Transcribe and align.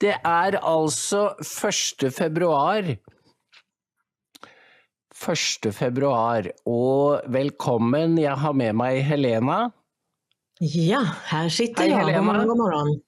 Det 0.00 0.12
er 0.12 0.58
altså 0.60 1.30
1. 1.40 2.12
februar. 2.12 2.84
1. 5.16 5.72
februar, 5.72 6.50
og 6.68 7.22
velkommen. 7.32 8.18
Jeg 8.20 8.36
har 8.36 8.52
med 8.52 8.76
meg 8.76 9.00
Helena. 9.08 9.70
Ja, 10.60 11.00
här 11.24 11.48
sitter 11.48 11.82
Hej, 11.82 11.90
jag. 11.90 11.98
Helena. 11.98 12.18
God 12.18 12.26
morgon, 12.26 12.48
god 12.48 12.58
morgon. 12.58 13.00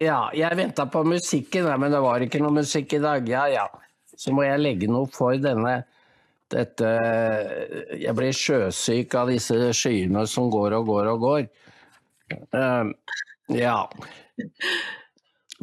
Ja, 0.00 0.30
jeg 0.34 0.56
venta 0.56 0.86
på 0.86 1.04
musikken, 1.04 1.80
men 1.80 1.92
det 1.94 2.00
var 2.02 2.22
ikke 2.26 2.42
noe 2.42 2.58
musikk 2.58 2.92
i 2.98 3.02
dag. 3.02 3.28
Ja, 3.30 3.46
ja. 3.48 3.68
Så 4.18 4.34
må 4.34 4.42
jeg 4.42 4.62
legge 4.62 4.90
noe 4.90 5.06
for 5.10 5.38
denne 5.38 5.84
dette 6.50 6.90
Jeg 7.98 8.14
blir 8.14 8.34
sjøsyk 8.34 9.14
av 9.18 9.30
disse 9.30 9.70
skyene 9.74 10.26
som 10.30 10.50
går 10.50 10.74
og 10.78 10.90
går 10.90 11.10
og 11.14 11.22
går. 11.22 11.46
Eh, 12.34 12.84
ja. 13.62 13.78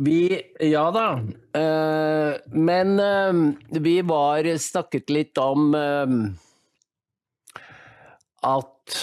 Vi 0.01 0.41
Ja 0.59 0.87
da. 0.93 1.07
Uh, 1.53 2.37
men 2.57 2.99
uh, 2.99 3.81
vi 3.81 3.99
var 4.01 4.47
snakket 4.57 5.11
litt 5.13 5.37
om 5.41 5.75
uh, 5.75 6.15
at 8.41 8.97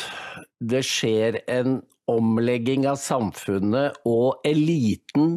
det 0.59 0.83
skjer 0.87 1.39
en 1.47 1.79
omlegging 2.09 2.87
av 2.89 2.97
samfunnet, 2.99 4.01
og 4.09 4.41
eliten 4.49 5.37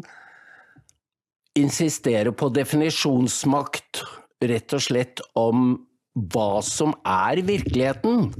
insisterer 1.59 2.31
på 2.31 2.47
definisjonsmakt, 2.55 4.01
rett 4.41 4.73
og 4.73 4.83
slett 4.87 5.21
om 5.37 5.73
hva 6.31 6.61
som 6.65 6.95
er 7.05 7.43
virkeligheten. 7.45 8.31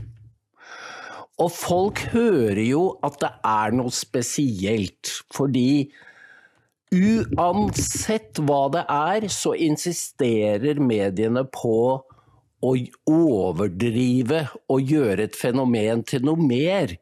Og 1.42 1.52
folk 1.54 2.00
hører 2.14 2.64
jo 2.64 2.86
at 3.06 3.20
det 3.22 3.32
er 3.52 3.76
noe 3.76 3.92
spesielt, 3.94 5.12
fordi 5.36 5.92
uansett 6.92 8.40
hva 8.44 8.66
det 8.74 8.84
er, 8.92 9.28
så 9.32 9.54
insisterer 9.56 10.82
mediene 10.84 11.46
på 11.48 11.78
å 12.62 12.72
overdrive 13.10 14.44
og 14.70 14.92
gjøre 14.94 15.26
et 15.26 15.38
fenomen 15.38 16.04
til 16.08 16.28
noe 16.28 16.40
mer. 16.40 16.94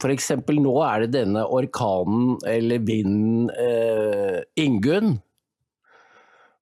F.eks. 0.00 0.30
nå 0.56 0.74
er 0.86 1.04
det 1.04 1.12
denne 1.18 1.44
orkanen, 1.44 2.38
eller 2.48 2.80
vinden, 2.82 3.50
eh, 3.52 4.40
Ingunn. 4.60 5.18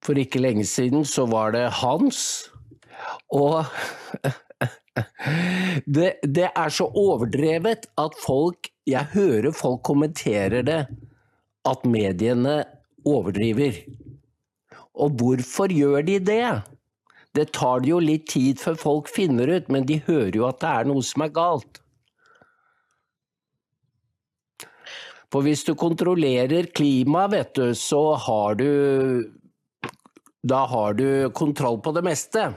For 0.05 0.19
ikke 0.19 0.43
lenge 0.43 0.67
siden 0.69 1.07
så 1.07 1.27
var 1.31 1.55
det 1.55 1.65
Hans. 1.81 2.51
Og 3.35 3.63
det, 5.87 6.19
det 6.27 6.51
er 6.51 6.75
så 6.75 6.89
overdrevet 6.91 7.87
at 7.99 8.19
folk 8.19 8.73
Jeg 8.89 9.05
hører 9.13 9.53
folk 9.53 9.83
kommenterer 9.85 10.63
det, 10.65 10.79
at 11.69 11.87
mediene 11.89 12.63
overdriver. 13.07 13.83
Og 14.99 15.15
hvorfor 15.21 15.73
gjør 15.73 16.03
de 16.07 16.19
det? 16.19 16.47
Det 17.37 17.51
tar 17.55 17.85
det 17.85 17.93
jo 17.93 17.99
litt 18.03 18.27
tid 18.31 18.59
før 18.61 18.79
folk 18.81 19.11
finner 19.13 19.51
ut, 19.53 19.69
men 19.71 19.87
de 19.87 20.01
hører 20.09 20.35
jo 20.35 20.49
at 20.49 20.61
det 20.63 20.71
er 20.71 20.89
noe 20.91 21.05
som 21.07 21.23
er 21.23 21.35
galt. 21.35 21.83
For 25.29 25.45
hvis 25.45 25.63
du 25.69 25.75
kontrollerer 25.77 26.71
klimaet, 26.73 27.35
vet 27.35 27.51
du, 27.59 27.67
så 27.77 28.17
har 28.17 28.57
du 28.59 28.71
Da 30.49 30.65
har 30.71 30.95
du 30.95 31.29
kontroll 31.35 31.81
på 31.83 31.93
det 31.93 32.05
meste. 32.07 32.55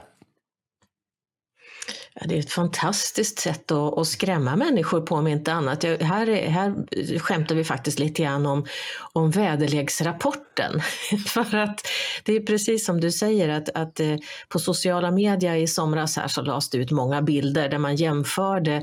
Ja, 2.14 2.26
det 2.26 2.34
är 2.34 2.38
ett 2.38 2.52
fantastiskt 2.52 3.38
sätt 3.38 3.70
att, 3.70 3.98
att 3.98 4.06
skrämma 4.06 4.56
människor 4.56 5.00
på 5.00 5.14
om 5.14 5.26
inte 5.26 5.52
annat. 5.52 5.84
Jag, 5.84 5.98
här, 5.98 6.26
här 6.26 6.74
skämtar 7.18 7.54
vi 7.54 7.64
faktiskt 7.64 7.98
lite 7.98 8.22
grann 8.22 8.46
om, 8.46 8.66
om 9.12 9.30
väderleksrapporten. 9.30 10.80
För 11.26 11.56
att 11.56 11.80
det 12.24 12.36
är 12.36 12.40
precis 12.40 12.86
som 12.86 13.00
du 13.00 13.10
säger 13.10 13.48
att, 13.48 13.68
att 13.68 14.00
eh, 14.00 14.16
på 14.48 14.58
sociala 14.58 15.10
medier 15.10 15.54
i 15.54 15.66
somras 15.66 16.16
här 16.16 16.28
så 16.28 16.42
lades 16.42 16.70
det 16.70 16.78
ut 16.78 16.90
många 16.90 17.22
bilder 17.22 17.68
där 17.68 17.78
man 17.78 17.96
jämförde 17.96 18.74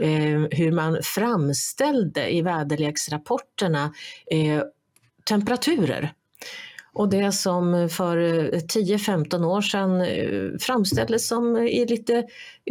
eh, 0.00 0.46
hur 0.50 0.72
man 0.72 0.98
framställde 1.02 2.34
i 2.34 2.42
väderleksrapporterna 2.42 3.92
eh, 4.30 4.62
temperaturer. 5.24 6.12
Och 6.98 7.08
det 7.08 7.32
som 7.32 7.88
för 7.88 8.16
eh, 8.18 8.58
10-15 8.58 9.44
år 9.44 9.60
sedan 9.60 10.00
eh, 10.00 10.58
framställdes 10.60 11.28
som 11.28 11.56
eh, 11.56 11.62
i 11.62 11.86
lite 11.86 12.24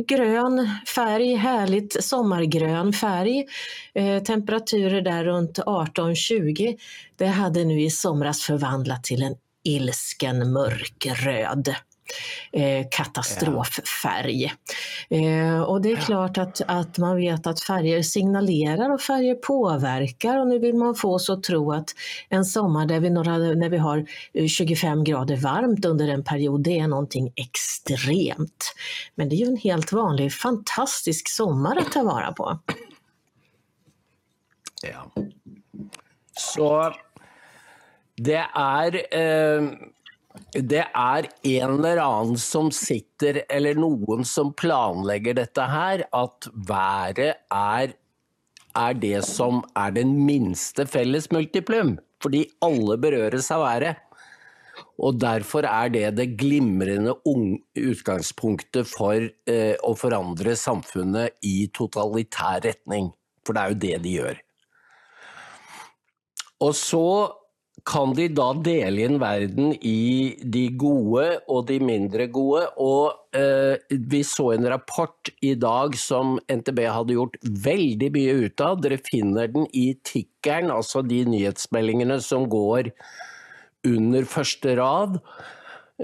grön 0.07 0.69
färg, 0.95 1.35
härligt 1.35 2.03
sommargrön 2.03 2.93
färg, 2.93 3.45
eh, 3.93 4.23
temperaturer 4.23 5.01
där 5.01 5.23
runt 5.23 5.59
18-20, 5.59 6.77
det 7.15 7.25
hade 7.25 7.65
nu 7.65 7.81
i 7.81 7.89
somras 7.89 8.41
förvandlat 8.41 9.03
till 9.03 9.23
en 9.23 9.35
ilsken 9.63 10.53
mörkröd 10.53 11.75
eh, 12.51 12.85
katastroffärg. 12.91 14.53
Eh, 15.09 15.61
och 15.61 15.81
det 15.81 15.91
är 15.91 15.95
klart 15.95 16.37
att, 16.37 16.61
att 16.67 16.97
man 16.97 17.17
vet 17.17 17.47
att 17.47 17.61
färger 17.61 18.01
signalerar 18.01 18.89
och 18.89 19.01
färger 19.01 19.35
påverkar 19.35 20.37
och 20.37 20.47
nu 20.47 20.59
vill 20.59 20.75
man 20.75 20.95
få 20.95 21.13
oss 21.13 21.29
att 21.29 21.43
tro 21.43 21.71
att 21.71 21.89
en 22.29 22.45
sommar 22.45 22.85
där 22.85 22.99
vi, 22.99 23.09
några, 23.09 23.37
när 23.37 23.69
vi 23.69 23.77
har 23.77 24.05
eh, 24.33 24.47
25 24.47 25.03
grader 25.03 25.35
varmt 25.35 25.85
under 25.85 26.07
en 26.07 26.23
period, 26.23 26.63
det 26.63 26.79
är 26.79 26.87
någonting 26.87 27.33
extremt. 27.35 28.73
Men 29.15 29.29
det 29.29 29.35
är 29.35 29.37
ju 29.37 29.47
en 29.47 29.57
helt 29.57 29.91
vanlig 29.91 30.33
fantastisk 30.33 31.29
sommar 31.29 31.77
att 31.77 31.91
ta 31.91 32.03
vara 32.03 32.31
på. 32.31 32.59
Ja. 34.83 35.23
Så 36.33 36.93
det 38.15 38.45
er 38.55 39.15
eh, 39.17 39.69
det 40.51 40.87
är 40.93 41.27
en 41.43 41.85
eller 41.85 41.97
annen 41.97 42.37
som 42.37 42.71
sitter, 42.71 43.43
eller 43.49 43.75
någon 43.75 44.25
som 44.25 44.53
planlägger 44.53 45.33
detta 45.33 45.61
här, 45.61 46.03
att 46.11 46.47
været 46.53 47.35
är 47.49 47.93
är 48.77 48.93
det 48.93 49.21
som 49.25 49.63
är 49.75 49.91
den 49.91 50.25
minste 50.25 50.85
felles 50.85 51.31
multiplum. 51.31 51.99
Fordi 52.23 52.45
alla 52.61 52.97
berörs 52.97 53.51
av 53.51 53.61
været. 53.61 53.97
Och 54.97 55.15
därför 55.19 55.63
är 55.63 55.89
det 55.89 56.11
det 56.11 56.25
glimrende 56.25 57.13
utgångspunkten 57.25 57.63
utgangspunktet 57.73 58.87
for 58.87 59.29
eh, 59.45 59.75
å 59.83 59.95
forandre 59.95 60.55
samfunnet 60.55 61.29
i 61.41 61.69
totalitär 61.73 62.61
riktning, 62.61 63.11
för 63.45 63.53
det 63.53 63.59
är 63.59 63.69
ju 63.69 63.75
det 63.75 63.97
de 63.97 64.09
gör. 64.09 64.41
Och 66.57 66.75
så 66.75 67.33
kan 67.87 68.11
de 68.17 68.27
da 68.35 68.49
dele 68.65 69.05
inn 69.07 69.17
verden 69.21 69.71
i 69.85 70.35
de 70.43 70.65
gode 70.79 71.25
og 71.47 71.67
de 71.69 71.77
mindre 71.83 72.25
gode. 72.33 72.65
Og 72.83 73.37
eh, 73.37 73.79
vi 74.11 74.23
så 74.27 74.49
en 74.57 74.67
rapport 74.73 75.31
i 75.45 75.53
dag 75.59 75.95
som 75.99 76.35
NTB 76.51 76.81
hadde 76.91 77.15
gjort 77.15 77.37
veldig 77.43 78.09
mye 78.17 78.33
ut 78.43 78.63
av. 78.65 78.81
Dere 78.83 78.99
finner 78.99 79.47
den 79.53 79.69
i 79.71 79.93
tikkeren, 80.07 80.71
altså 80.73 81.03
de 81.05 81.21
nyhetsmeldingene 81.31 82.19
som 82.23 82.49
går 82.51 82.91
under 83.87 84.27
første 84.27 84.75
rad. 84.79 85.21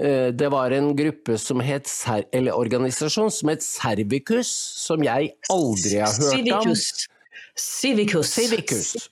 Eh, 0.00 0.30
Det 0.32 0.48
var 0.54 0.72
en 0.72 0.94
gruppe 0.96 1.36
som 1.38 1.60
het, 1.60 1.90
eller 2.32 2.56
organisasjon 2.56 3.28
som 3.30 3.52
het 3.52 3.62
Servicus, 3.66 4.48
som 4.86 5.04
jeg 5.04 5.34
aldri 5.52 6.00
har 6.00 6.16
hørt 6.16 6.48
om. 6.64 6.72
Civicus. 6.72 7.10
Civicus. 7.54 8.32
Civicus. 8.32 9.10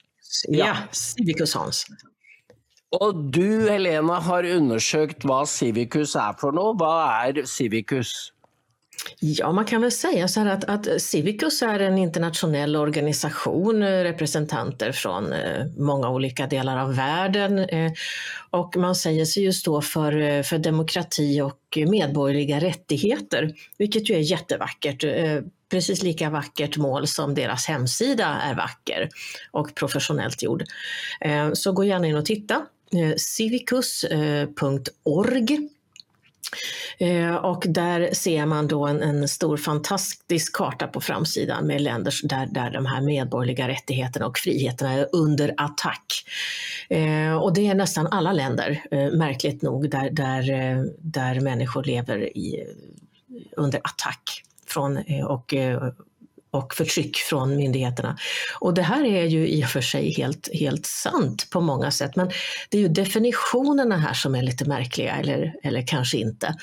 Ja, 0.49 0.89
Civicus 0.97 1.53
Hans. 1.55 1.85
Og 2.93 3.17
du, 3.33 3.71
Helena, 3.71 4.21
har 4.21 4.45
undersökt 4.45 5.25
vad 5.25 5.49
Civicus 5.49 6.17
är 6.17 6.33
för 6.33 6.53
noe. 6.53 6.77
Vad 6.79 7.09
är 7.09 7.45
Civicus? 7.45 8.33
Ja, 9.21 9.53
man 9.53 9.65
kan 9.65 9.81
väl 9.81 9.93
säga 9.93 10.29
så 10.29 10.41
här 10.41 10.47
att, 10.47 10.65
att 10.65 11.03
Civicus 11.03 11.63
är 11.63 11.81
en 11.81 11.99
internationell 11.99 12.77
organisation, 12.77 13.83
eh, 13.83 14.03
representanter 14.03 14.93
från 14.93 15.33
eh, 15.33 15.67
många 15.79 16.11
olika 16.11 16.47
delar 16.47 16.79
av 16.79 16.95
världen. 16.95 17.59
Eh, 17.59 17.93
och 18.51 18.77
man 18.77 18.95
säger 18.95 19.25
sig 19.25 19.43
ju 19.43 19.53
stå 19.53 19.83
för, 19.83 20.43
för 20.43 20.59
demokrati 20.59 21.41
och 21.41 21.79
medborgerliga 21.87 22.61
rättigheter, 22.61 23.55
vilket 23.79 24.11
ju 24.11 24.15
är 24.15 24.31
jättevackert. 24.31 25.05
Precis 25.71 26.03
lika 26.03 26.31
vackert 26.31 26.77
mål 26.77 27.07
som 27.07 27.35
deras 27.35 27.67
hemsida 27.67 28.27
är 28.27 28.55
vacker 28.55 29.09
och 29.51 29.75
professionellt 29.75 30.43
gjord. 30.43 30.65
Så 31.53 31.73
gå 31.73 31.85
gärna 31.85 32.07
in 32.07 32.17
och 32.17 32.27
titta. 32.27 32.67
Eh, 32.97 33.15
Civicus.org 33.17 34.11
eh, 36.99 37.27
eh, 37.27 37.35
Och 37.35 37.65
där 37.69 38.15
ser 38.15 38.47
man 38.47 38.69
då 38.69 38.87
en, 38.87 39.03
en 39.03 39.29
stor 39.29 39.57
fantastisk 39.57 40.57
karta 40.57 40.87
på 40.87 41.01
framsidan 41.01 41.67
med 41.67 41.81
länder 41.81 42.15
där, 42.25 42.47
där 42.47 42.71
de 42.71 42.87
här 42.87 43.01
medborgerliga 43.01 43.69
rättigheterna 43.69 44.27
och 44.27 44.39
friheterna 44.39 44.93
är 44.93 45.09
under 45.13 45.55
attack. 45.57 46.25
Eh, 46.89 47.35
och 47.35 47.55
det 47.55 47.67
är 47.67 47.75
nästan 47.75 48.07
alla 48.07 48.33
länder, 48.33 48.85
eh, 48.91 49.11
märkligt 49.11 49.63
nog, 49.63 49.91
där, 49.91 50.11
där, 50.11 50.51
eh, 50.51 50.85
där 50.99 51.41
människor 51.41 51.85
lever 51.85 52.37
i, 52.39 52.67
under 53.57 53.81
attack 53.85 54.43
från, 54.67 54.99
och 55.29 55.55
och 56.53 56.75
förtryck 56.75 57.17
från 57.17 57.57
myndigheterna. 57.57 58.19
Och 58.61 58.75
det 58.75 58.83
här 58.83 59.05
är 59.05 59.25
ju 59.25 59.49
i 59.49 59.65
och 59.65 59.69
för 59.69 59.81
sig 59.81 60.13
helt, 60.13 60.49
helt 60.55 60.87
sant 60.87 61.51
på 61.51 61.61
många 61.61 61.91
sätt, 61.91 62.17
men 62.17 62.31
det 62.71 62.79
är 62.79 62.83
ju 62.83 62.89
definitionerna 62.89 63.97
här 63.97 64.15
som 64.15 64.35
är 64.35 64.43
lite 64.43 64.65
märkliga, 64.65 65.17
eller, 65.17 65.55
eller 65.63 65.87
kanske 65.87 66.19
inte. 66.19 66.57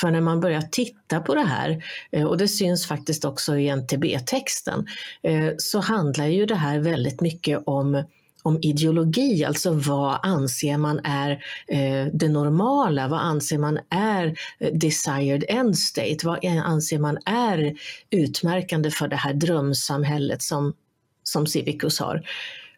För 0.00 0.10
när 0.10 0.20
man 0.20 0.40
börjar 0.40 0.62
titta 0.62 1.20
på 1.20 1.34
det 1.34 1.44
här, 1.44 1.84
eh, 2.10 2.24
och 2.24 2.38
det 2.38 2.48
syns 2.48 2.86
faktiskt 2.86 3.24
också 3.24 3.56
i 3.56 3.68
NTB-texten, 3.68 4.86
eh, 5.22 5.50
så 5.58 5.80
handlar 5.80 6.26
ju 6.26 6.46
det 6.46 6.54
här 6.54 6.78
väldigt 6.78 7.20
mycket 7.20 7.62
om 7.66 8.04
om 8.46 8.58
ideologi, 8.62 9.44
alltså 9.44 9.70
vad 9.72 10.18
anser 10.22 10.78
man 10.78 11.00
är 11.04 11.30
eh, 11.68 12.06
det 12.12 12.28
normala? 12.28 13.08
Vad 13.08 13.20
anser 13.20 13.58
man 13.58 13.78
är 13.90 14.38
eh, 14.58 14.72
desired 14.72 15.44
end 15.48 15.78
state? 15.78 16.18
Vad 16.22 16.44
anser 16.44 16.98
man 16.98 17.18
är 17.26 17.76
utmärkande 18.10 18.90
för 18.90 19.08
det 19.08 19.16
här 19.16 19.34
drömsamhället 19.34 20.42
som, 20.42 20.74
som 21.22 21.46
Civicus 21.46 22.00
har? 22.00 22.28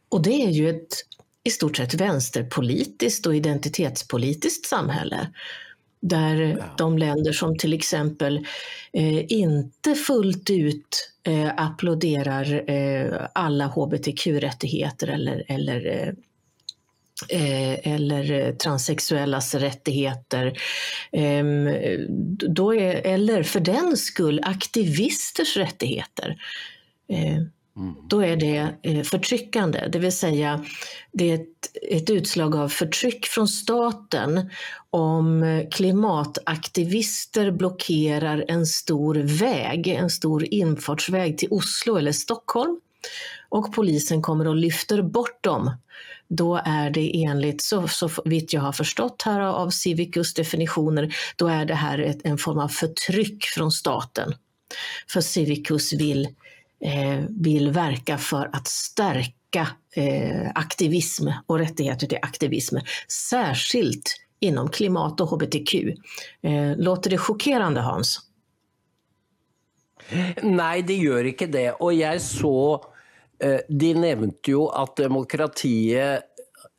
Och 0.09 0.23
det 0.23 0.44
är 0.44 0.50
ju 0.50 0.70
ett 0.70 0.97
i 1.44 1.50
stort 1.50 1.76
sett 1.76 1.94
vänsterpolitiskt 1.94 3.26
och 3.26 3.37
identitetspolitiskt 3.37 4.67
samhälle 4.67 5.29
där 6.00 6.65
de 6.79 6.99
länder 6.99 7.33
som 7.33 7.59
till 7.59 7.73
exempel 7.73 8.47
eh, 8.93 9.33
inte 9.33 9.95
fullt 9.95 10.50
ut 10.50 11.12
eh, 11.27 11.50
applåderar 11.56 12.71
eh, 12.71 13.27
alla 13.33 13.67
hbtq-rättigheter 13.67 15.09
eller, 15.09 15.45
eller 15.49 15.87
eh, 15.87 16.12
eh, 17.29 17.93
eller 17.95 18.53
transsexuellas 18.53 19.55
rättigheter. 19.55 20.59
Ehm, 21.12 21.69
då 22.29 22.75
är, 22.75 23.06
eller 23.06 23.43
för 23.43 23.61
den 23.61 23.97
skull 23.97 24.41
aktivisters 24.45 25.56
rättigheter. 25.56 26.37
Då 28.08 28.20
är 28.20 28.36
det 28.36 28.69
eh, 28.82 29.02
förtryckande, 29.02 29.88
det 29.92 29.98
vill 29.98 30.12
säga 30.12 30.64
det 31.12 31.30
är 31.30 31.34
ett, 31.34 31.76
ett 31.90 32.10
utslag 32.10 32.56
av 32.56 32.69
förtryck 32.69 33.26
från 33.26 33.48
staten 33.48 34.50
om 34.90 35.44
klimataktivister 35.70 37.50
blockerar 37.50 38.44
en 38.48 38.66
stor 38.66 39.14
väg, 39.14 39.88
en 39.88 40.10
stor 40.10 40.54
infartsväg 40.54 41.38
till 41.38 41.48
Oslo 41.50 41.96
eller 41.96 42.12
Stockholm 42.12 42.80
och 43.48 43.75
polisen 43.75 44.22
kommer 44.22 44.48
och 44.48 44.56
lyfter 44.56 45.02
bort 45.02 45.44
dem. 45.44 45.76
Då 46.28 46.60
är 46.64 46.90
det 46.90 47.25
enligt, 47.25 47.62
så, 47.62 47.88
så 47.88 48.10
vitt 48.25 48.52
jag 48.52 48.60
har 48.60 48.72
förstått 48.72 49.22
här 49.22 49.40
av 49.40 49.70
Civicus 49.70 50.34
definitioner, 50.34 51.16
då 51.36 51.48
är 51.48 51.64
det 51.64 51.75
här 51.75 51.98
ett, 51.98 52.20
en 52.25 52.38
form 52.38 52.58
av 52.58 52.69
förtryck 52.69 53.44
från 53.44 53.72
staten. 53.72 54.34
För 55.08 55.20
Civicus 55.20 55.92
vill 55.92 56.25
eh, 56.25 56.30
Eh, 56.80 57.25
vill 57.28 57.70
verka 57.70 58.19
för 58.19 58.50
att 58.52 58.66
stärka 58.66 59.69
eh, 59.96 60.50
aktivism 60.54 61.28
och 61.46 61.58
rättigheter 61.58 62.06
till 62.06 62.19
aktivism, 62.22 62.76
särskilt 63.30 64.20
inom 64.40 64.69
klimat 64.69 65.20
och 65.20 65.28
hbtq. 65.28 65.75
Eh, 66.42 66.76
låter 66.76 67.10
det 67.10 67.19
chockerande 67.19 67.80
Hans? 67.80 68.20
Nej, 70.42 70.82
det 70.82 70.96
gör 70.96 71.25
inte 71.25 71.46
det. 71.46 71.72
Och 71.72 71.94
jag 71.94 72.20
såg, 72.20 72.84
eh, 73.38 73.60
de 73.69 73.94
nämnde 73.94 74.36
ju 74.46 74.62
att 74.62 74.96
demokratiet 74.96 76.22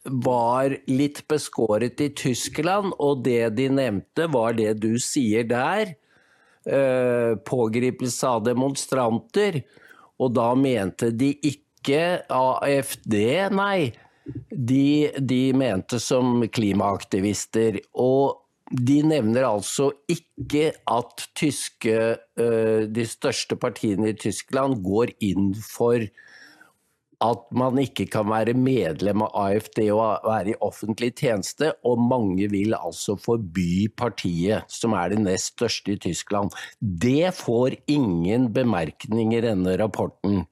var 0.03 0.77
lite 0.87 1.21
beskåret 1.27 2.01
i 2.01 2.09
Tyskland 2.09 2.93
och 2.97 3.23
det 3.23 3.49
de 3.49 3.69
nämnde 3.69 4.27
var 4.27 4.53
det 4.53 4.73
du 4.73 4.99
säger 4.99 5.43
där. 5.43 5.95
Eh, 6.65 7.35
pågripelse 7.35 8.27
av 8.27 8.43
demonstranter. 8.43 9.63
Og 10.19 10.33
da 10.35 10.51
mente 10.57 11.11
de 11.15 11.33
ikke 11.47 12.03
AFD, 12.29 13.15
nei. 13.55 13.89
De, 14.51 15.09
de 15.17 15.41
mente 15.57 15.97
som 16.03 16.43
klimaaktivister. 16.53 17.79
Og 17.97 18.37
de 18.69 18.99
nevner 19.01 19.47
altså 19.47 19.89
ikke 20.11 20.73
at 20.91 21.23
tyske, 21.37 21.95
eh, 22.37 22.81
de 22.85 23.05
største 23.09 23.57
partiene 23.57 24.11
i 24.11 24.17
Tyskland 24.17 24.83
går 24.85 25.15
inn 25.25 25.55
for 25.57 26.03
at 27.19 27.41
man 27.51 27.79
ikke 27.81 28.05
kan 28.13 28.29
være 28.31 28.55
medlem 28.55 29.25
av 29.25 29.33
AFD 29.41 29.81
og 29.91 30.23
være 30.23 30.53
i 30.53 30.59
offentlig 30.63 31.11
tjeneste, 31.19 31.73
og 31.83 31.99
mange 31.99 32.47
vil 32.51 32.75
altså 32.77 33.17
forby 33.19 33.89
partiet, 33.99 34.63
som 34.71 34.95
er 34.95 35.11
det 35.11 35.19
nest 35.25 35.51
største 35.57 35.97
i 35.97 35.99
Tyskland. 36.07 36.55
Det 36.79 37.33
får 37.35 37.75
ingen 37.91 38.47
bemerkning 38.55 39.35
i 39.35 39.43
denne 39.43 39.75
rapporten. 39.81 40.45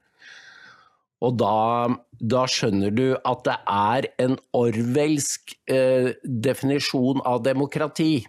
Og 1.24 1.38
da, 1.40 1.88
da 2.20 2.44
skjønner 2.52 2.92
du 2.94 3.06
at 3.16 3.46
det 3.48 3.56
er 3.74 4.10
en 4.22 4.36
orwellsk 4.54 5.56
eh, 5.72 6.12
definisjon 6.22 7.24
av 7.26 7.42
demokrati. 7.48 8.28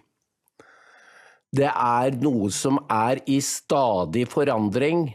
Det 1.53 1.69
er 1.69 2.17
noe 2.21 2.49
som 2.53 2.79
er 2.93 3.21
i 3.29 3.39
stadig 3.43 4.25
forandring. 4.31 5.09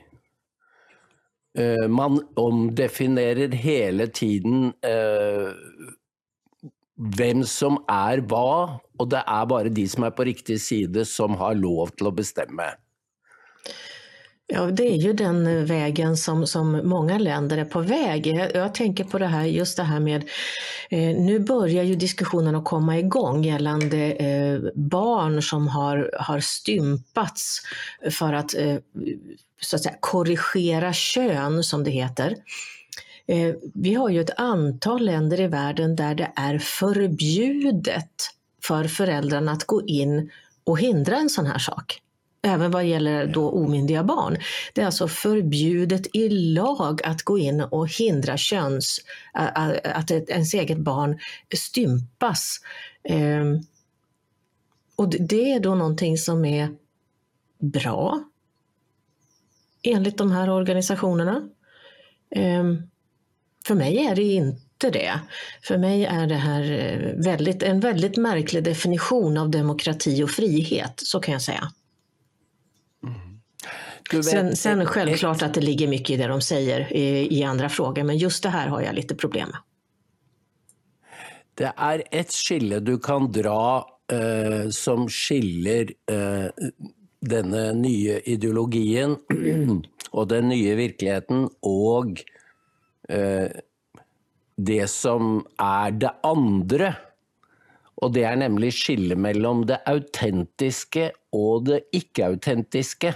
Eh, 1.55 1.89
man 1.89 2.19
omdefinerer 2.35 3.53
hele 3.55 4.09
tiden 4.11 4.73
eh, 4.83 5.53
hvem 7.15 7.45
som 7.47 7.79
er 7.91 8.25
hva, 8.27 8.81
og 8.99 9.11
det 9.13 9.21
er 9.23 9.45
bare 9.51 9.71
de 9.71 9.85
som 9.91 10.07
er 10.07 10.17
på 10.19 10.27
riktig 10.27 10.59
side 10.63 11.05
som 11.07 11.39
har 11.39 11.55
lov 11.55 11.95
til 11.95 12.11
å 12.11 12.15
bestemme. 12.15 12.73
Ja, 14.47 14.67
det 14.67 14.89
är 14.93 14.97
ju 14.97 15.13
den 15.13 15.47
eh, 15.47 15.65
vägen 15.65 16.17
som, 16.17 16.47
som 16.47 16.89
många 16.89 17.19
länder 17.19 17.59
är 17.59 17.65
på 17.65 17.81
väg. 17.81 18.27
Jag, 18.27 18.55
jag 18.55 18.75
tänker 18.75 19.05
på 19.05 19.19
det 19.19 19.27
här, 19.27 19.45
just 19.45 19.77
det 19.77 19.83
här 19.83 20.01
med, 20.01 20.25
eh, 20.91 21.17
nu 21.17 21.39
börjar 21.39 21.85
ju 21.85 21.95
diskussionen 21.95 22.55
att 22.55 22.65
komma 22.65 22.99
igång 22.99 23.45
gällande 23.45 24.13
eh, 24.13 24.61
barn 24.75 25.43
som 25.43 25.69
har, 25.69 26.11
har 26.19 26.41
stympats 26.41 27.61
för 28.11 28.33
att, 28.33 28.55
eh, 28.55 28.77
så 29.61 29.77
att 29.77 29.83
säga, 29.83 29.97
korrigera 30.01 30.93
kön, 30.93 31.63
som 31.63 31.85
det 31.85 31.91
heter. 31.91 32.37
Eh, 33.27 33.55
vi 33.75 33.95
har 33.95 34.09
ju 34.09 34.21
ett 34.21 34.39
antal 34.39 35.05
länder 35.05 35.41
i 35.41 35.47
världen 35.47 35.97
där 35.97 36.15
det 36.15 36.33
är 36.37 36.59
förbjudet 36.59 38.31
för 38.63 38.85
föräldrarna 38.85 39.53
att 39.53 39.65
gå 39.65 39.83
in 39.87 40.31
och 40.65 40.79
hindra 40.79 41.17
en 41.17 41.31
sån 41.31 41.47
här 41.47 41.59
sak 41.59 42.01
även 42.45 42.71
vad 42.71 42.85
gäller 42.85 43.27
då 43.27 43.51
omyndiga 43.51 44.05
barn. 44.05 44.37
Det 44.73 44.81
är 44.81 44.87
alltså 44.87 45.09
förbjudet 45.09 46.17
i 46.17 46.29
lag 46.29 47.03
att 47.05 47.23
gå 47.23 47.39
in 47.39 47.61
och 47.61 47.89
hindra 47.89 48.37
köns, 48.37 49.01
att 49.85 50.11
ens 50.11 50.55
eget 50.55 50.79
barn 50.79 51.19
stympas. 51.57 52.61
Ehm, 53.09 53.61
och 54.97 55.09
det 55.09 55.53
är 55.53 55.61
då 55.61 55.75
någonting 55.75 56.19
som 56.19 56.45
är 56.45 56.69
bra 57.59 58.25
enligt 59.83 60.19
de 60.19 60.33
här 60.33 60.51
organisationerna. 60.51 61.49
Ehm, 62.31 62.83
för 63.67 63.75
mig 63.75 63.99
är 63.99 64.17
det 64.17 64.23
inte 64.23 64.91
det. 64.91 65.21
För 65.63 65.79
mig 65.79 66.05
är 66.05 66.27
det 66.27 66.35
här 66.35 66.73
eh, 66.73 67.25
väldigt, 67.25 67.63
en 67.63 67.81
väldigt 67.81 68.17
märklig 68.17 68.65
definition 68.65 69.37
av 69.37 69.51
demokrati 69.51 70.23
och 70.23 70.31
frihet, 70.31 70.93
så 70.97 71.21
kan 71.21 71.33
jag 71.33 71.43
säga. 71.43 71.71
Vet, 74.13 74.25
sen, 74.25 74.57
sen 74.57 74.87
självklart 74.87 75.43
att 75.43 75.55
det 75.55 75.61
ligger 75.61 75.89
mycket 75.89 76.11
i 76.11 76.17
det 76.17 76.27
de 76.27 76.41
säger 76.41 76.93
i, 76.93 77.39
i 77.39 77.45
andra 77.45 77.69
frågor, 77.69 78.03
men 78.03 78.19
just 78.19 78.43
det 78.43 78.49
här 78.49 78.69
har 78.69 78.83
jag 78.83 78.95
lite 78.95 79.15
problem 79.15 79.49
med. 79.49 79.59
Det 81.55 81.73
är 81.77 82.03
ett 82.11 82.33
skille 82.33 82.81
du 82.81 82.99
kan 82.99 83.33
dra 83.33 83.87
eh, 84.13 84.71
som 84.71 85.09
skiljer 85.09 85.91
eh, 86.11 86.51
denna 87.21 87.73
nya 87.73 88.21
ideologin 88.21 89.17
och 90.11 90.29
den 90.29 90.49
nya 90.49 90.77
verkligheten 90.77 91.49
och 91.61 92.25
eh, 93.09 93.49
det 94.57 94.91
som 94.91 95.47
är 95.59 95.91
det 95.91 96.15
andra. 96.23 96.95
Och 97.95 98.13
det 98.13 98.23
är 98.23 98.37
nämligen 98.37 98.73
skillet 98.73 99.19
mellan 99.19 99.67
det 99.67 99.81
autentiska 99.87 101.11
och 101.31 101.65
det 101.65 101.81
icke-autentiska. 101.93 103.15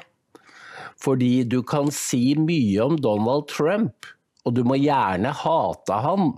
Fordi 0.98 1.44
du 1.46 1.60
kan 1.62 1.92
si 1.94 2.34
mye 2.38 2.82
om 2.82 2.96
Donald 2.98 3.48
Trump, 3.52 4.08
og 4.44 4.56
du 4.56 4.64
må 4.66 4.78
gjerne 4.80 5.30
hate 5.44 5.98
han, 6.04 6.32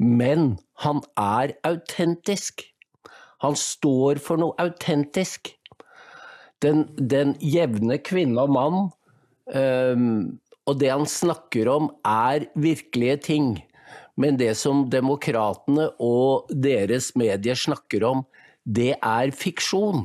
men 0.00 0.52
han 0.84 1.02
er 1.18 1.54
autentisk. 1.66 2.64
Han 3.44 3.56
står 3.56 4.20
for 4.22 4.40
noe 4.40 4.56
autentisk. 4.62 5.52
Den, 6.60 6.86
den 6.96 7.34
jevne 7.40 7.96
kvinne 8.04 8.44
og 8.44 8.52
mann, 8.52 8.78
um, 9.56 10.38
og 10.68 10.78
det 10.80 10.92
han 10.92 11.08
snakker 11.08 11.70
om, 11.72 11.88
er 12.06 12.46
virkelige 12.54 13.16
ting. 13.30 13.52
Men 14.20 14.36
det 14.40 14.52
som 14.60 14.84
demokratene 14.92 15.88
og 16.02 16.50
deres 16.52 17.14
medier 17.18 17.56
snakker 17.58 18.04
om, 18.06 18.24
det 18.64 18.92
er 19.00 19.32
fiksjon. 19.32 20.04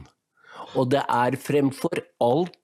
Og 0.75 0.91
det 0.91 1.03
er 1.11 1.37
fremfor 1.39 2.01
alt 2.23 2.55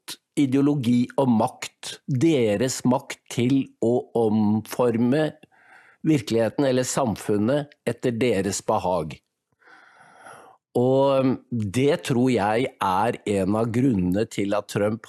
ideologi 0.46 1.06
og 1.22 1.30
makt. 1.30 1.98
Deres 2.08 2.82
makt 2.88 3.20
til 3.34 3.64
å 3.84 3.94
omforme 4.18 5.32
virkeligheten 6.08 6.66
eller 6.68 6.88
samfunnet 6.88 7.74
etter 7.88 8.16
deres 8.18 8.62
behag. 8.66 9.18
Og 10.78 11.34
det 11.52 12.04
tror 12.08 12.30
jeg 12.32 12.70
er 12.80 13.18
en 13.34 13.58
av 13.60 13.72
grunnene 13.76 14.24
til 14.32 14.56
at 14.56 14.70
Trump 14.72 15.08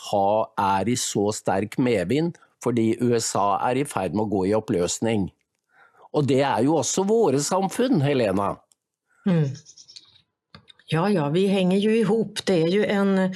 er 0.59 0.91
i 0.91 0.97
så 0.99 1.29
sterk 1.35 1.79
medvind, 1.79 2.35
fordi 2.62 2.97
USA 3.01 3.59
er 3.71 3.83
i 3.83 3.87
ferd 3.87 4.15
med 4.15 4.27
å 4.27 4.33
gå 4.33 4.47
i 4.51 4.57
oppløsning. 4.59 5.31
Og 6.12 6.27
det 6.29 6.43
er 6.45 6.67
jo 6.67 6.77
også 6.81 7.07
våre 7.09 7.41
samfunn, 7.41 8.03
Helena. 8.03 8.57
Mm. 9.27 9.49
Ja, 10.93 11.09
ja, 11.09 11.29
vi 11.29 11.47
hänger 11.47 11.79
ju 11.79 11.97
ihop. 11.97 12.39
Det 12.45 12.62
är 12.62 12.69
ju 12.69 12.85
en, 12.85 13.35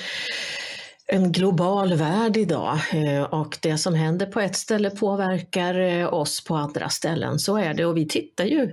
en 1.06 1.32
global 1.32 1.94
värld 1.94 2.36
idag 2.36 2.78
eh, 2.92 3.22
och 3.22 3.58
det 3.62 3.78
som 3.78 3.94
händer 3.94 4.26
på 4.26 4.40
ett 4.40 4.56
ställe 4.56 4.90
påverkar 4.90 5.80
eh, 5.80 6.14
oss 6.14 6.44
på 6.44 6.54
andra 6.54 6.88
ställen. 6.88 7.38
Så 7.38 7.56
är 7.56 7.75
det 7.75 7.86
och 7.86 7.96
vi 7.96 8.08
tittar 8.08 8.44
ju 8.44 8.72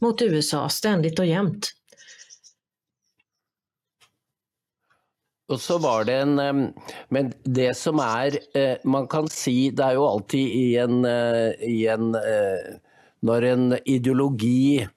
mot 0.00 0.22
USA 0.22 0.68
ständigt 0.68 1.18
och 1.18 1.26
jämt. 1.26 1.70
Och 5.48 5.60
så 5.60 5.78
var 5.78 6.04
det 6.04 6.14
en 6.14 6.38
eh, 6.38 6.68
Men 7.08 7.32
det 7.42 7.76
som 7.76 7.98
är, 7.98 8.38
man 8.86 9.08
kan 9.08 9.28
si, 9.28 9.70
det 9.70 9.82
är 9.82 9.92
ju 9.92 9.98
alltid 9.98 10.48
i 10.48 10.76
en, 10.76 11.06
i 11.60 11.86
en 11.86 12.16
När 13.20 13.42
en 13.42 13.78
ideologi 13.84 14.88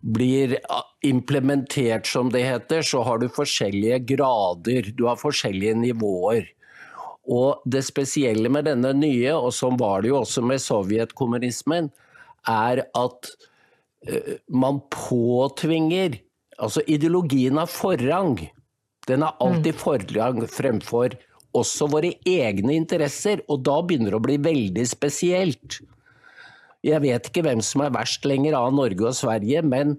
blir 0.00 0.58
implementert, 1.06 2.08
som 2.08 2.30
det 2.32 2.44
heter, 2.46 2.82
så 2.82 3.02
har 3.06 3.20
du 3.20 3.28
forskjellige 3.32 4.00
grader. 4.14 4.90
Du 4.96 5.06
har 5.08 5.20
forskjellige 5.20 5.76
nivåer. 5.82 6.48
Og 7.24 7.64
det 7.64 7.84
spesielle 7.86 8.50
med 8.52 8.66
denne 8.68 8.92
nye, 8.96 9.32
og 9.32 9.52
som 9.56 9.78
var 9.80 10.04
det 10.04 10.12
jo 10.12 10.20
også 10.20 10.44
med 10.44 10.60
sovjetkommunismen, 10.60 11.90
er 12.50 12.84
at 12.84 13.30
uh, 14.10 14.36
man 14.52 14.82
påtvinger 14.92 16.20
Altså 16.54 16.84
ideologien 16.86 17.56
har 17.58 17.66
forrang. 17.66 18.36
Den 19.08 19.24
har 19.26 19.34
alltid 19.42 19.74
mm. 19.74 19.80
forrang 19.80 20.36
fremfor 20.46 21.16
også 21.54 21.88
våre 21.90 22.12
egne 22.26 22.76
interesser, 22.76 23.42
og 23.50 23.64
da 23.66 23.80
begynner 23.82 24.14
det 24.14 24.20
å 24.20 24.22
bli 24.22 24.36
veldig 24.42 24.84
spesielt. 24.86 25.80
Jeg 26.84 27.00
vet 27.04 27.30
ikke 27.30 27.44
hvem 27.46 27.62
som 27.64 27.84
er 27.84 27.94
verst 27.94 28.26
lenger 28.28 28.56
av 28.58 28.74
Norge 28.76 29.08
og 29.08 29.16
Sverige, 29.16 29.62
men 29.66 29.96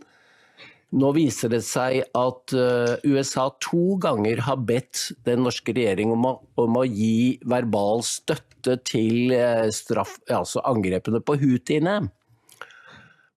nå 0.93 1.11
viser 1.15 1.49
det 1.51 1.61
seg 1.65 2.03
at 2.15 2.53
eh, 2.55 2.95
USA 3.09 3.49
to 3.63 3.97
ganger 4.01 4.43
har 4.45 4.61
bedt 4.67 5.09
den 5.25 5.43
norske 5.47 5.73
regjering 5.75 6.13
om 6.13 6.27
å, 6.29 6.33
om 6.61 6.77
å 6.79 6.85
gi 6.85 7.39
verbal 7.47 8.03
støtte 8.05 8.77
til 8.87 9.33
eh, 9.35 9.67
straff, 9.73 10.19
altså 10.29 10.63
angrepene 10.67 11.23
på 11.25 11.39
hutiene. 11.41 12.03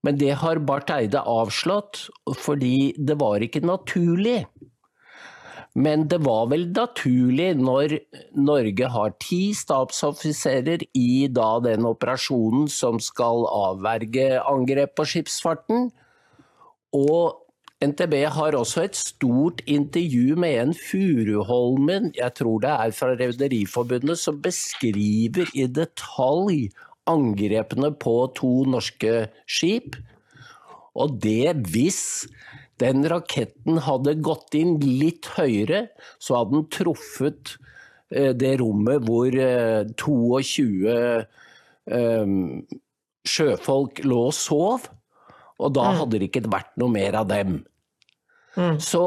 Men 0.06 0.18
det 0.20 0.36
har 0.40 0.60
Barth 0.62 0.94
Eide 0.94 1.24
avslått, 1.26 2.06
fordi 2.38 2.92
det 2.98 3.18
var 3.18 3.42
ikke 3.42 3.64
naturlig. 3.66 4.44
Men 5.78 6.06
det 6.10 6.20
var 6.26 6.48
vel 6.50 6.68
naturlig 6.74 7.50
når 7.58 7.98
Norge 8.38 8.88
har 8.94 9.14
ti 9.22 9.52
stabsoffiserer 9.54 10.84
i 10.96 11.26
da 11.30 11.50
den 11.62 11.86
operasjonen 11.86 12.66
som 12.72 12.98
skal 13.02 13.44
avverge 13.50 14.38
angrep 14.40 14.96
på 14.98 15.06
skipsfarten. 15.12 15.90
Og 16.96 17.48
NTB 17.84 18.14
har 18.34 18.56
også 18.58 18.82
et 18.88 18.96
stort 18.98 19.60
intervju 19.70 20.34
med 20.40 20.56
en 20.62 20.74
Furuholmen, 20.74 22.10
jeg 22.16 22.34
tror 22.34 22.58
det 22.64 22.72
er 22.74 22.94
fra 22.96 23.12
Rederiforbundet, 23.14 24.18
som 24.18 24.40
beskriver 24.42 25.46
i 25.54 25.68
detalj 25.70 26.68
angrepene 27.08 27.92
på 27.94 28.16
to 28.36 28.52
norske 28.66 29.28
skip. 29.46 29.94
Og 30.98 31.20
det 31.22 31.54
hvis 31.70 32.26
den 32.82 33.06
raketten 33.10 33.78
hadde 33.86 34.18
gått 34.26 34.54
inn 34.58 34.76
litt 34.82 35.30
høyere, 35.36 35.86
så 36.18 36.40
hadde 36.40 36.56
den 36.56 36.68
truffet 36.74 37.56
eh, 38.10 38.34
det 38.34 38.56
rommet 38.62 39.06
hvor 39.06 39.34
eh, 39.34 39.86
22 39.98 40.66
eh, 40.98 42.38
sjøfolk 43.28 44.02
lå 44.06 44.22
og 44.28 44.34
sov. 44.36 44.90
Og 45.58 45.74
da 45.74 45.88
mm. 45.88 45.98
hadde 46.02 46.20
det 46.20 46.30
ikke 46.30 46.46
vært 46.50 46.72
noe 46.80 46.92
mer 46.92 47.18
av 47.18 47.28
dem. 47.30 47.58
Mm. 48.54 48.78
Så, 48.82 49.02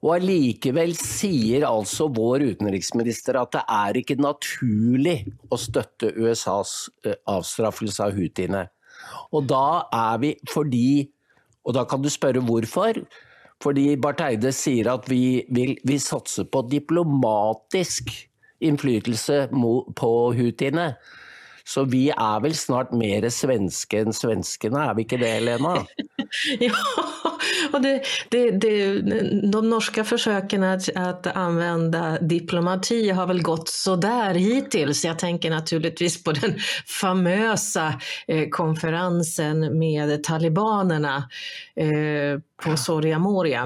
og 0.00 0.10
allikevel 0.16 0.94
sier 0.96 1.66
altså 1.68 2.08
vår 2.16 2.46
utenriksminister 2.54 3.38
at 3.40 3.52
det 3.56 3.64
er 3.76 4.00
ikke 4.00 4.18
naturlig 4.20 5.18
å 5.52 5.60
støtte 5.60 6.12
USAs 6.16 6.74
avstraffelse 7.28 8.08
av 8.08 8.16
houthiene. 8.16 8.66
Og 9.36 9.46
da 9.48 9.88
er 9.96 10.20
vi 10.22 10.34
fordi 10.50 10.90
og 11.66 11.76
da 11.76 11.84
kan 11.88 12.02
du 12.02 12.08
spørre 12.12 12.42
hvorfor. 12.44 13.02
Fordi 13.60 13.92
Barth 14.00 14.24
Eide 14.24 14.52
sier 14.56 14.88
at 14.92 15.08
vi 15.10 15.44
vil 15.52 15.74
vi 15.84 15.98
satse 16.00 16.46
på 16.48 16.62
diplomatisk 16.70 18.08
innflytelse 18.64 19.48
på 19.52 20.12
houthiene. 20.36 20.94
Så 21.64 21.84
vi 21.84 22.10
är 22.10 22.40
väl 22.40 22.54
snart 22.54 22.92
mer 22.92 23.28
svenska 23.28 23.98
än 23.98 24.12
svenskarna, 24.12 24.90
är 24.90 24.94
vi 24.94 25.02
inte 25.02 25.16
det 25.16 25.40
Lena? 25.40 25.76
ja, 26.60 26.72
och 27.72 27.82
det, 27.82 28.02
det, 28.28 28.50
det, 28.50 29.00
de 29.50 29.70
norska 29.70 30.04
försöken 30.04 30.62
att, 30.62 30.88
att 30.94 31.26
använda 31.26 32.18
diplomati 32.20 33.10
har 33.10 33.26
väl 33.26 33.42
gått 33.42 33.68
sådär 33.68 34.34
hittills. 34.34 35.04
Jag 35.04 35.18
tänker 35.18 35.50
naturligtvis 35.50 36.24
på 36.24 36.32
den 36.32 36.54
famösa 36.86 38.00
eh, 38.26 38.48
konferensen 38.48 39.78
med 39.78 40.24
talibanerna 40.24 41.28
eh, 41.76 42.40
på 42.62 42.76
Soria 42.76 43.18
Moria. 43.18 43.62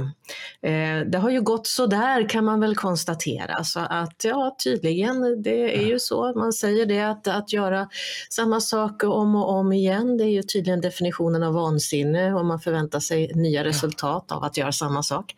Eh, 0.62 1.00
det 1.06 1.18
har 1.18 1.30
ju 1.30 1.42
gått 1.42 1.66
så 1.66 1.86
där 1.86 2.28
kan 2.28 2.44
man 2.44 2.60
väl 2.60 2.76
konstatera. 2.76 3.64
Så 3.64 3.80
att 3.80 4.24
ja, 4.24 4.56
tydligen, 4.64 5.42
det 5.42 5.82
är 5.82 5.86
ju 5.86 5.98
så. 5.98 6.32
Man 6.36 6.52
säger 6.52 6.86
det 6.86 7.00
att, 7.00 7.28
att 7.28 7.52
göra 7.52 7.88
samma 8.30 8.60
sak 8.60 9.04
om 9.04 9.34
och 9.36 9.50
om 9.50 9.72
igen, 9.72 10.16
det 10.16 10.24
är 10.24 10.30
ju 10.30 10.42
tydligen 10.42 10.80
definitionen 10.80 11.42
av 11.42 11.54
vansinne 11.54 12.34
om 12.34 12.46
man 12.46 12.60
förväntar 12.60 13.00
sig 13.00 13.32
nya 13.34 13.64
resultat 13.64 14.32
av 14.32 14.44
att 14.44 14.56
göra 14.56 14.72
samma 14.72 15.02
sak. 15.02 15.34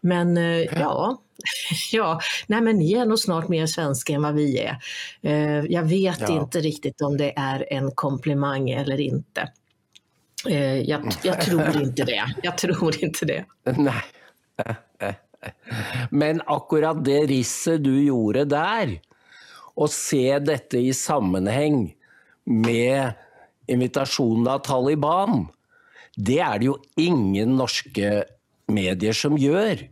Men 0.00 0.36
eh, 0.36 0.80
ja, 0.80 1.18
Ja, 1.92 2.20
nej 2.46 2.60
men 2.60 2.78
ni 2.78 2.92
är 2.92 3.06
nog 3.06 3.18
snart 3.18 3.48
mer 3.48 3.66
svenska 3.66 4.12
än 4.12 4.22
vad 4.22 4.34
vi 4.34 4.58
är. 4.58 4.78
Eh, 5.22 5.64
jag 5.64 5.82
vet 5.82 6.20
ja. 6.20 6.40
inte 6.40 6.60
riktigt 6.60 7.00
om 7.00 7.16
det 7.16 7.32
är 7.36 7.72
en 7.72 7.90
komplimang 7.90 8.70
eller 8.70 9.00
inte. 9.00 9.48
Eh, 10.46 10.80
jag, 10.80 11.12
jag, 11.22 11.40
tror 11.40 11.82
inte 11.82 12.04
det. 12.04 12.24
Jag 12.42 12.58
tror 12.58 13.04
inte 13.04 13.26
det. 13.26 13.44
Nej. 13.64 14.02
Men 16.10 16.42
akkurat 16.46 17.04
det 17.04 17.20
risset 17.20 17.84
du 17.84 18.04
gjorde 18.04 18.44
där, 18.44 19.00
och 19.74 19.90
se 19.90 20.38
detta 20.38 20.76
i 20.76 20.94
sammanhang 20.94 21.94
med 22.44 23.12
invitationen 23.66 24.48
av 24.48 24.58
Taliban, 24.58 25.46
det 26.16 26.38
är 26.38 26.58
det 26.58 26.64
ju 26.64 26.74
ingen 26.96 27.56
norska 27.56 28.24
medier 28.66 29.12
som 29.12 29.38
gör. 29.38 29.88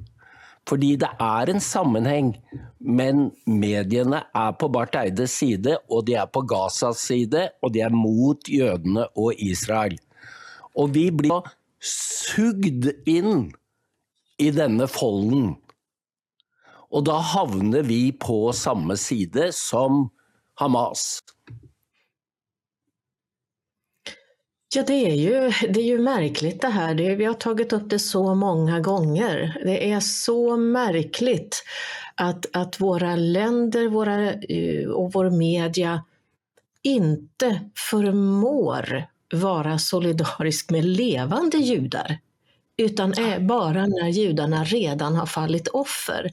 För 0.68 0.76
det 0.76 0.98
är 1.18 1.50
en 1.50 1.60
sammanhang, 1.60 2.40
men 2.78 3.30
medierna 3.44 4.26
är 4.34 4.52
på 4.52 4.68
Barth 4.68 4.98
Eides 4.98 5.32
sida 5.32 5.78
och 5.88 6.04
de 6.04 6.14
är 6.14 6.26
på 6.26 6.40
Gazas 6.40 6.98
sida 6.98 7.48
och 7.62 7.72
de 7.72 7.80
är 7.80 7.90
mot 7.90 8.48
judarna 8.48 9.06
och 9.14 9.32
Israel. 9.36 9.98
Och 10.76 10.96
vi 10.96 11.12
blir 11.12 11.42
sugd 11.80 13.08
in 13.08 13.52
i 14.36 14.50
denna 14.50 14.86
folden. 14.86 15.54
Och 16.88 17.04
då 17.04 17.12
hamnar 17.12 17.82
vi 17.82 18.12
på 18.12 18.52
samma 18.52 18.96
sida 18.96 19.52
som 19.52 20.10
Hamas. 20.54 21.20
Ja, 24.74 24.82
det 24.86 24.92
är 24.92 25.14
ju, 25.14 25.52
det 25.72 25.80
är 25.80 25.86
ju 25.86 25.98
märkligt 25.98 26.60
det 26.60 26.68
här. 26.68 26.94
Det, 26.94 27.14
vi 27.14 27.24
har 27.24 27.34
tagit 27.34 27.72
upp 27.72 27.90
det 27.90 27.98
så 27.98 28.34
många 28.34 28.80
gånger. 28.80 29.60
Det 29.64 29.90
är 29.90 30.00
så 30.00 30.56
märkligt 30.56 31.62
att, 32.14 32.56
att 32.56 32.80
våra 32.80 33.16
länder 33.16 33.88
våra, 33.88 34.32
eh, 34.32 34.88
och 34.88 35.12
vår 35.12 35.30
media 35.30 36.04
inte 36.82 37.60
förmår 37.90 39.06
vara 39.32 39.78
solidarisk 39.78 40.70
med 40.70 40.84
levande 40.84 41.56
judar. 41.56 42.18
utan 42.78 43.12
är 43.12 43.40
bara 43.40 43.86
när 43.86 44.08
judarna 44.08 44.64
redan 44.64 45.14
har 45.14 45.26
fallit 45.26 45.68
offer. 45.68 46.30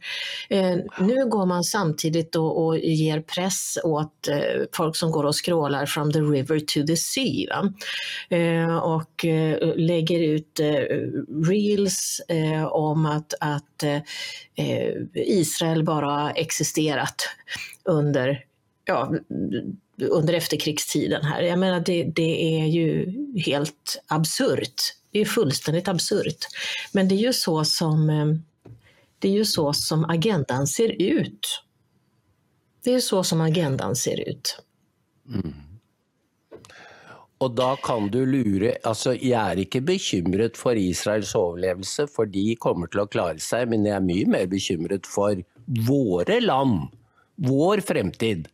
Eh, 0.49 0.77
nu 0.99 1.25
går 1.25 1.45
man 1.45 1.63
samtidigt 1.63 2.35
och, 2.35 2.65
och 2.65 2.77
ger 2.77 3.21
press 3.21 3.77
åt 3.83 4.27
eh, 4.27 4.63
folk 4.73 4.95
som 4.95 5.11
går 5.11 5.23
och 5.23 5.35
skrålar 5.35 5.85
from 5.85 6.11
the 6.11 6.19
river 6.19 6.59
to 6.59 6.87
the 6.87 6.97
sea 6.97 7.73
eh, 8.29 8.77
och 8.77 9.25
eh, 9.25 9.75
lägger 9.75 10.19
ut 10.19 10.59
eh, 10.59 10.81
reels 11.47 12.21
eh, 12.29 12.65
om 12.65 13.05
att, 13.05 13.33
att 13.39 13.83
eh, 13.83 14.01
eh, 14.55 14.93
Israel 15.13 15.83
bara 15.83 16.05
har 16.05 16.33
existerat 16.35 17.15
under 17.85 18.43
ja, 18.85 19.13
under 20.07 20.33
efterkrigstiden 20.33 21.25
här. 21.25 21.41
Jag 21.41 21.59
menar 21.59 21.79
det, 21.79 22.03
det 22.03 22.61
är 22.61 22.65
ju 22.65 23.13
helt 23.45 24.03
absurt 24.07 24.81
det 25.13 25.21
är 25.21 25.25
fullständigt 25.25 25.87
absurt. 25.87 26.47
Men 26.91 27.07
det 27.07 27.15
är 27.15 27.19
ju 27.19 27.33
så 27.33 27.65
som, 27.65 28.09
eh, 28.09 28.25
det 29.19 29.27
är 29.27 29.31
ju 29.31 29.45
så 29.45 29.73
som 29.73 30.05
agendan 30.05 30.67
ser 30.67 31.01
ut. 31.01 31.63
Det 32.83 32.93
är 32.93 32.99
så 32.99 33.23
som 33.23 33.41
agendan 33.41 33.95
ser 33.95 34.29
ut. 34.29 34.59
Mm. 35.33 35.53
Och 37.37 37.51
då 37.51 37.75
kan 37.83 38.07
du 38.07 38.25
lure 38.25 38.77
alltså 38.83 39.15
Jag 39.15 39.41
är 39.51 39.55
inte 39.59 39.81
bekymrad 39.81 40.55
för 40.55 40.75
Israels 40.75 41.35
överlevelse, 41.35 42.07
för 42.07 42.25
de 42.25 42.55
kommer 42.55 43.01
att 43.01 43.11
klara 43.11 43.37
sig, 43.37 43.65
men 43.65 43.85
jag 43.85 43.95
är 43.95 44.01
mycket 44.01 44.27
mer 44.27 44.47
bekymrad 44.47 45.05
för 45.05 45.43
våra 45.65 46.39
land, 46.39 46.87
vår 47.35 47.77
framtid. 47.77 48.47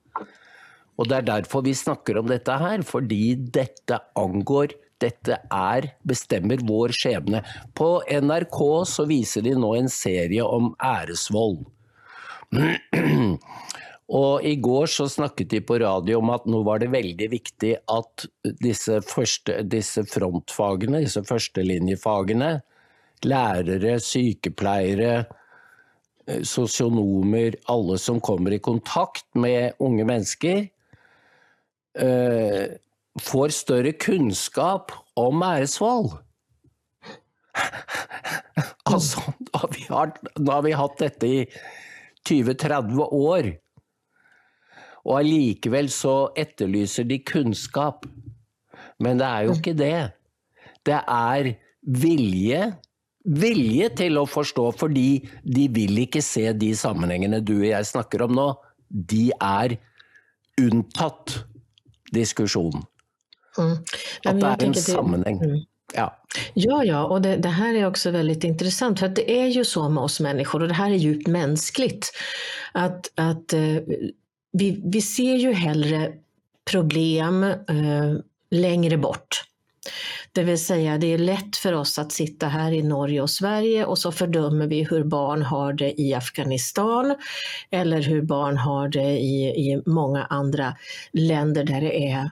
Og 0.99 1.07
det 1.07 1.15
är 1.15 1.21
därför 1.21 1.61
vi 1.61 1.75
snakker 1.75 2.17
om 2.17 2.27
dette 2.27 2.51
här, 2.51 2.81
för 2.81 3.01
dette 3.51 3.99
angår 4.15 4.75
dette 4.99 5.37
er, 5.49 5.93
bestemmer 6.03 6.59
vår 6.67 6.91
skjebne. 6.91 7.39
På 7.73 8.01
NRK 8.03 8.59
så 8.87 9.05
viser 9.07 9.45
de 9.45 9.55
nå 9.55 9.73
en 9.77 9.89
serie 9.89 10.43
om 10.43 10.73
æresvold. 10.75 11.63
Og 14.19 14.43
I 14.43 14.55
går 14.57 14.89
så 14.89 15.05
snakket 15.09 15.51
de 15.53 15.61
på 15.61 15.77
radio 15.79 16.17
om 16.17 16.31
at 16.33 16.47
nå 16.49 16.63
var 16.65 16.81
det 16.81 16.89
veldig 16.91 17.27
viktig 17.31 17.75
at 17.93 18.25
disse, 18.59 18.97
første, 19.05 19.59
disse 19.69 20.01
frontfagene, 20.09 21.03
disse 21.05 21.21
førstelinjefagene, 21.29 22.55
lærere, 23.29 23.99
sykepleiere, 24.01 25.13
eh, 26.25 26.41
sosionomer, 26.41 27.59
alle 27.69 27.99
som 28.01 28.19
kommer 28.19 28.57
i 28.57 28.63
kontakt 28.65 29.27
med 29.37 29.77
unge 29.79 30.07
mennesker, 30.09 30.65
eh, 31.97 32.75
får 33.21 33.49
större 33.49 33.91
kunskap 33.91 34.91
om 35.15 35.43
æresvold. 35.43 36.17
alltså, 38.83 39.21
nå 39.39 39.53
har, 39.53 39.69
vi 39.73 39.85
har, 39.89 40.13
nå 40.37 40.51
har 40.51 40.61
vi 40.65 40.75
hatt 40.77 40.99
dette 41.01 41.27
i 41.27 41.39
20-30 42.29 43.01
år. 43.05 43.49
Og 45.07 45.15
allikevel 45.21 45.89
så 45.93 46.29
etterlyser 46.37 47.07
de 47.09 47.19
kunnskap. 47.23 48.05
Men 48.99 49.19
det 49.19 49.27
er 49.27 49.47
jo 49.47 49.57
ikke 49.57 49.75
det. 49.79 49.97
Det 50.85 50.99
er 50.99 51.53
vilje. 51.81 52.61
Vilje 53.29 53.89
til 53.99 54.17
å 54.19 54.25
forstå, 54.29 54.69
fordi 54.79 55.21
de 55.43 55.67
vil 55.75 56.03
ikke 56.05 56.21
se 56.23 56.49
de 56.55 56.71
sammenhengene 56.77 57.41
du 57.43 57.57
og 57.59 57.69
jeg 57.71 57.89
snakker 57.91 58.25
om 58.25 58.35
nå. 58.35 58.49
De 58.89 59.29
er 59.35 59.77
unntatt 60.59 61.39
diskusjonen. 62.11 62.83
Mm. 63.57 63.77
Att 64.25 64.59
det 64.59 64.65
är 64.65 64.67
en 64.67 64.75
sammanhang. 64.75 65.37
Mm. 65.37 65.59
Ja. 65.93 66.17
ja, 66.53 66.83
ja, 66.83 67.03
och 67.05 67.21
det, 67.21 67.35
det, 67.35 67.49
här 67.49 67.75
är 67.75 67.87
också 67.87 68.11
väldigt 68.11 68.43
intressant 68.43 68.99
för 68.99 69.05
att 69.05 69.15
det 69.15 69.31
är 69.31 69.47
ju 69.47 69.65
så 69.65 69.89
med 69.89 70.03
oss 70.03 70.19
människor 70.19 70.61
och 70.61 70.67
det 70.67 70.73
här 70.73 70.91
är 70.91 70.95
djupt 70.95 71.27
mänskligt. 71.27 72.11
Att, 72.71 73.11
att 73.15 73.53
eh, 73.53 73.75
vi, 74.51 74.81
vi 74.85 75.01
ser 75.01 75.35
ju 75.35 75.53
hellre 75.53 76.13
problem 76.71 77.43
eh, 77.43 78.15
längre 78.51 78.97
bort. 78.97 79.43
Det 80.31 80.43
vill 80.43 80.65
säga, 80.65 80.97
det 80.97 81.13
är 81.13 81.17
lätt 81.17 81.57
för 81.57 81.73
oss 81.73 81.99
att 81.99 82.11
sitta 82.11 82.47
här 82.47 82.71
i 82.71 82.83
Norge 82.83 83.21
och 83.21 83.29
Sverige 83.29 83.85
och 83.85 83.97
så 83.97 84.11
fördömer 84.11 84.67
vi 84.67 84.83
hur 84.83 85.03
barn 85.03 85.41
har 85.41 85.73
det 85.73 86.01
i 86.01 86.13
Afghanistan 86.13 87.15
eller 87.71 88.01
hur 88.01 88.21
barn 88.21 88.57
har 88.57 88.87
det 88.87 89.19
i, 89.19 89.45
i 89.45 89.81
många 89.85 90.23
andra 90.23 90.75
länder 91.13 91.63
där 91.63 91.81
det 91.81 92.09
är 92.09 92.31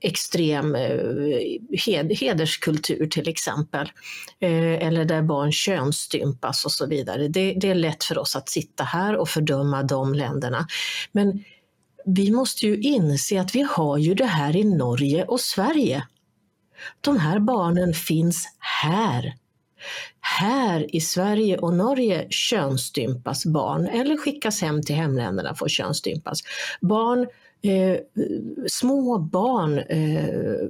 extrem 0.00 0.74
eh, 0.74 2.16
hederskultur 2.20 3.06
till 3.06 3.28
exempel. 3.28 3.92
Eh, 4.40 4.86
eller 4.86 5.04
där 5.04 5.22
barn 5.22 5.52
könsstympas 5.52 6.64
och 6.64 6.72
så 6.72 6.86
vidare. 6.86 7.28
Det, 7.28 7.52
det 7.52 7.70
är 7.70 7.74
lätt 7.74 8.04
för 8.04 8.18
oss 8.18 8.36
att 8.36 8.48
sitta 8.48 8.84
här 8.84 9.16
och 9.16 9.28
fördöma 9.28 9.82
de 9.82 10.14
länderna. 10.14 10.66
Men 11.12 11.44
vi 12.04 12.30
måste 12.30 12.66
ju 12.66 12.80
inse 12.80 13.40
att 13.40 13.54
vi 13.54 13.62
har 13.62 13.98
ju 13.98 14.14
det 14.14 14.26
här 14.26 14.56
i 14.56 14.64
Norge 14.64 15.24
och 15.24 15.40
Sverige. 15.40 16.04
De 17.00 17.18
här 17.18 17.38
barnen 17.38 17.94
finns 17.94 18.48
här. 18.58 19.34
Här 20.20 20.96
i 20.96 21.00
Sverige 21.00 21.58
och 21.58 21.74
Norge 21.74 22.26
könsstympas 22.30 23.46
barn 23.46 23.86
eller 23.86 24.16
skickas 24.16 24.62
hem 24.62 24.82
till 24.82 24.94
hemländerna 24.94 25.54
för 25.54 25.64
att 25.64 25.70
könsstympas. 25.70 26.40
Barn 26.80 27.26
eh, 27.62 27.96
små 28.66 29.18
barn 29.18 29.78
eh, 29.78 30.68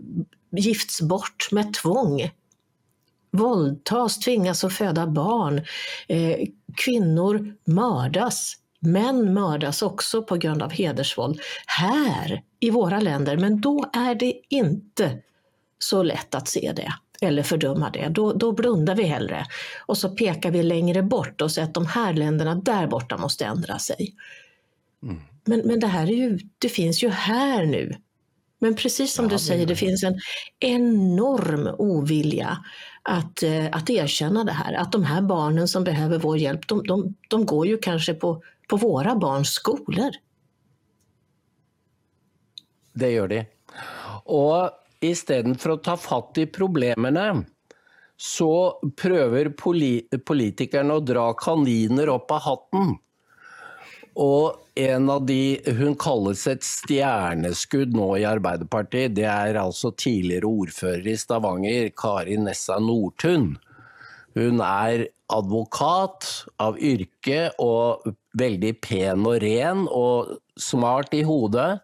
gifts 0.51 1.03
bort 1.03 1.49
med 1.53 1.75
tvång. 1.75 2.31
Våldtas, 3.33 4.19
tvingas 4.19 4.65
att 4.65 4.73
föda 4.73 5.07
barn. 5.07 5.59
Eh, 6.09 6.37
kvinnor 6.77 7.55
mördas. 7.65 8.57
Män 8.81 9.35
mördas 9.35 9.83
också 9.83 10.23
på 10.23 10.37
grund 10.37 10.63
av 10.63 10.71
hedersvåld. 10.71 11.41
Här 11.67 12.43
i 12.61 12.71
våra 12.71 13.01
länder, 13.01 13.37
men 13.37 13.61
då 13.61 13.91
är 13.93 14.15
det 14.15 14.35
inte 14.49 15.19
så 15.83 16.03
lätt 16.03 16.35
att 16.35 16.49
se 16.49 16.73
det 16.77 16.93
eller 17.21 17.43
fördöma 17.43 17.91
det. 17.91 18.09
Då, 18.09 18.33
då 18.33 18.53
blundar 18.53 18.95
vi 18.95 19.03
hellre 19.03 19.47
och 19.87 19.99
så 19.99 20.09
pekar 20.09 20.51
vi 20.51 20.63
längre 20.63 21.03
bort 21.03 21.41
och 21.41 21.53
säger 21.53 21.69
att 21.69 21.75
de 21.75 21.87
här 21.87 22.13
länderna 22.13 22.55
där 22.55 22.87
borta 22.87 23.17
måste 23.17 23.45
ändra 23.45 23.79
sig. 23.79 24.15
Mm. 25.03 25.21
Men, 25.45 25.61
men 25.65 25.81
det 25.81 25.87
här 25.87 26.07
är 26.07 26.15
ju, 26.15 26.39
det 26.59 26.69
finns 26.69 27.03
ju 27.03 27.09
här 27.09 27.67
nu. 27.67 27.97
Men 28.59 28.75
precis 28.77 29.15
som 29.15 29.25
ja, 29.25 29.31
du 29.31 29.39
säger, 29.39 29.67
det 29.67 29.77
finns 29.77 30.05
en 30.05 30.21
enorm 30.61 31.75
ovilja 31.79 32.65
att, 33.03 33.43
eh, 33.43 33.67
att 33.73 33.91
erkänna 33.91 34.45
det 34.45 34.53
här. 34.53 34.75
Att 34.75 34.93
de 34.93 35.05
här 35.05 35.23
barnen 35.23 35.69
som 35.69 35.85
behöver 35.85 36.19
vår 36.19 36.39
hjälp, 36.39 36.69
de, 36.69 36.83
de, 36.83 37.15
de 37.29 37.47
går 37.47 37.67
ju 37.67 37.79
kanske 37.79 38.15
på, 38.15 38.43
på 38.69 38.77
våra 38.77 39.15
barns 39.15 39.49
skolor. 39.49 40.11
Det 42.93 43.11
gör 43.11 43.29
det. 43.29 43.47
Och 44.25 44.71
istället 45.01 45.63
för 45.63 45.71
att 45.71 45.85
ta 45.85 45.97
fatt 45.97 46.39
i 46.39 46.47
problemen 46.47 47.45
så 48.17 48.81
prøver 48.97 49.49
politikerna 50.19 50.99
å 50.99 51.01
dra 51.01 51.31
kaniner 51.41 52.11
opp 52.13 52.33
av 52.37 52.43
hatten. 52.45 52.91
Og 54.21 54.59
en 54.77 55.11
av 55.11 55.25
de 55.27 55.61
Hun 55.65 55.95
kalles 55.97 56.43
et 56.51 56.67
stjerneskudd 56.67 57.95
nå 57.97 58.11
i 58.19 58.27
Arbeiderpartiet. 58.29 59.15
Det 59.17 59.25
er 59.25 59.57
altså 59.57 59.95
tidligere 59.97 60.51
ordfører 60.51 61.09
i 61.09 61.17
Stavanger, 61.17 61.89
Kari 61.97 62.37
Nessa 62.37 62.77
Nordtun. 62.83 63.55
Hun 64.37 64.61
er 64.61 65.09
advokat 65.33 66.27
av 66.61 66.77
yrke 66.77 67.49
og 67.63 68.05
veldig 68.39 68.75
pen 68.85 69.25
og 69.27 69.41
ren 69.43 69.87
og 69.89 70.37
smart 70.61 71.15
i 71.17 71.25
hodet. 71.27 71.81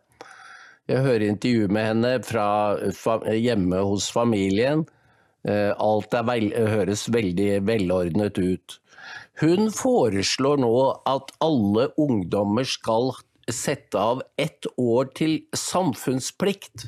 Jeg 0.86 1.02
hører 1.02 1.24
intervju 1.26 1.66
med 1.74 1.88
henne 1.88 2.10
fra 2.22 2.48
hjemme 3.34 3.80
hos 3.88 4.06
familien. 4.14 4.84
Allt 5.46 6.14
alt 6.14 6.28
vel, 6.28 6.52
høres 6.54 7.06
veldig 7.10 7.50
velordnet 7.66 8.38
ut. 8.38 8.76
Hun 9.42 9.70
foreslår 9.74 10.62
nå 10.62 10.76
at 11.10 11.32
alle 11.44 11.88
ungdommer 12.00 12.66
skal 12.66 13.12
sette 13.50 13.98
av 13.98 14.22
ett 14.38 14.66
år 14.78 15.10
til 15.18 15.36
samfunnsplikt. 15.54 16.86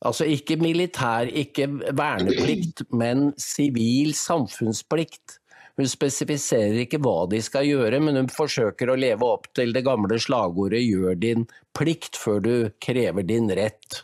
Altså 0.00 0.28
ikke 0.32 0.56
militær, 0.60 1.28
ikke 1.28 1.66
verneplikt, 1.96 2.86
men 2.92 3.32
sivil 3.40 4.14
samfunnsplikt. 4.16 5.39
Hun 5.80 5.88
spesifiserer 5.88 6.82
ikke 6.82 6.98
hva 7.00 7.24
de 7.32 7.38
skal 7.40 7.64
gjøre, 7.64 8.02
men 8.04 8.18
hun 8.18 8.26
forsøker 8.28 8.90
å 8.92 8.98
leve 9.00 9.24
opp 9.24 9.46
til 9.56 9.72
det 9.72 9.80
gamle 9.86 10.18
slagordet 10.20 10.82
'gjør 10.84 11.16
din 11.16 11.46
plikt 11.72 12.18
før 12.20 12.42
du 12.44 12.54
krever 12.84 13.24
din 13.24 13.48
rett'. 13.48 14.02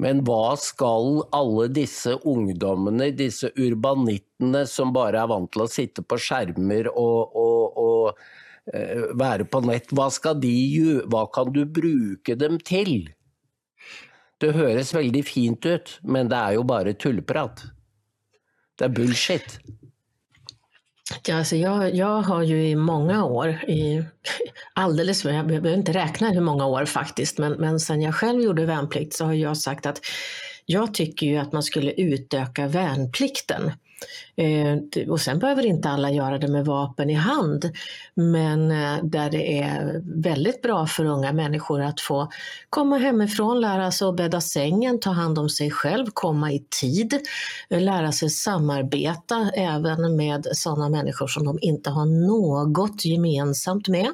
Men 0.00 0.22
hva 0.24 0.56
skal 0.56 1.20
alle 1.36 1.68
disse 1.68 2.16
ungdommene, 2.24 3.10
disse 3.12 3.52
urbanittene 3.60 4.64
som 4.66 4.96
bare 4.96 5.20
er 5.20 5.28
vant 5.34 5.52
til 5.52 5.66
å 5.66 5.68
sitte 5.68 6.00
på 6.00 6.16
skjermer 6.16 6.88
og, 6.88 7.36
og, 7.36 7.78
og 7.84 8.24
uh, 8.72 9.12
være 9.20 9.44
på 9.44 9.60
nett, 9.68 9.92
hva 9.92 10.08
skal 10.08 10.40
de 10.40 10.48
gjøre, 10.48 11.04
hva 11.12 11.26
kan 11.28 11.52
du 11.52 11.62
bruke 11.68 12.40
dem 12.40 12.56
til? 12.56 13.12
Det 14.40 14.56
høres 14.56 14.96
veldig 14.96 15.26
fint 15.28 15.68
ut, 15.68 15.98
men 16.02 16.32
det 16.32 16.40
er 16.40 16.56
jo 16.56 16.64
bare 16.72 16.96
tulleprat. 16.96 17.68
Det 18.78 18.84
är 18.84 18.88
bullshit. 18.88 19.60
Ja, 21.26 21.36
alltså 21.36 21.56
jag, 21.56 21.94
jag 21.94 22.22
har 22.22 22.42
ju 22.42 22.68
i 22.68 22.76
många 22.76 23.24
år, 23.24 23.48
i, 23.48 24.04
alldeles, 24.72 25.24
jag 25.24 25.46
behöver 25.46 25.74
inte 25.74 25.92
räkna 25.92 26.30
hur 26.30 26.40
många 26.40 26.66
år 26.66 26.84
faktiskt, 26.84 27.38
men, 27.38 27.52
men 27.52 27.80
sen 27.80 28.02
jag 28.02 28.14
själv 28.14 28.40
gjorde 28.40 28.66
värnplikt 28.66 29.14
så 29.14 29.24
har 29.24 29.32
jag 29.32 29.56
sagt 29.56 29.86
att 29.86 30.00
jag 30.66 30.94
tycker 30.94 31.26
ju 31.26 31.36
att 31.36 31.52
man 31.52 31.62
skulle 31.62 31.92
utöka 31.92 32.68
värnplikten. 32.68 33.72
Eh, 34.36 35.08
och 35.08 35.20
sen 35.20 35.38
behöver 35.38 35.66
inte 35.66 35.88
alla 35.88 36.10
göra 36.10 36.38
det 36.38 36.48
med 36.48 36.64
vapen 36.64 37.10
i 37.10 37.14
hand, 37.14 37.70
men 38.14 38.70
eh, 38.70 39.04
där 39.04 39.30
det 39.30 39.60
är 39.60 40.02
väldigt 40.22 40.62
bra 40.62 40.86
för 40.86 41.04
unga 41.04 41.32
människor 41.32 41.82
att 41.82 42.00
få 42.00 42.28
komma 42.70 42.98
hemifrån, 42.98 43.60
lära 43.60 43.90
sig 43.90 44.08
att 44.08 44.16
bädda 44.16 44.40
sängen, 44.40 45.00
ta 45.00 45.10
hand 45.10 45.38
om 45.38 45.48
sig 45.48 45.70
själv, 45.70 46.06
komma 46.14 46.52
i 46.52 46.64
tid, 46.80 47.20
eh, 47.70 47.80
lära 47.80 48.12
sig 48.12 48.30
samarbeta 48.30 49.50
även 49.54 50.16
med 50.16 50.46
sådana 50.52 50.88
människor 50.88 51.26
som 51.26 51.44
de 51.44 51.58
inte 51.60 51.90
har 51.90 52.06
något 52.06 53.04
gemensamt 53.04 53.88
med 53.88 54.08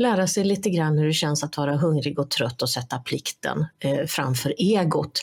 lära 0.00 0.26
sig 0.26 0.44
lite 0.44 0.70
grann 0.70 0.98
hur 0.98 1.06
det 1.06 1.12
känns 1.12 1.44
att 1.44 1.56
vara 1.56 1.76
hungrig 1.76 2.18
och 2.18 2.30
trött 2.30 2.62
och 2.62 2.70
sätta 2.70 2.98
plikten 2.98 3.66
eh, 3.78 4.06
framför 4.06 4.54
egot. 4.58 5.22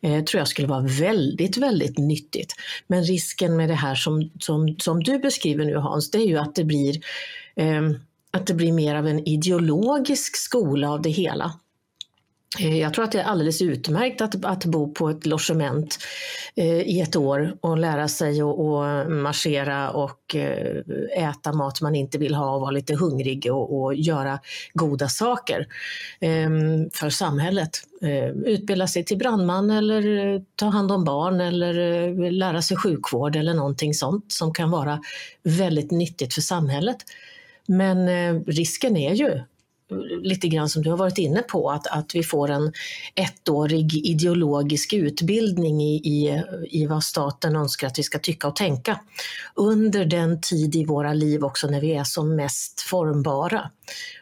Eh, 0.00 0.24
tror 0.24 0.38
jag 0.38 0.48
skulle 0.48 0.68
vara 0.68 0.82
väldigt, 0.82 1.56
väldigt 1.56 1.98
nyttigt. 1.98 2.54
Men 2.86 3.04
risken 3.04 3.56
med 3.56 3.68
det 3.68 3.74
här 3.74 3.94
som, 3.94 4.30
som, 4.40 4.76
som 4.78 5.02
du 5.02 5.18
beskriver 5.18 5.64
nu 5.64 5.76
Hans, 5.76 6.10
det 6.10 6.18
är 6.18 6.26
ju 6.26 6.38
att 6.38 6.54
det 6.54 6.64
blir 6.64 7.00
eh, 7.56 7.82
att 8.30 8.46
det 8.46 8.54
blir 8.54 8.72
mer 8.72 8.94
av 8.94 9.06
en 9.06 9.28
ideologisk 9.28 10.36
skola 10.36 10.90
av 10.90 11.02
det 11.02 11.10
hela. 11.10 11.52
Eh, 12.60 12.78
jag 12.78 12.94
tror 12.94 13.04
att 13.04 13.12
det 13.12 13.20
är 13.20 13.24
alldeles 13.24 13.62
utmärkt 13.62 14.20
att, 14.20 14.44
att 14.44 14.64
bo 14.64 14.92
på 14.92 15.08
ett 15.08 15.26
logement 15.26 15.98
eh, 16.54 16.80
i 16.80 17.00
ett 17.00 17.16
år 17.16 17.56
och 17.60 17.78
lära 17.78 18.08
sig 18.08 18.40
att 18.40 19.10
marschera 19.10 19.90
och 19.90 20.34
eh, 20.34 20.82
äta 21.16 21.52
mat 21.52 21.80
man 21.80 21.94
inte 21.94 22.18
vill 22.18 22.34
ha 22.34 22.54
och 22.54 22.60
vara 22.60 22.70
lite 22.70 22.94
hungrig 22.94 23.52
och, 23.52 23.82
och 23.82 23.94
göra 23.94 24.38
goda 24.74 25.08
saker 25.08 25.66
eh, 26.20 26.50
för 26.92 27.10
samhället. 27.10 27.70
Eh, 28.02 28.28
utbilda 28.28 28.86
sig 28.86 29.04
till 29.04 29.18
brandman 29.18 29.70
eller 29.70 30.34
eh, 30.34 30.40
ta 30.56 30.66
hand 30.66 30.92
om 30.92 31.04
barn 31.04 31.40
eller 31.40 31.78
eh, 31.78 32.32
lära 32.32 32.62
sig 32.62 32.76
sjukvård 32.76 33.36
eller 33.36 33.54
någonting 33.54 33.94
sånt 33.94 34.32
som 34.32 34.54
kan 34.54 34.70
vara 34.70 35.00
väldigt 35.42 35.90
nyttigt 35.90 36.34
för 36.34 36.40
samhället. 36.40 36.96
Men 37.68 38.08
risken 38.44 38.96
är 38.96 39.14
ju 39.14 39.40
lite 40.22 40.48
grann 40.48 40.68
som 40.68 40.82
du 40.82 40.90
har 40.90 40.96
varit 40.96 41.18
inne 41.18 41.42
på, 41.42 41.70
att, 41.70 41.86
att 41.86 42.14
vi 42.14 42.22
får 42.22 42.50
en 42.50 42.72
ettårig 43.14 43.94
ideologisk 44.06 44.92
utbildning 44.92 45.80
i, 45.80 45.94
i, 45.96 46.42
i 46.70 46.86
vad 46.86 47.04
staten 47.04 47.56
önskar 47.56 47.86
att 47.86 47.98
vi 47.98 48.02
ska 48.02 48.18
tycka 48.18 48.48
och 48.48 48.56
tänka. 48.56 49.00
Under 49.54 50.04
den 50.04 50.40
tid 50.40 50.76
i 50.76 50.84
våra 50.84 51.12
liv 51.12 51.44
också 51.44 51.66
när 51.66 51.80
vi 51.80 51.94
är 51.94 52.04
som 52.04 52.36
mest 52.36 52.80
formbara. 52.80 53.70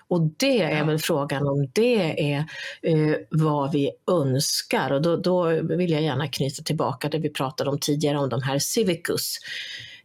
Och 0.09 0.21
det 0.37 0.63
är 0.63 0.85
väl 0.85 0.99
frågan 0.99 1.47
om 1.47 1.69
det 1.73 2.33
är 2.33 2.39
eh, 2.83 3.17
vad 3.31 3.73
vi 3.73 3.91
önskar. 4.11 4.93
Och 4.93 5.03
då, 5.03 5.17
då, 5.17 5.63
vill 5.77 5.91
jag 5.91 6.03
gärna 6.03 6.29
knyta 6.29 6.63
tillbaka 6.63 7.09
det 7.09 7.19
vi 7.19 7.31
pratade 7.31 7.71
om 7.71 7.79
tidigare 7.79 8.19
om 8.19 8.29
de 8.29 8.43
här 8.43 8.59
civicus. 8.59 9.39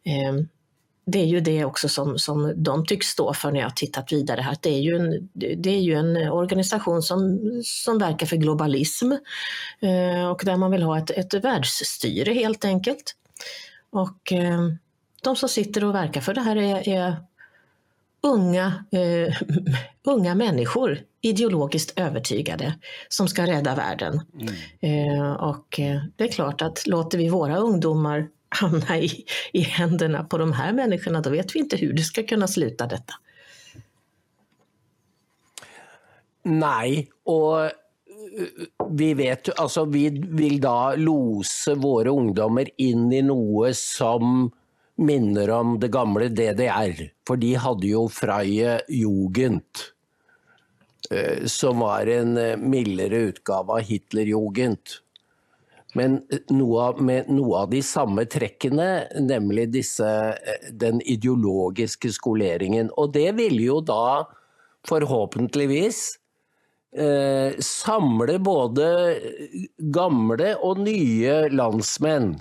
Eh, 0.04 0.45
det 1.12 1.19
är 1.19 1.26
ju 1.26 1.39
det 1.39 1.65
också 1.65 1.89
som, 1.89 2.19
som 2.19 2.54
de 2.63 2.86
tycks 2.86 3.08
stå 3.08 3.34
för 3.34 3.52
när 3.52 3.60
jag 3.60 3.76
tittat 3.76 4.12
vidare 4.12 4.41
här. 4.41 4.58
Det 4.62 4.69
är 4.69 4.80
ju 4.80 4.95
en, 4.95 5.30
det 5.34 5.69
är 5.69 5.82
ju 5.82 5.93
en 5.93 6.32
organisation 6.32 7.02
som, 7.02 7.39
som 7.63 7.98
verkar 7.98 8.28
för 8.28 8.36
globalism 8.36 9.12
eh, 9.80 10.30
och 10.32 10.41
där 10.45 10.58
man 10.58 10.72
vill 10.72 10.84
ha 10.84 10.98
ett, 10.98 11.12
ett 11.12 11.34
världsstyre 11.34 12.34
helt 12.34 12.65
enkelt. 12.65 13.15
Och 13.89 14.34
eh, 14.34 14.60
de 15.24 15.36
som 15.36 15.50
sitter 15.50 15.84
och 15.84 15.95
verkar 15.95 16.22
för 16.22 16.34
det 16.34 16.41
här 16.41 16.56
är, 16.56 16.89
är 16.89 17.15
unga, 18.22 18.86
eh, 18.91 19.36
unga 20.04 20.36
människor, 20.36 21.00
ideologiskt 21.22 22.00
övertygade, 22.00 22.74
som 23.10 23.28
ska 23.28 23.48
rädda 23.48 23.76
världen. 23.76 24.22
Mm. 24.34 25.19
Eh, 25.19 25.32
och 25.32 25.80
eh, 25.80 26.02
det 26.15 26.24
är 26.24 26.32
klart 26.32 26.62
att 26.62 26.88
låter 26.88 27.17
vi 27.17 27.30
våra 27.30 27.58
ungdomar 27.58 28.28
hamna 28.50 29.00
i, 29.00 29.26
i 29.54 29.62
händerna 29.62 30.24
på 30.24 30.38
de 30.38 30.54
här 30.54 30.74
människorna, 30.74 31.22
då 31.22 31.30
vet 31.30 31.56
vi 31.56 31.60
inte 31.60 31.78
hur 31.78 31.94
det 31.94 32.04
ska 32.04 32.24
kunna 32.24 32.48
sluta 32.48 32.88
detta. 32.88 33.14
Nej, 36.44 37.10
och 37.24 37.66
eh, 37.66 37.72
vi 38.90 39.14
vet 39.14 39.60
alltså 39.60 39.86
vi 39.86 40.10
vill 40.30 40.62
då 40.62 40.94
losa 40.98 41.76
våra 41.76 42.10
ungdomar 42.10 42.70
in 42.78 43.12
i 43.12 43.22
något 43.22 43.78
som 43.78 44.52
minner 44.96 45.50
om 45.50 45.80
det 45.80 45.88
gamla 45.88 46.26
DDR. 46.26 47.12
För 47.28 47.36
de 47.36 47.54
hade 47.54 47.88
ju 47.88 48.10
Freie 48.10 48.82
Jugend, 48.90 49.62
eh, 51.12 51.46
som 51.46 51.80
var 51.80 52.08
en 52.08 52.38
eh, 52.38 52.58
mildare 52.58 53.18
utgåva 53.18 53.74
av 53.74 53.80
Hitlerjugend. 53.80 54.78
Men 56.00 56.20
eh, 56.32 56.44
noe 56.56 56.92
med 57.04 57.30
noe 57.34 57.66
av 57.66 57.74
de 57.74 57.82
samme 57.86 58.26
trekkene, 58.30 58.90
nemlig 59.20 59.70
disse, 59.76 60.08
eh, 60.08 60.70
den 60.72 61.04
ideologiske 61.04 62.14
skoleringen. 62.16 62.92
Og 63.00 63.14
det 63.18 63.32
ville 63.40 63.66
jo 63.66 63.80
da 63.84 64.26
forhåpentligvis 64.88 66.04
eh, 66.96 67.58
samle 67.64 68.38
både 68.44 68.92
eh, 69.16 69.66
gamle 69.96 70.54
og 70.66 70.86
nye 70.86 71.42
landsmenn. 71.52 72.38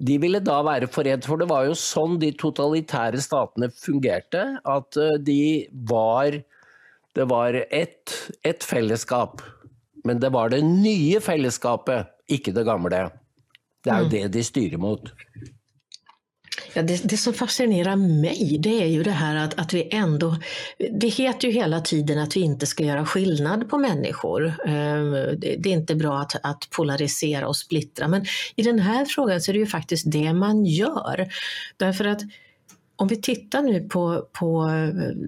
De 0.00 0.16
ville 0.16 0.40
da 0.40 0.62
være 0.64 0.88
forent, 0.88 1.26
for 1.28 1.36
det 1.36 1.50
var 1.50 1.66
jo 1.68 1.76
sånn 1.76 2.16
de 2.22 2.30
totalitære 2.40 3.20
statene 3.20 3.68
fungerte. 3.76 4.46
At 4.64 4.96
de 5.20 5.68
var 5.90 6.40
Det 7.10 7.24
var 7.26 7.56
ett 7.74 8.12
et 8.46 8.62
fellesskap. 8.62 9.42
Men 10.04 10.20
det 10.20 10.28
var 10.28 10.48
det 10.48 10.62
nya 10.62 11.20
fällskapet, 11.20 12.06
inte 12.26 12.52
det 12.52 12.64
gamla. 12.64 13.10
Det 13.84 13.90
är 13.90 13.98
mm. 13.98 14.10
det 14.10 14.28
de 14.28 14.44
styr 14.44 14.76
mot. 14.76 15.02
Ja, 16.74 16.82
det, 16.82 17.08
det, 17.08 17.16
som 17.16 17.34
fascinerar 17.34 17.96
mig 17.96 18.58
det 18.62 18.82
är 18.82 18.86
ju 18.86 19.02
det 19.02 19.10
här 19.10 19.36
att, 19.36 19.58
att 19.58 19.72
vi 19.72 19.88
ändå, 19.92 20.36
det 20.92 21.08
heter 21.08 21.48
ju 21.48 21.54
hela 21.54 21.80
tiden 21.80 22.18
att 22.18 22.36
vi 22.36 22.40
inte 22.40 22.66
ska 22.66 22.84
göra 22.84 23.06
skillnad 23.06 23.70
på 23.70 23.78
människor. 23.78 24.54
Ehm, 24.66 25.12
det, 25.38 25.66
är 25.66 25.72
inte 25.72 25.94
bra 25.94 26.18
att, 26.18 26.36
att 26.42 26.68
polarisera 26.70 27.48
och 27.48 27.56
splittra 27.56 28.08
men 28.08 28.24
i 28.56 28.62
den 28.62 28.78
här 28.78 29.04
frågan 29.04 29.40
så 29.40 29.50
är 29.50 29.52
det 29.52 29.58
ju 29.58 29.66
faktiskt 29.66 30.12
det 30.12 30.32
man 30.32 30.66
gör. 30.66 31.28
Därför 31.76 32.04
att 32.04 32.20
om 32.96 33.08
vi 33.08 33.16
tittar 33.16 33.62
nu 33.62 33.88
på, 33.88 34.28
på 34.32 34.70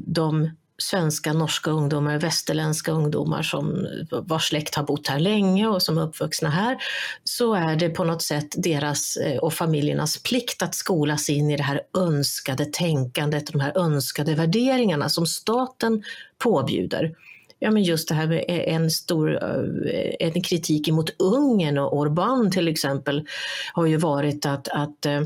de 0.07 0.51
svenska, 0.83 1.33
norska 1.33 1.71
ungdomar, 1.71 2.19
västerländska 2.19 2.93
ungdomar 2.93 3.43
som 3.43 3.87
vars 4.11 4.49
släkt 4.49 4.75
har 4.75 4.83
bott 4.83 5.09
här 5.09 5.19
länge 5.19 5.69
och 5.69 5.83
som 5.83 5.99
är 5.99 6.03
uppvuxna 6.03 6.51
här, 6.51 6.79
så 7.25 7.55
är 7.55 7.77
det 7.77 7.89
på 7.89 8.05
något 8.05 8.23
sätt 8.23 8.49
deras 8.57 9.17
eh, 9.17 9.39
och 9.39 9.55
familjernas 9.55 10.23
plikt 10.23 10.63
att 10.63 10.75
skolas 10.75 11.31
in 11.31 11.51
i 11.51 11.57
det 11.57 11.63
här 11.63 11.81
önskade 11.99 12.65
tänkandet, 12.65 13.53
de 13.53 13.61
här 13.61 13.79
önskade 13.79 14.35
värderingarna 14.35 15.09
som 15.09 15.27
staten 15.27 16.03
påbjuder. 16.39 17.15
Ja, 17.59 17.71
men 17.71 17.83
just 17.83 18.09
det 18.09 18.15
här 18.15 18.27
med 18.27 18.45
e-, 18.49 18.71
en 18.71 18.91
stor 18.91 19.43
eh, 19.43 20.29
en 20.29 20.43
kritik 20.43 20.89
mot 20.89 21.11
Ungern 21.19 21.79
och 21.79 21.93
Orbán 21.93 22.51
till 22.51 22.69
exempel 22.69 23.27
har 23.73 23.87
ju 23.87 23.97
varit 23.97 24.47
att, 24.47 24.69
att 24.69 25.07
eh, 25.07 25.21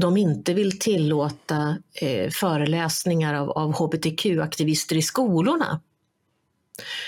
de 0.00 0.16
inte 0.16 0.54
vill 0.54 0.78
tillåta 0.78 1.76
eh, 1.94 2.30
föreläsningar 2.30 3.34
av, 3.34 3.50
av 3.50 3.72
hbtq-aktivister 3.72 4.96
i 4.96 5.02
skolorna. 5.02 5.80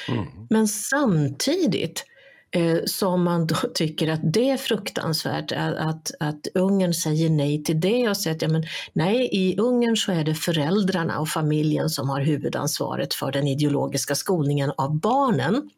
Mm. 0.08 0.24
Men 0.50 0.68
samtidigt 0.68 2.04
eh, 2.50 2.78
som 2.84 3.24
man 3.24 3.46
då 3.46 3.54
tycker 3.74 4.08
att 4.08 4.32
det 4.32 4.50
är 4.50 4.56
fruktansvärt 4.56 5.52
att, 5.52 5.74
att, 5.74 6.10
att 6.20 6.46
Ungern 6.54 6.94
säger 6.94 7.30
nej 7.30 7.64
till 7.64 7.80
det 7.80 8.08
och 8.08 8.16
säger 8.16 8.36
att 8.36 8.42
ja, 8.42 8.48
men, 8.48 8.64
nej, 8.92 9.28
i 9.32 9.58
Ungern 9.58 9.96
så 9.96 10.12
är 10.12 10.24
det 10.24 10.34
föräldrarna 10.34 11.20
och 11.20 11.28
familjen 11.28 11.90
som 11.90 12.08
har 12.08 12.20
huvudansvaret 12.20 13.14
för 13.14 13.32
den 13.32 13.48
ideologiska 13.48 14.14
skolningen 14.14 14.72
av 14.76 15.00
barnen. 15.00 15.70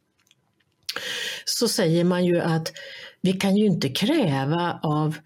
Så 1.45 1.69
säger 1.69 2.05
man 2.05 2.25
ju 2.25 2.41
att 2.41 2.73
vi 3.21 3.33
kan 3.33 3.57
ju 3.57 3.67
inte 3.67 3.89
kräva 3.89 4.81
av 4.83 5.17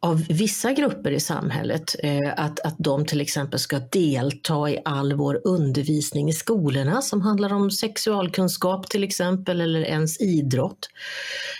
av 0.00 0.26
vissa 0.28 0.72
grupper 0.72 1.10
i 1.10 1.20
samhället, 1.20 1.96
eh, 1.98 2.32
att, 2.36 2.60
att 2.60 2.74
de 2.78 3.06
till 3.06 3.20
exempel 3.20 3.58
ska 3.58 3.78
delta 3.78 4.70
i 4.70 4.78
all 4.84 5.12
vår 5.12 5.40
undervisning 5.44 6.28
i 6.28 6.32
skolorna 6.32 7.02
som 7.02 7.20
handlar 7.20 7.52
om 7.52 7.70
sexualkunskap 7.70 8.88
till 8.88 9.04
exempel 9.04 9.60
eller 9.60 9.80
ens 9.80 10.20
idrott. 10.20 10.88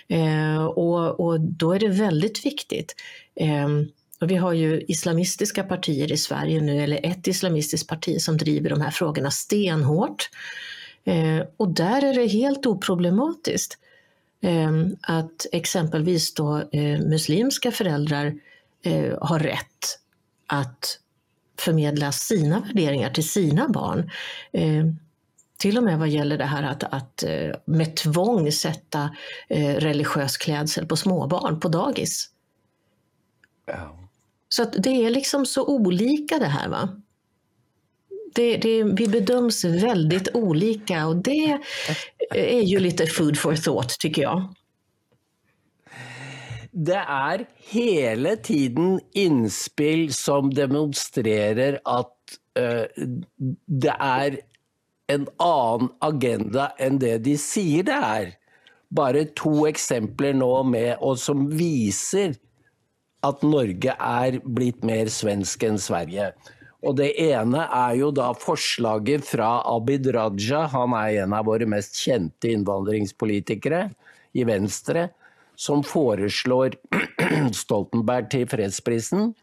Eh, 0.09 0.65
och, 0.65 1.21
och 1.21 1.41
då 1.41 1.73
är 1.73 1.79
det 1.79 1.89
väldigt 1.89 2.47
viktigt. 2.47 2.95
Ehm, 3.37 3.89
och 4.21 4.31
vi 4.31 4.37
har 4.37 4.53
ju 4.53 4.85
islamistiska 4.89 5.63
partier 5.63 6.13
i 6.13 6.17
Sverige 6.17 6.61
nu, 6.61 6.83
eller 6.83 7.07
ett 7.07 7.27
islamistiskt 7.27 7.89
parti 7.89 8.21
som 8.21 8.37
driver 8.37 8.71
de 8.71 8.81
här 8.81 8.91
frågorna 8.91 9.31
stenhårt. 9.31 10.31
Eh, 11.05 11.47
och 11.57 11.69
där 11.69 12.05
är 12.05 12.15
det 12.15 12.27
helt 12.27 12.67
oproblematiskt 12.67 13.79
att 15.01 15.47
exempelvis 15.53 16.35
då 16.35 16.59
eh, 16.73 17.01
muslimska 17.01 17.71
föräldrar 17.71 18.35
eh, 18.83 19.19
har 19.21 19.39
rätt 19.39 19.99
att 20.47 20.99
förmedla 21.59 22.13
sina 22.13 22.61
värderingar 22.61 23.11
till 23.11 23.29
sina 23.29 23.69
barn. 23.69 24.11
Ehm, 24.53 24.99
till 25.59 25.79
och 25.79 25.85
med 25.85 25.99
vad 25.99 26.09
gäller 26.09 26.39
det 26.39 26.45
här 26.45 26.63
att, 26.63 26.85
att 26.85 27.23
eh, 27.23 27.51
med 27.65 27.97
tvång 27.97 28.53
sätta 28.53 29.17
religiös 29.79 30.37
klädsel 30.37 30.87
på 30.87 30.97
småbarn 30.97 31.61
på 31.61 31.69
dagis. 31.69 32.31
Ja. 33.67 33.99
Så 34.49 34.65
det 34.65 35.05
är 35.07 35.11
liksom 35.11 35.47
så 35.47 35.67
olika 35.67 36.39
det 36.39 36.47
här. 36.47 36.69
va 36.69 37.01
det, 38.35 38.57
det, 38.57 38.85
vi 38.85 39.09
bedöms 39.09 39.65
väldigt 39.65 40.29
olika 40.35 41.07
och 41.07 41.17
det 41.17 41.59
är 42.35 42.61
ju 42.61 42.79
lite 42.79 43.07
food 43.07 43.39
for 43.39 43.57
thought 43.57 43.99
tycker 43.99 44.23
jag. 44.23 44.55
Det 46.73 47.05
är 47.09 47.47
hela 47.57 48.37
tiden 48.37 49.01
inspel 49.13 50.13
som 50.13 50.55
demonstrerar 50.55 51.81
att 51.85 52.17
uh, 52.59 53.05
det 53.67 53.97
är 53.99 54.41
en 55.07 55.27
annan 55.37 55.89
agenda 55.99 56.73
än 56.79 56.99
det 56.99 57.19
de 57.19 57.37
säger 57.37 57.83
det 57.83 57.93
är. 57.93 58.35
Bara 58.89 59.25
två 59.25 59.67
exempel 59.67 60.37
nu 60.37 60.63
med 60.65 60.97
och 61.01 61.19
som 61.19 61.51
visar 61.51 62.35
att 63.21 63.43
Norge 63.43 63.97
är 63.99 64.41
blivit 64.45 64.83
mer 64.83 65.07
svensk 65.07 65.63
än 65.63 65.79
Sverige. 65.79 66.33
Og 66.81 66.97
det 66.97 67.11
ene 67.21 67.67
er 67.67 67.97
jo 67.99 68.09
da 68.15 68.31
forslaget 68.33 69.27
fra 69.29 69.51
Abid 69.69 70.09
Raja, 70.17 70.65
han 70.73 70.97
er 70.97 71.27
en 71.27 71.37
av 71.37 71.49
våre 71.51 71.69
mest 71.69 71.99
kjente 72.01 72.49
innvandringspolitikere 72.55 73.89
i 74.33 74.47
Venstre, 74.49 75.11
som 75.61 75.85
foreslår 75.85 76.79
Stoltenberg 77.63 78.31
til 78.33 78.47
fredsprisen. 78.49 79.35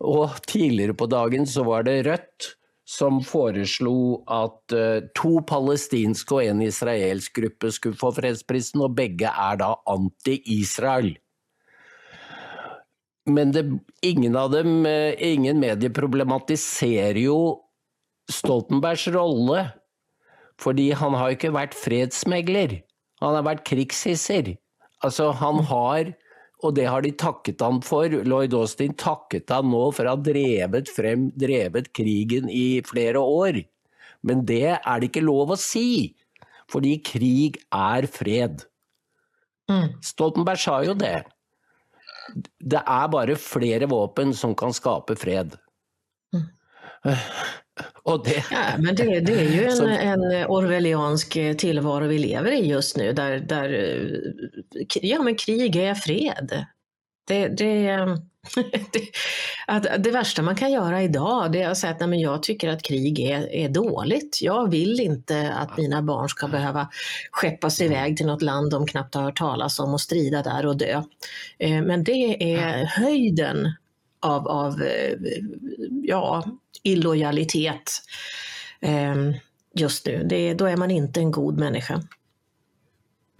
Og 0.00 0.38
tidligere 0.48 0.96
på 0.96 1.08
dagen 1.12 1.44
så 1.48 1.64
var 1.66 1.84
det 1.84 2.02
Rødt 2.08 2.54
som 2.86 3.18
foreslo 3.26 4.22
at 4.30 4.72
eh, 4.72 5.04
to 5.18 5.40
palestinske 5.48 6.38
og 6.38 6.46
en 6.46 6.62
israelsk 6.62 7.34
gruppe 7.40 7.72
skulle 7.74 7.98
få 7.98 8.12
fredsprisen, 8.14 8.84
og 8.86 8.94
begge 8.96 9.28
er 9.28 9.58
da 9.60 9.72
anti-Israel. 9.90 11.16
Men 13.26 13.52
det, 13.52 13.64
ingen 14.06 14.36
av 14.36 14.50
dem, 14.50 14.86
eh, 14.86 15.14
ingen 15.18 15.58
medier 15.60 15.90
problematiserer 15.90 17.18
jo 17.18 17.62
Stoltenbergs 18.30 19.08
rolle. 19.14 19.72
Fordi 20.62 20.92
han 20.96 21.14
har 21.14 21.34
ikke 21.34 21.52
vært 21.54 21.74
fredsmegler. 21.76 22.80
Han 23.20 23.34
har 23.34 23.44
vært 23.44 23.66
krigshisser. 23.68 24.54
Altså, 25.04 25.30
han 25.36 25.60
har, 25.68 26.14
og 26.64 26.74
det 26.78 26.86
har 26.88 27.02
de 27.04 27.12
takket 27.12 27.60
han 27.60 27.82
for, 27.84 28.08
Lloyd 28.08 28.54
Austin 28.56 28.94
takket 28.96 29.50
han 29.52 29.68
nå 29.70 29.90
for 29.92 30.06
å 30.06 30.14
ha 30.14 30.22
drevet 30.22 30.88
frem, 30.88 31.28
drevet 31.36 31.92
krigen 31.96 32.48
i 32.48 32.80
flere 32.86 33.20
år. 33.20 33.60
Men 34.26 34.46
det 34.48 34.78
er 34.78 35.00
det 35.00 35.10
ikke 35.10 35.26
lov 35.26 35.52
å 35.52 35.60
si, 35.60 36.14
fordi 36.72 36.96
krig 37.04 37.60
er 37.74 38.08
fred. 38.08 38.64
Mm. 39.70 39.98
Stoltenberg 40.00 40.62
sa 40.62 40.80
jo 40.86 40.94
det 40.96 41.18
det 42.58 42.82
är 42.86 43.08
bara 43.08 43.36
flera 43.36 43.86
vapen 43.86 44.34
som 44.34 44.54
kan 44.54 44.74
skapa 44.74 45.16
fred. 45.16 45.56
Mm. 48.06 48.22
Det, 48.24 48.44
ja, 48.50 48.58
men 48.78 48.94
det, 48.94 49.20
det, 49.20 49.32
är 49.32 49.52
ju 49.52 49.64
en, 49.64 49.76
som, 49.76 49.86
en 49.86 50.20
orwelliansk 50.46 51.32
tillvaro 51.58 52.06
vi 52.06 52.18
lever 52.18 52.52
i 52.52 52.66
just 52.66 52.96
nu 52.96 53.12
där, 53.12 53.38
där 53.38 53.68
ja, 55.02 55.22
men 55.22 55.34
krig 55.34 55.76
är 55.76 55.94
fred. 55.94 56.66
Det, 57.26 57.48
det, 57.48 57.96
det, 58.92 59.08
att 59.66 60.04
det 60.04 60.10
värsta 60.10 60.42
man 60.42 60.56
kan 60.56 60.72
göra 60.72 61.02
idag 61.02 61.52
det 61.52 61.62
är 61.62 61.68
att 61.68 61.78
säga 61.78 61.92
att 61.92 62.00
nej, 62.00 62.08
men 62.08 62.20
jag 62.20 62.42
tycker 62.42 62.68
att 62.68 62.82
krig 62.82 63.20
är, 63.20 63.52
är 63.52 63.68
dåligt. 63.68 64.38
Jag 64.42 64.70
vill 64.70 65.00
inte 65.00 65.52
att 65.52 65.76
mina 65.76 66.02
barn 66.02 66.28
ska 66.28 66.48
behöva 66.48 66.88
skeppas 67.30 67.80
iväg 67.80 68.16
till 68.16 68.26
något 68.26 68.42
land 68.42 68.70
de 68.70 68.86
knappt 68.86 69.14
har 69.14 69.22
hört 69.22 69.38
talas 69.38 69.78
om 69.78 69.94
och 69.94 70.00
strida 70.00 70.42
där 70.42 70.66
och 70.66 70.76
dö. 70.76 71.02
Eh, 71.58 71.82
men 71.82 72.04
det 72.04 72.54
är 72.54 72.84
höjden 72.84 73.72
av, 74.20 74.48
av 74.48 74.82
eh, 74.82 75.14
ja, 76.02 76.44
illojalitet 76.82 77.92
ehm, 78.80 79.34
just 79.74 80.06
nu. 80.06 80.26
Det, 80.28 80.54
då 80.54 80.64
är 80.64 80.76
man 80.76 80.90
inte 80.90 81.20
en 81.20 81.30
god 81.30 81.58
människa. 81.58 82.02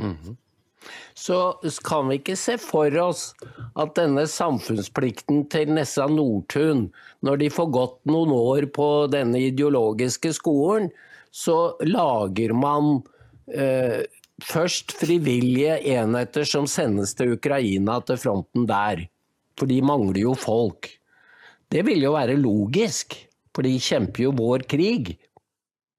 Mm 0.00 0.36
så 1.16 1.56
kan 1.84 2.10
vi 2.10 2.18
ikke 2.20 2.36
se 2.36 2.58
for 2.60 2.92
oss 3.00 3.30
at 3.80 3.94
denne 3.96 4.26
samfunnsplikten 4.28 5.46
til 5.52 5.72
Nessa 5.72 6.04
Nordtun, 6.12 6.90
når 7.24 7.40
de 7.40 7.48
får 7.52 7.70
gått 7.72 7.96
noen 8.10 8.34
år 8.36 8.68
på 8.76 8.88
denne 9.12 9.40
ideologiske 9.48 10.34
skolen, 10.36 10.90
så 11.32 11.76
lager 11.88 12.52
man 12.56 13.00
eh, 13.48 14.04
først 14.44 14.92
frivillige 15.00 15.78
enheter 15.96 16.44
som 16.48 16.68
sendes 16.68 17.16
til 17.16 17.34
Ukraina, 17.36 17.98
til 18.04 18.20
fronten 18.20 18.68
der. 18.68 19.06
For 19.56 19.68
de 19.72 19.80
mangler 19.80 20.20
jo 20.26 20.36
folk. 20.36 20.90
Det 21.72 21.82
ville 21.86 22.10
jo 22.10 22.16
være 22.16 22.36
logisk, 22.38 23.16
for 23.56 23.64
de 23.64 23.72
kjemper 23.80 24.28
jo 24.28 24.34
vår 24.36 24.68
krig. 24.68 25.14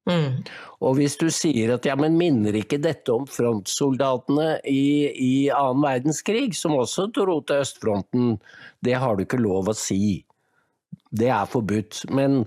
Mm. 0.07 0.43
Og 0.87 0.95
hvis 0.99 1.17
du 1.19 1.27
sier 1.33 1.73
at 1.75 1.85
ja, 1.87 1.97
men 1.99 2.15
minner 2.19 2.55
ikke 2.55 2.79
dette 2.81 3.11
om 3.11 3.25
frontsoldatene 3.29 4.61
i, 4.69 5.11
i 5.11 5.33
annen 5.51 5.83
verdenskrig, 5.83 6.53
som 6.55 6.77
også 6.77 7.09
dro 7.15 7.41
til 7.43 7.63
østfronten, 7.65 8.37
det 8.85 8.95
har 9.01 9.17
du 9.17 9.25
ikke 9.25 9.41
lov 9.41 9.71
å 9.71 9.77
si. 9.77 10.21
Det 11.11 11.31
er 11.33 11.49
forbudt. 11.49 12.05
Men 12.13 12.43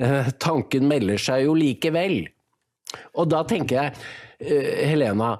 eh, 0.00 0.32
tanken 0.40 0.88
melder 0.88 1.20
seg 1.20 1.46
jo 1.46 1.56
likevel. 1.58 2.22
Og 3.18 3.28
da 3.32 3.42
tenker 3.48 3.80
jeg, 3.80 4.06
eh, 4.40 4.86
Helena, 4.88 5.34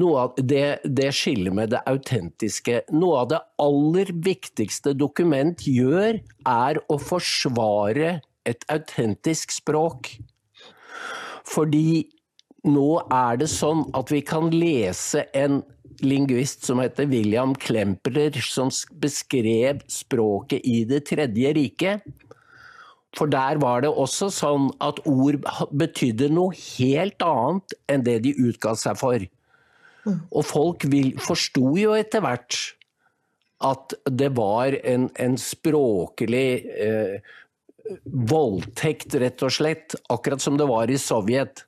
noe 0.00 0.22
av 0.24 0.38
det, 0.38 0.80
det 0.84 1.10
skillet 1.14 1.54
med 1.54 1.70
det 1.70 1.80
autentiske 1.86 2.80
Noe 2.96 3.20
av 3.22 3.28
det 3.30 3.38
aller 3.62 4.10
viktigste 4.26 4.94
dokument 4.98 5.60
gjør, 5.68 6.18
er 6.50 6.80
å 6.90 6.98
forsvare 6.98 8.16
et 8.48 8.64
autentisk 8.72 9.54
språk. 9.54 10.16
Fordi 11.48 12.04
nå 12.64 12.88
er 13.12 13.38
det 13.42 13.50
sånn 13.52 13.84
at 13.96 14.12
vi 14.12 14.22
kan 14.24 14.48
lese 14.54 15.26
en 15.36 15.60
lingvist 16.04 16.64
som 16.66 16.80
heter 16.82 17.08
William 17.10 17.54
Klemperer, 17.54 18.36
som 18.42 18.72
beskrev 19.00 19.82
språket 19.90 20.64
i 20.64 20.82
Det 20.88 21.04
tredje 21.10 21.52
riket. 21.54 22.06
For 23.14 23.30
der 23.30 23.60
var 23.62 23.84
det 23.84 23.92
også 23.92 24.30
sånn 24.34 24.70
at 24.82 24.98
ord 25.06 25.38
betydde 25.70 26.32
noe 26.34 26.56
helt 26.56 27.22
annet 27.22 27.76
enn 27.90 28.02
det 28.06 28.18
de 28.24 28.34
utga 28.42 28.74
seg 28.78 28.98
for. 28.98 29.22
Mm. 30.04 30.18
Og 30.34 30.42
folk 30.44 30.88
forsto 31.22 31.76
jo 31.78 31.94
etter 31.96 32.24
hvert 32.24 32.58
at 33.64 33.94
det 34.10 34.32
var 34.36 34.74
en, 34.82 35.06
en 35.14 35.38
språklig 35.40 36.48
eh, 36.74 37.22
voldtekt, 38.04 39.14
rett 39.20 39.42
og 39.44 39.52
slett. 39.52 39.96
Akkurat 40.12 40.42
som 40.42 40.58
det 40.60 40.68
var 40.70 40.90
i 40.90 40.98
Sovjet. 41.00 41.64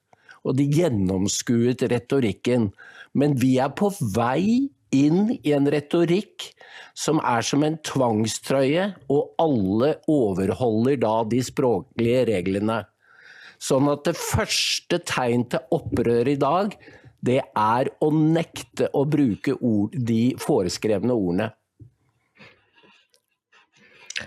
Og 0.47 0.57
de 0.59 0.67
gjennomskuet 0.71 1.83
retorikken. 1.91 2.71
Men 3.17 3.37
vi 3.41 3.57
er 3.63 3.73
på 3.77 3.91
vei 4.15 4.69
inn 4.95 5.33
i 5.43 5.53
en 5.57 5.67
retorikk 5.73 6.53
som 6.97 7.19
er 7.21 7.45
som 7.45 7.65
en 7.67 7.77
tvangstrøye, 7.85 8.91
og 9.13 9.35
alle 9.43 9.97
overholder 10.09 11.01
da 11.03 11.17
de 11.29 11.43
språklige 11.45 12.25
reglene. 12.31 12.83
Sånn 13.61 13.89
at 13.93 14.05
det 14.09 14.17
første 14.21 15.01
tegn 15.09 15.47
til 15.53 15.77
opprør 15.77 16.29
i 16.29 16.39
dag, 16.41 16.73
det 17.27 17.41
er 17.43 17.91
å 18.05 18.11
nekte 18.15 18.91
å 18.95 19.05
bruke 19.09 19.57
ord, 19.61 19.97
de 19.97 20.37
foreskrevne 20.41 21.17
ordene. 21.17 21.51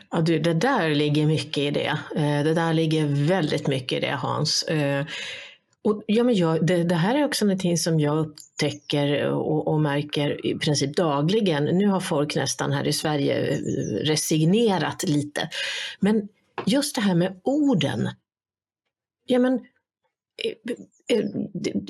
Ja, 0.09 0.21
du, 0.21 0.39
det 0.39 0.53
där 0.53 0.89
ligger 0.89 1.25
mycket 1.25 1.57
i 1.57 1.71
det. 1.71 1.99
Eh, 2.15 2.43
det 2.43 2.53
där 2.53 2.73
ligger 2.73 3.05
väldigt 3.27 3.67
mycket 3.67 3.97
i 3.97 4.01
det 4.01 4.15
Hans. 4.15 4.63
Eh, 4.63 5.05
och, 5.83 6.03
ja, 6.07 6.23
men 6.23 6.35
jag, 6.35 6.65
det, 6.65 6.83
det, 6.83 6.95
här 6.95 7.15
är 7.15 7.25
också 7.25 7.45
någonting 7.45 7.77
som 7.77 7.99
jag 7.99 8.17
upptäcker 8.17 9.25
och, 9.25 9.67
och, 9.67 9.81
märker 9.81 10.45
i 10.45 10.55
princip 10.55 10.95
dagligen. 10.95 11.65
Nu 11.65 11.87
har 11.87 11.99
folk 11.99 12.35
nästan 12.35 12.71
här 12.71 12.87
i 12.87 12.93
Sverige 12.93 13.47
eh, 13.47 13.57
resignerat 14.05 15.03
lite. 15.03 15.49
Men 15.99 16.27
just 16.65 16.95
det 16.95 17.01
här 17.01 17.15
med 17.15 17.39
orden. 17.43 18.09
Ja, 19.25 19.39
men, 19.39 19.59
Eh, 20.43 21.17
eh, 21.17 21.25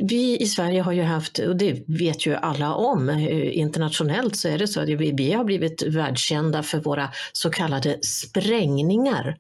vi 0.02 0.38
i 0.38 0.46
Sverige 0.46 0.82
har 0.82 0.92
ju 0.92 1.02
haft, 1.02 1.40
och 1.40 1.56
det 1.56 1.84
vet 1.88 2.26
ju 2.26 2.36
alla 2.36 2.74
om, 2.74 3.10
eh, 3.10 3.58
internationellt 3.58 4.36
så 4.36 4.48
är 4.48 4.58
det 4.58 4.68
så 4.68 4.82
att 4.82 4.90
vi 4.90 5.34
har 5.34 5.44
blivit 5.44 5.84
världskända 5.84 6.64
för 6.64 6.80
våra 6.80 7.10
så 7.34 7.50
kallade 7.50 8.04
sprängningar. 8.04 9.38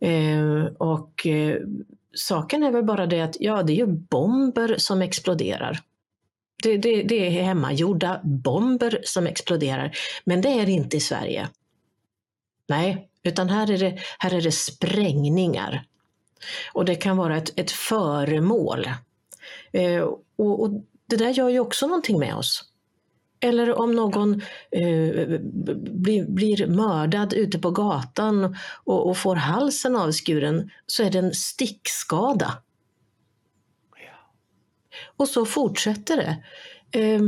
Eh, 0.00 0.64
och 0.78 1.26
saken 2.14 2.62
är 2.62 2.70
väl 2.70 2.84
bara 2.84 3.06
det 3.06 3.20
att 3.20 3.36
ja, 3.40 3.62
det 3.62 3.72
är 3.72 3.76
ju 3.76 3.86
bomber 3.86 4.74
som 4.78 5.02
exploderar. 5.02 5.80
Det, 6.62 6.76
det, 6.76 7.02
det 7.02 7.26
är 7.26 7.30
hemmagjorda 7.30 8.20
bomber 8.24 9.00
som 9.04 9.26
exploderar. 9.26 9.92
Men 10.24 10.40
det 10.40 10.48
är 10.48 10.66
det 10.66 10.72
inte 10.72 10.96
i 10.96 11.00
Sverige. 11.00 11.48
Nej, 12.68 13.08
utan 13.22 13.48
här 13.48 13.70
är 13.70 13.78
det, 13.78 13.98
här 14.18 14.34
är 14.34 14.40
det 14.40 14.52
sprängningar. 14.52 15.84
Och 16.72 16.84
det 16.84 16.94
kan 16.94 17.16
vara 17.16 17.36
ett, 17.36 17.58
ett 17.58 17.70
föremål. 17.70 18.88
Eh, 19.72 20.00
och, 20.36 20.62
och, 20.62 20.70
det 21.06 21.16
där 21.16 21.30
gör 21.30 21.48
ju 21.48 21.60
också 21.60 21.86
någonting 21.86 22.18
med 22.18 22.34
oss. 22.34 22.64
Eller 23.40 23.78
om 23.78 23.94
någon 23.94 24.42
eh, 24.70 25.40
blir, 25.76 26.26
blir, 26.26 26.66
mördad 26.66 27.32
ute 27.32 27.58
på 27.58 27.70
gatan 27.70 28.56
och, 28.84 29.08
och, 29.08 29.16
får 29.16 29.36
halsen 29.36 29.96
avskuren 29.96 30.70
så 30.86 31.02
är 31.02 31.10
det 31.10 31.18
en 31.18 31.34
stickskada. 31.34 32.62
Och 35.16 35.28
så 35.28 35.46
fortsätter 35.46 36.16
det. 36.16 36.36
Eh, 37.00 37.20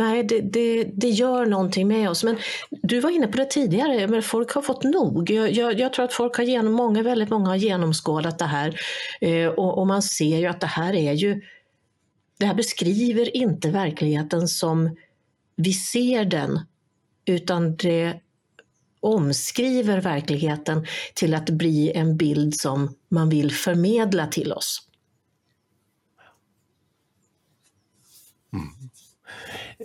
nej, 0.00 0.24
det, 0.24 0.40
det, 0.40 0.84
det, 0.84 1.08
gör 1.08 1.46
någonting 1.46 1.88
med 1.88 2.10
oss. 2.10 2.24
Men 2.24 2.38
du 2.70 3.00
var 3.00 3.10
inne 3.10 3.26
på 3.26 3.36
det 3.36 3.44
tidigare, 3.44 4.08
men 4.08 4.22
folk 4.22 4.52
har 4.52 4.62
fått 4.62 4.84
nog. 4.84 5.30
Jag, 5.30 5.52
jag, 5.52 5.80
jag 5.80 5.92
tror 5.92 6.04
att 6.04 6.12
folk 6.12 6.36
har 6.36 6.44
genom, 6.44 6.72
många, 6.72 7.02
väldigt 7.02 7.30
många 7.30 7.48
har 7.48 7.56
genomskådat 7.56 8.38
det 8.38 8.44
här. 8.44 8.80
Eh, 9.20 9.46
och, 9.46 9.78
och 9.78 9.86
man 9.86 10.02
ser 10.02 10.38
ju 10.38 10.46
att 10.46 10.60
det 10.60 10.66
här 10.66 10.94
är 10.94 11.12
ju 11.12 11.40
det 12.38 12.46
här 12.46 12.54
beskriver 12.54 13.36
inte 13.36 13.70
verkligheten 13.70 14.48
som 14.48 14.96
vi 15.56 15.72
ser 15.72 16.24
den, 16.24 16.60
utan 17.24 17.76
det 17.76 18.20
omskriver 19.00 20.00
verkligheten 20.00 20.86
till 21.14 21.34
att 21.34 21.50
bli 21.50 21.92
en 21.92 22.16
bild 22.16 22.54
som 22.54 22.94
man 23.08 23.28
vill 23.28 23.52
förmedla 23.52 24.26
till 24.26 24.52
oss. 24.52 24.88
Mm. 28.52 28.90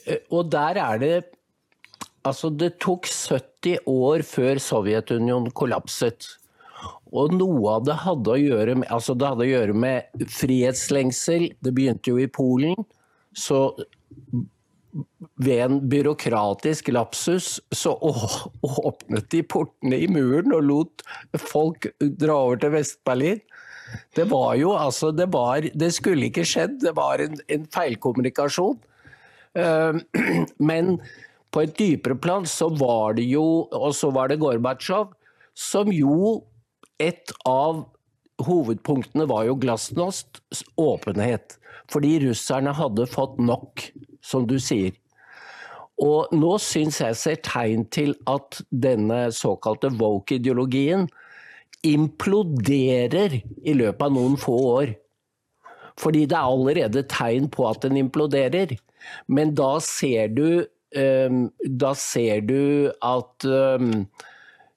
Eh, 0.06 0.22
og 0.32 0.52
der 0.54 0.82
er 0.82 1.02
det 1.02 1.16
Altså, 2.26 2.50
det 2.50 2.80
tok 2.82 3.06
70 3.06 3.84
år 3.86 4.24
før 4.26 4.58
Sovjetunionen 4.58 5.52
kollapset. 5.54 6.26
Og 7.14 7.36
noe 7.38 7.76
av 7.78 7.84
det 7.86 8.00
hadde 8.02 8.34
å 8.34 8.40
gjøre 8.42 8.80
med, 8.80 8.88
altså 8.90 9.14
det 9.14 9.30
hadde 9.30 9.46
å 9.46 9.52
gjøre 9.52 9.76
med 9.78 10.26
frihetslengsel. 10.34 11.52
Det 11.62 11.74
begynte 11.78 12.10
jo 12.10 12.18
i 12.24 12.26
Polen. 12.26 12.74
Så 13.38 13.76
ved 15.44 15.60
en 15.60 15.78
byråkratisk 15.92 16.90
lapsus 16.96 17.60
så 17.76 17.94
åpnet 18.02 19.30
de 19.32 19.44
portene 19.44 20.00
i 20.00 20.08
muren 20.12 20.56
og 20.56 20.66
lot 20.70 21.06
folk 21.52 21.90
dra 22.00 22.38
over 22.48 22.62
til 22.64 22.74
Vest-Berlin. 22.78 23.42
Det 24.16 24.26
var 24.32 24.56
jo 24.60 24.74
altså 24.76 25.12
det, 25.14 25.28
var, 25.34 25.68
det 25.76 25.92
skulle 25.94 26.30
ikke 26.30 26.46
skjedd, 26.48 26.80
det 26.84 26.96
var 26.98 27.22
en, 27.24 27.38
en 27.52 27.68
feilkommunikasjon. 27.76 28.80
Ehm, 29.56 30.02
men 30.58 31.02
på 31.52 31.62
ett 31.62 31.80
djupare 31.80 32.16
plan 32.16 32.46
så 32.46 32.70
var 32.70 33.14
det 33.14 33.24
ju, 33.24 33.38
och 33.62 33.96
så 33.96 34.10
var 34.10 34.28
det 34.28 34.36
Gorbatjov, 34.36 35.08
som 35.54 35.94
ju 35.94 36.40
ett 36.98 37.32
av 37.46 37.86
huvudpunkterna 38.48 39.26
var 39.26 39.44
ju 39.44 39.56
glasnost, 39.56 40.28
öppenhet. 40.78 41.60
För 41.92 42.02
ryssarna 42.02 42.72
hade 42.72 43.08
fått 43.08 43.38
nog, 43.38 43.92
som 44.22 44.48
du 44.48 44.60
säger. 44.60 44.94
Och 45.98 46.28
nu 46.32 46.60
syns 46.60 47.02
jag 47.02 47.18
ser 47.18 47.36
tecken 47.36 47.86
till 47.86 48.16
att 48.26 48.62
denna 48.70 49.32
så 49.32 49.56
kallade 49.56 49.90
woke-ideologin 49.90 51.08
imploderar 51.82 53.42
i 53.64 53.74
løpet 53.74 54.02
av 54.02 54.12
några 54.12 54.38
få 54.38 54.54
år. 54.54 54.96
För 55.98 56.12
det 56.12 56.24
är 56.24 56.36
allerede 56.36 57.04
tecken 57.04 57.50
på 57.50 57.68
att 57.68 57.82
den 57.82 57.98
imploderar. 57.98 58.78
Men 59.26 59.56
då 59.56 59.80
ser 59.80 60.28
du, 60.28 60.68
ehm, 60.96 61.36
um, 61.36 61.52
då 61.66 61.96
ser 61.96 62.42
du 62.42 62.92
att 63.02 63.46
um, 63.46 63.92
ehm, 63.94 64.06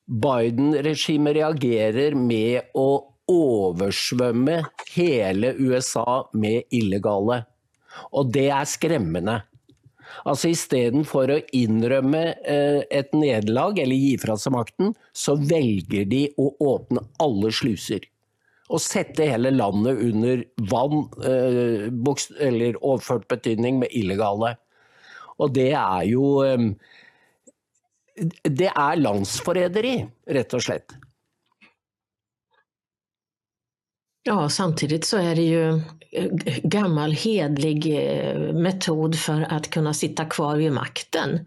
Biden-regimet 0.07 1.35
reagerar 1.35 2.15
med 2.15 2.59
att 2.59 3.05
översvämma 3.29 4.67
hela 4.95 5.53
USA 5.53 6.31
med 6.33 6.63
illegala. 6.71 7.45
Och 8.11 8.33
det 8.33 8.49
är 8.49 8.65
skrämmande. 8.65 9.43
Altså 10.25 10.49
Istedenfor 10.53 11.31
å 11.35 11.41
innrømme 11.57 12.23
eh, 12.41 12.81
et 12.91 13.13
nederlag 13.13 13.79
eller 13.79 13.97
gi 13.97 14.15
fra 14.21 14.37
seg 14.41 14.55
makten, 14.55 14.95
så 15.13 15.37
väljer 15.37 16.09
de 16.09 16.23
å 16.41 16.51
åpne 16.73 17.05
alla 17.23 17.53
sluser. 17.53 18.07
Og 18.69 18.81
sette 18.85 19.25
hele 19.25 19.51
landet 19.51 20.01
under 20.11 20.45
vann, 20.71 21.07
eh, 21.25 21.89
eller 22.49 22.77
overført 22.85 23.29
betydning, 23.29 23.79
med 23.79 23.89
illegale. 23.97 24.57
Og 25.39 25.55
det 25.55 25.71
er 25.73 26.03
jo 26.11 26.43
eh, 26.45 26.69
det 28.43 28.67
är 28.67 28.97
landsförräderi, 28.97 30.07
rett 30.27 30.55
och 30.55 30.63
slett. 30.63 30.87
Ja, 34.23 34.49
samtidigt 34.49 35.05
så 35.05 35.17
är 35.17 35.35
det 35.35 35.43
ju 35.43 35.69
eh, 36.11 36.27
gammal 36.63 37.13
hedlig 37.13 37.87
eh, 37.87 38.39
metod 38.53 39.19
för 39.19 39.47
att 39.51 39.71
kunna 39.71 39.95
sitta 39.95 40.25
kvar 40.25 40.57
vid 40.57 40.73
makten. 40.73 41.47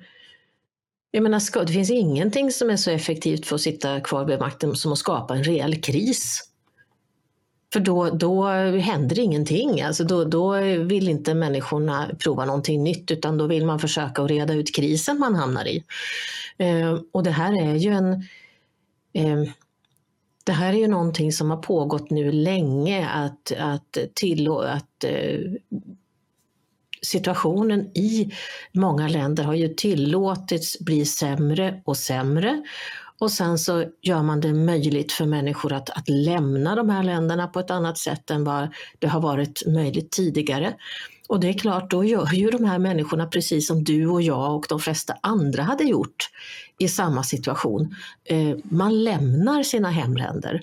Jag 1.12 1.24
menar, 1.24 1.66
det 1.66 1.74
finns 1.74 1.92
ingenting 1.92 2.52
som 2.52 2.70
är 2.70 2.78
så 2.78 2.92
effektivt 2.92 3.46
för 3.46 3.56
att 3.56 3.62
sitta 3.62 4.02
kvar 4.02 4.26
vid 4.26 4.40
makten 4.40 4.76
som 4.76 4.92
att 4.92 4.98
skapa 4.98 5.36
en 5.36 5.44
reell 5.44 5.82
kris. 5.82 6.51
För 7.74 7.80
då, 7.80 8.10
då 8.10 8.48
händer 8.80 9.20
ingenting. 9.20 9.82
Alltså 9.82 10.04
då, 10.04 10.24
då 10.24 10.52
vill 10.62 11.10
inte 11.10 11.34
människorna 11.34 12.10
prova 12.20 12.46
någonting 12.46 12.84
nytt 12.84 13.12
utan 13.12 13.38
då 13.38 13.48
vill 13.48 13.66
man 13.66 13.80
försöka 13.80 14.22
att 14.22 14.30
reda 14.30 14.54
ut 14.54 14.76
krisen 14.76 15.20
man 15.20 15.36
hamnar 15.36 15.68
i. 15.68 15.84
Eh, 16.58 17.00
och 17.12 17.24
det 17.24 17.32
här 17.32 17.62
är 17.62 17.76
ju 17.76 17.90
en 17.90 18.14
eh, 19.14 19.52
det 20.44 20.52
här 20.52 20.74
är 20.74 20.78
ju 20.78 20.88
någonting 20.88 21.32
som 21.32 21.50
har 21.50 21.58
pågått 21.58 22.10
nu 22.10 22.32
länge 22.32 23.10
att, 23.10 23.52
att, 23.58 23.98
tillå, 24.14 24.60
att 24.60 25.04
eh, 25.04 25.40
situationen 27.02 27.98
i 27.98 28.32
många 28.72 29.08
länder 29.08 29.44
har 29.44 29.54
ju 29.54 29.68
tillåtits 29.68 30.80
bli 30.80 31.06
sämre 31.06 31.82
och 31.86 31.98
sämre. 31.98 32.64
Och 33.22 33.32
sen 33.32 33.58
så 33.58 33.86
gör 34.02 34.24
man 34.24 34.42
det 34.42 34.54
möjligt 34.54 35.12
för 35.12 35.26
människor 35.26 35.74
att, 35.74 35.90
att 35.90 36.10
lämna 36.10 36.76
de 36.76 36.90
här 36.90 37.04
länderna 37.04 37.48
på 37.48 37.60
ett 37.60 37.72
annat 37.72 37.98
sätt 37.98 38.32
än 38.32 38.44
vad 38.44 38.68
det 39.00 39.08
har 39.08 39.22
varit 39.22 39.64
möjligt 39.68 40.12
tidigare. 40.12 40.74
Och 41.28 41.40
det 41.40 41.50
är 41.50 41.54
klart, 41.54 41.92
då 41.92 42.04
gör 42.04 42.34
ju 42.34 42.50
de 42.50 42.66
här 42.66 42.80
människorna 42.80 43.28
precis 43.28 43.68
som 43.68 43.84
du 43.84 44.08
och 44.08 44.22
jag 44.22 44.56
och 44.56 44.66
de 44.70 44.80
flesta 44.80 45.18
andra 45.22 45.64
hade 45.64 45.84
gjort 45.84 46.30
i 46.78 46.88
samma 46.88 47.24
situation. 47.24 47.96
Eh, 48.24 48.56
man 48.64 49.04
lämnar 49.04 49.64
sina 49.64 49.90
hemländer 49.90 50.62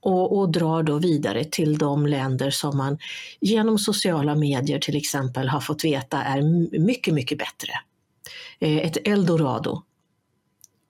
och, 0.00 0.38
och, 0.38 0.52
drar 0.52 0.82
då 0.82 0.98
vidare 0.98 1.44
till 1.44 1.78
de 1.78 2.06
länder 2.06 2.50
som 2.50 2.76
man 2.76 2.98
genom 3.40 3.78
sociala 3.78 4.34
medier 4.34 4.78
till 4.78 4.96
exempel 4.96 5.48
har 5.48 5.60
fått 5.60 5.84
veta 5.84 6.22
är 6.22 6.42
mycket, 6.78 7.14
mycket 7.14 7.38
bättre. 7.38 7.72
Eh, 8.60 8.76
ett 8.76 9.08
eldorado. 9.08 9.82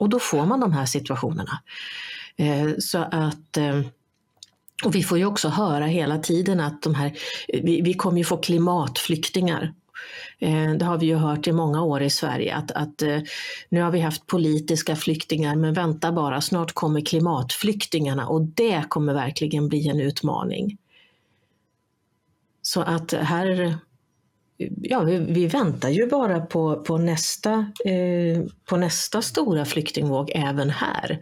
Och 0.01 0.09
då 0.09 0.19
får 0.19 0.47
man 0.47 0.61
de 0.61 0.73
här 0.73 0.87
situationerna. 0.87 1.63
Eh, 2.37 2.71
så 2.79 2.99
att 2.99 3.57
eh, 3.57 3.81
och 4.85 4.95
vi 4.95 5.03
får 5.03 5.19
ju 5.19 5.27
också 5.27 5.49
höra 5.49 5.87
hela 5.87 6.19
tiden 6.19 6.61
att 6.61 6.83
de 6.83 6.95
här, 6.95 7.07
eh, 7.49 7.61
vi, 7.63 7.81
vi 7.81 7.95
kommer 7.95 8.19
ju 8.19 8.25
få 8.25 8.37
klimatflyktingar. 8.37 9.75
Det 10.79 10.85
har 10.85 10.99
vi 10.99 11.07
ju 11.07 11.15
hört 11.15 11.47
i 11.47 11.53
många 11.53 11.83
år 11.83 12.03
i 12.03 12.11
Sverige 12.11 12.55
att, 12.55 12.71
att 12.71 13.03
nu 13.69 13.81
har 13.81 13.91
vi 13.91 14.01
haft 14.01 14.27
politiska 14.27 14.97
flyktingar 14.97 15.57
men 15.57 15.75
vänta 15.75 16.13
bara, 16.13 16.41
snart 16.41 16.73
kommer 16.73 17.01
klimatflyktingarna 17.01 18.29
och 18.29 18.43
det 18.43 18.85
kommer 18.89 19.15
verkligen 19.15 19.69
bli 19.69 19.89
en 19.89 20.01
utmaning. 20.01 20.79
Så 22.63 22.81
att 22.83 23.13
här, 23.13 23.79
ja 24.83 25.01
vi, 25.01 25.19
vi 25.19 25.47
väntar 25.47 25.89
ju 25.89 26.07
bara 26.07 26.41
på, 26.41 26.77
på, 26.77 26.99
nästa, 26.99 27.73
eh, 27.85 28.43
på 28.65 28.77
nästa 28.77 29.23
stora 29.23 29.65
flyktingvåg 29.65 30.31
även 30.35 30.71
här. 30.71 31.21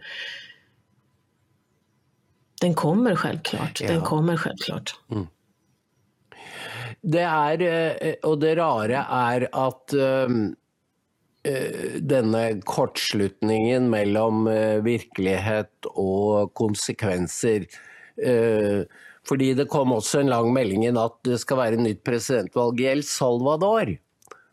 Den 2.61 2.73
kommer 2.73 3.15
självklart. 3.15 3.81
Den 3.87 4.01
kommer 4.01 4.37
självklart. 4.37 4.95
Mm. 5.11 5.27
Det 7.01 7.21
är, 7.21 7.61
eh, 8.07 8.13
och 8.23 8.39
det 8.39 8.55
rara 8.55 9.05
är 9.05 9.49
att 9.51 9.93
um, 9.93 10.55
denna 11.99 12.61
kortslutningen 12.61 13.89
mellan 13.89 14.47
uh, 14.47 14.83
verklighet 14.83 15.85
och 15.85 16.53
konsekvenser 16.53 17.65
Fordi 19.29 19.53
det 19.53 19.69
kom 19.69 19.91
också 19.93 20.19
en 20.19 20.29
lång 20.29 20.53
melding 20.53 20.87
att 20.97 21.19
det 21.23 21.37
ska 21.37 21.55
være 21.55 21.73
ett 21.73 21.79
nytt 21.79 22.03
presidentval 22.03 22.79
i 22.81 22.85
El 22.85 23.03
Salvador. 23.03 23.97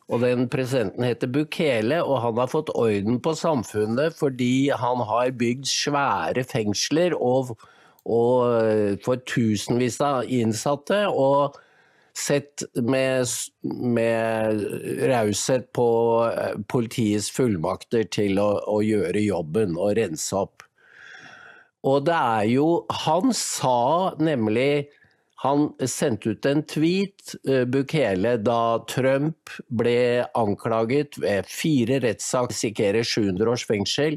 Og 0.09 0.21
den 0.21 0.49
presidenten 0.49 1.03
heter 1.05 1.27
Bukele, 1.27 2.03
och 2.03 2.21
han 2.21 2.39
har 2.39 2.47
fått 2.47 2.69
orden 2.69 3.21
på 3.21 3.35
samfunnet 3.35 4.19
fordi 4.19 4.71
han 4.71 5.01
har 5.01 5.31
byggt 5.31 5.67
svære 5.67 6.45
fengsler 6.45 7.17
og 7.17 7.57
og 8.07 8.63
eh, 8.63 8.97
for 9.05 9.23
tusenvis 9.27 10.01
av 10.05 10.29
innsatte. 10.31 11.07
Og 11.11 11.57
sett 12.17 12.65
med, 12.75 13.27
med 13.97 14.63
raushet 15.11 15.69
på 15.77 15.89
eh, 16.31 16.55
politiets 16.71 17.31
fullmakter 17.35 18.07
til 18.13 18.41
å, 18.41 18.51
å 18.73 18.81
gjøre 18.85 19.27
jobben 19.27 19.77
og 19.77 19.97
rense 19.99 20.39
opp. 20.39 20.66
Og 21.87 22.07
det 22.09 22.17
er 22.19 22.47
jo 22.51 22.69
Han 23.05 23.35
sa 23.37 24.15
nemlig 24.19 24.89
han 25.45 25.67
sendte 25.85 26.33
ut 26.33 26.47
en 26.49 26.63
tweet, 26.65 27.35
eh, 27.45 27.67
Bukele, 27.69 28.39
da 28.41 28.79
Trump 28.89 29.53
ble 29.69 30.25
anklaget 30.35 31.19
ved 31.21 31.45
fire 31.53 32.01
rettssak, 32.03 32.55
risikerer 32.55 33.05
700 33.05 33.53
års 33.53 33.67
fengsel. 33.69 34.17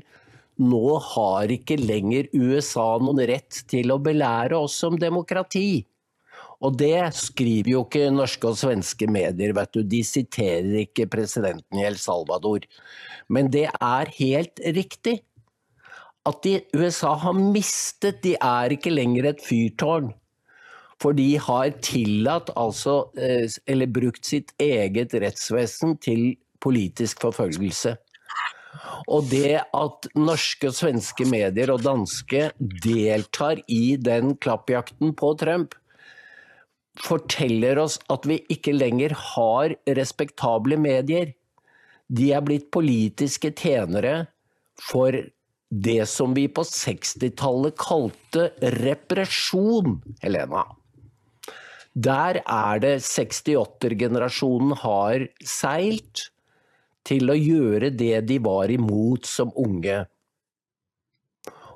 Nå 0.64 0.96
har 1.12 1.52
ikke 1.52 1.76
lenger 1.80 2.32
USA 2.34 2.88
noen 3.04 3.20
rett 3.28 3.62
til 3.68 3.92
å 3.92 4.00
belære 4.00 4.58
oss 4.58 4.80
om 4.88 4.96
demokrati. 5.00 5.84
Og 6.64 6.76
det 6.80 7.12
skriver 7.16 7.72
jo 7.72 7.86
ikke 7.86 8.10
norske 8.12 8.50
og 8.50 8.58
svenske 8.60 9.08
medier, 9.12 9.54
vet 9.56 9.76
du. 9.76 9.84
De 9.84 10.02
siterer 10.04 10.82
ikke 10.82 11.08
presidenten 11.12 11.80
i 11.80 11.86
El 11.88 12.00
Salvador. 12.00 12.66
Men 13.32 13.52
det 13.52 13.68
er 13.70 14.12
helt 14.18 14.60
riktig. 14.76 15.20
At 16.28 16.42
de, 16.44 16.60
USA 16.76 17.14
har 17.16 17.38
mistet 17.38 18.20
De 18.26 18.36
er 18.36 18.76
ikke 18.76 18.92
lenger 18.92 19.30
et 19.32 19.44
fyrtårn. 19.44 20.12
For 21.00 21.16
de 21.16 21.38
har 21.40 21.72
tillatt, 21.80 22.52
altså, 22.60 23.10
eh, 23.16 23.48
eller 23.72 23.88
brukt 23.88 24.26
sitt 24.28 24.52
eget 24.60 25.16
rettsvesen 25.16 25.96
til 26.04 26.36
politisk 26.60 27.22
forfølgelse. 27.24 27.96
Og 29.08 29.30
det 29.32 29.62
at 29.64 30.08
norske 30.20 30.70
og 30.70 30.76
svenske 30.76 31.26
medier 31.30 31.72
og 31.72 31.86
danske 31.86 32.50
deltar 32.84 33.62
i 33.72 33.96
den 33.96 34.36
klappjakten 34.44 35.16
på 35.18 35.34
Trump, 35.40 35.74
forteller 37.00 37.80
oss 37.80 37.96
at 38.12 38.28
vi 38.28 38.42
ikke 38.52 38.76
lenger 38.76 39.16
har 39.16 39.76
respektable 39.98 40.76
medier. 40.76 41.32
De 42.12 42.32
er 42.36 42.44
blitt 42.44 42.68
politiske 42.76 43.54
tjenere 43.56 44.28
for 44.84 45.16
det 45.70 46.06
som 46.10 46.34
vi 46.34 46.48
på 46.50 46.64
60-tallet 46.66 47.78
kalte 47.78 48.50
represjon, 48.82 50.00
Helena. 50.22 50.66
Der 51.94 52.42
er 52.42 52.82
det 52.82 52.96
68-generasjonen 53.06 54.76
har 54.82 55.28
seilt 55.46 56.30
til 57.06 57.30
å 57.32 57.38
gjøre 57.38 57.90
det 57.94 58.26
de 58.30 58.38
var 58.42 58.72
imot 58.74 59.26
som 59.30 59.52
unge. 59.58 60.04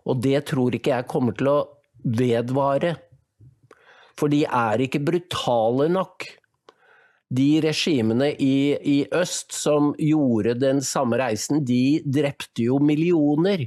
Og 0.03 0.21
det 0.21 0.45
tror 0.49 0.75
ikke 0.75 0.93
jeg 0.97 1.09
kommer 1.09 1.37
til 1.37 1.49
å 1.51 1.57
vedvare. 2.03 2.95
For 4.19 4.29
de 4.29 4.43
er 4.45 4.83
ikke 4.85 5.01
brutale 5.05 5.87
nok. 5.91 6.27
De 7.33 7.47
regimene 7.63 8.29
i, 8.35 8.75
i 8.77 8.97
øst 9.15 9.55
som 9.57 9.93
gjorde 9.97 10.57
den 10.61 10.83
samme 10.85 11.17
reisen, 11.17 11.63
de 11.65 12.03
drepte 12.05 12.67
jo 12.67 12.77
millioner. 12.83 13.65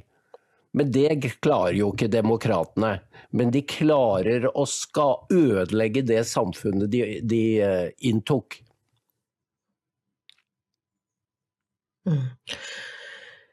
Men 0.76 0.92
det 0.92 1.40
klarer 1.40 1.72
jo 1.78 1.88
ikke 1.94 2.10
demokratene. 2.12 2.98
Men 3.32 3.50
de 3.52 3.62
klarer 3.64 4.44
å 4.52 4.66
skal 4.68 5.24
ødelegge 5.32 6.02
det 6.04 6.20
samfunnet 6.28 6.90
de, 6.92 7.02
de 7.24 7.42
eh, 7.64 7.88
inntok. 8.04 8.58
Mm. 12.06 12.22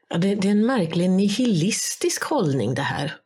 Ja, 0.08 0.18
det, 0.18 0.34
det, 0.34 0.48
är 0.48 0.52
en 0.52 0.66
märklig 0.66 1.10
nihilistisk 1.10 2.24
hållning 2.24 2.74
det 2.74 2.82
här. 2.82 3.16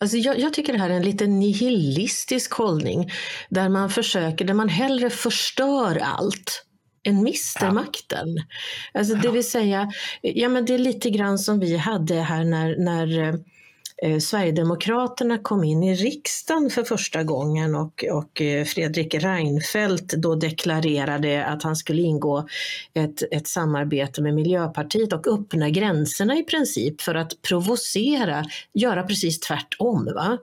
Alltså 0.00 0.16
jag, 0.16 0.38
jag, 0.38 0.54
tycker 0.54 0.72
det 0.72 0.78
här 0.78 0.90
är 0.90 0.94
en 0.94 1.10
lite 1.10 1.26
nihilistisk 1.26 2.52
hållning 2.52 3.10
där 3.50 3.68
man 3.68 3.90
försöker, 3.90 4.44
där 4.44 4.54
man 4.54 4.68
hellre 4.68 5.10
förstör 5.10 5.98
allt 6.02 6.69
än 7.04 7.22
mister 7.22 7.66
ja. 7.66 8.24
Alltså 8.94 9.14
det 9.14 9.30
vill 9.30 9.50
säga, 9.50 9.90
ja 10.22 10.48
men 10.48 10.64
det 10.64 10.74
är 10.74 10.78
lite 10.78 11.10
grann 11.10 11.38
som 11.38 11.60
vi 11.60 11.76
hade 11.76 12.14
här 12.14 12.44
när, 12.44 12.76
när 12.78 13.38
eh, 14.02 14.18
Sverigedemokraterna 14.18 15.38
kom 15.38 15.64
in 15.64 15.82
i 15.82 15.94
riksdagen 15.94 16.70
för 16.70 16.84
första 16.84 17.22
gången 17.22 17.74
och, 17.74 18.04
och 18.12 18.40
eh, 18.40 18.64
Fredrik 18.64 19.14
Reinfeldt 19.14 20.12
då 20.12 20.34
deklarerade 20.34 21.44
att 21.44 21.62
han 21.62 21.76
skulle 21.76 22.02
ingå 22.02 22.48
ett, 22.94 23.22
ett 23.30 23.48
samarbete 23.48 24.22
med 24.22 24.34
Miljöpartiet 24.34 25.12
och 25.12 25.26
öppna 25.26 25.70
gränserna 25.70 26.36
i 26.38 26.42
princip 26.42 27.00
för 27.00 27.14
att 27.14 27.42
provocera, 27.42 28.44
göra 28.74 29.02
precis 29.02 29.40
tvärtom. 29.40 30.08
Va? 30.14 30.38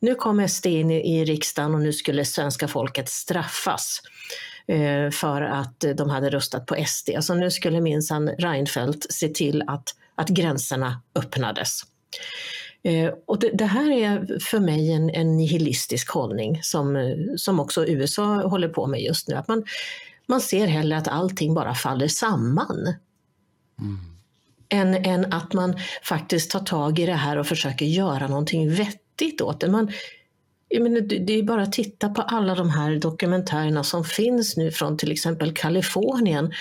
Nu 0.00 0.14
kom 0.14 0.48
SD 0.48 0.66
in 0.66 0.90
i, 0.90 1.18
i 1.18 1.24
riksdagen 1.24 1.74
och 1.74 1.80
nu 1.80 1.92
skulle 1.92 2.24
svenska 2.24 2.68
folket 2.68 3.08
straffas 3.08 4.00
Eh, 4.68 5.10
för 5.10 5.42
att 5.42 5.84
de 5.96 6.10
hade 6.10 6.30
röstat 6.30 6.66
på 6.66 6.74
SD. 6.86 7.08
Så 7.10 7.16
alltså, 7.16 7.34
nu 7.34 7.50
skulle 7.50 7.80
minsann 7.80 8.28
Reinfeldt 8.28 9.12
se 9.12 9.28
till 9.28 9.62
att, 9.66 9.94
att 10.14 10.28
gränserna 10.28 11.02
öppnades. 11.14 11.82
Eh, 12.82 13.12
och 13.26 13.38
det, 13.38 13.50
det, 13.54 13.64
här 13.64 13.90
är 13.90 14.38
för 14.40 14.60
mig 14.60 14.92
en, 14.92 15.10
en 15.10 15.36
nihilistisk 15.36 16.10
hållning 16.10 16.60
som, 16.62 17.14
som 17.36 17.60
också 17.60 17.86
USA 17.86 18.48
håller 18.48 18.68
på 18.68 18.86
med 18.86 19.02
just 19.02 19.28
nu. 19.28 19.34
Att 19.34 19.48
man, 19.48 19.64
man 20.26 20.40
ser 20.40 20.66
hellre 20.66 20.98
att 20.98 21.08
allting 21.08 21.54
bara 21.54 21.74
faller 21.74 22.08
samman. 22.08 22.94
Mm. 23.80 23.98
Än, 24.68 24.94
än 24.94 25.32
att 25.32 25.52
man 25.52 25.76
faktiskt 26.02 26.50
tar 26.50 26.60
tag 26.60 26.98
i 26.98 27.06
det 27.06 27.12
här 27.12 27.36
och 27.36 27.46
försöker 27.46 27.86
göra 27.86 28.28
någonting 28.28 28.70
vettigt 28.74 29.40
åt 29.40 29.60
det. 29.60 29.68
Man, 29.68 29.92
jag 30.68 30.82
menar, 30.82 31.00
det 31.00 31.32
är 31.32 31.42
bara 31.42 31.62
att 31.62 31.72
titta 31.72 32.08
på 32.08 32.22
alla 32.22 32.54
de 32.54 32.70
här 32.70 32.96
dokumentärerna 32.96 33.84
som 33.84 34.04
finns 34.04 34.56
nu 34.56 34.70
från 34.70 34.96
till 34.96 35.12
exempel 35.12 35.52
Kalifornien. 35.52 36.52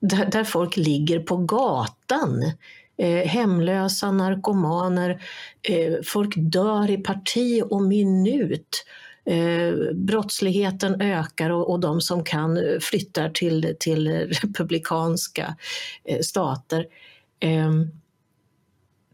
Där, 0.00 0.26
där 0.26 0.44
folk 0.44 0.76
ligger 0.76 1.20
på 1.20 1.36
gatan 1.36 2.42
eh, 2.98 3.26
hemlösa, 3.28 4.12
narkomaner, 4.12 5.22
eh, 5.62 5.94
folk 6.04 6.34
dör 6.36 6.90
i 6.90 6.96
parti 6.96 7.62
och 7.70 7.82
minut. 7.82 8.84
Eh, 9.26 9.94
brottsligheten 9.94 11.00
ökar 11.00 11.50
och, 11.50 11.70
och 11.70 11.80
de 11.80 12.00
som 12.00 12.24
kan 12.24 12.58
flyttar 12.80 13.28
till, 13.28 13.76
till 13.80 14.08
republikanska 14.42 15.56
eh, 16.04 16.20
stater. 16.20 16.86
Ehm, 17.40 17.90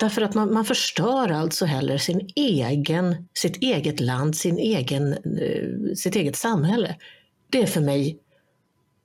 Därför 0.00 0.22
att 0.22 0.34
man, 0.34 0.52
man 0.52 0.64
förstör 0.64 1.30
alltså 1.30 1.64
heller 1.64 1.98
sin 1.98 2.30
egen, 2.36 3.28
sitt 3.34 3.56
eget 3.56 4.00
land, 4.00 4.36
sin 4.36 4.58
egen, 4.58 5.12
eh, 5.12 5.94
sitt 5.96 6.16
eget 6.16 6.36
samhälle. 6.36 6.96
Det 7.50 7.62
är 7.62 7.66
för 7.66 7.80
mig 7.80 8.18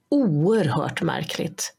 oerhört 0.10 1.02
märkligt. 1.02 1.74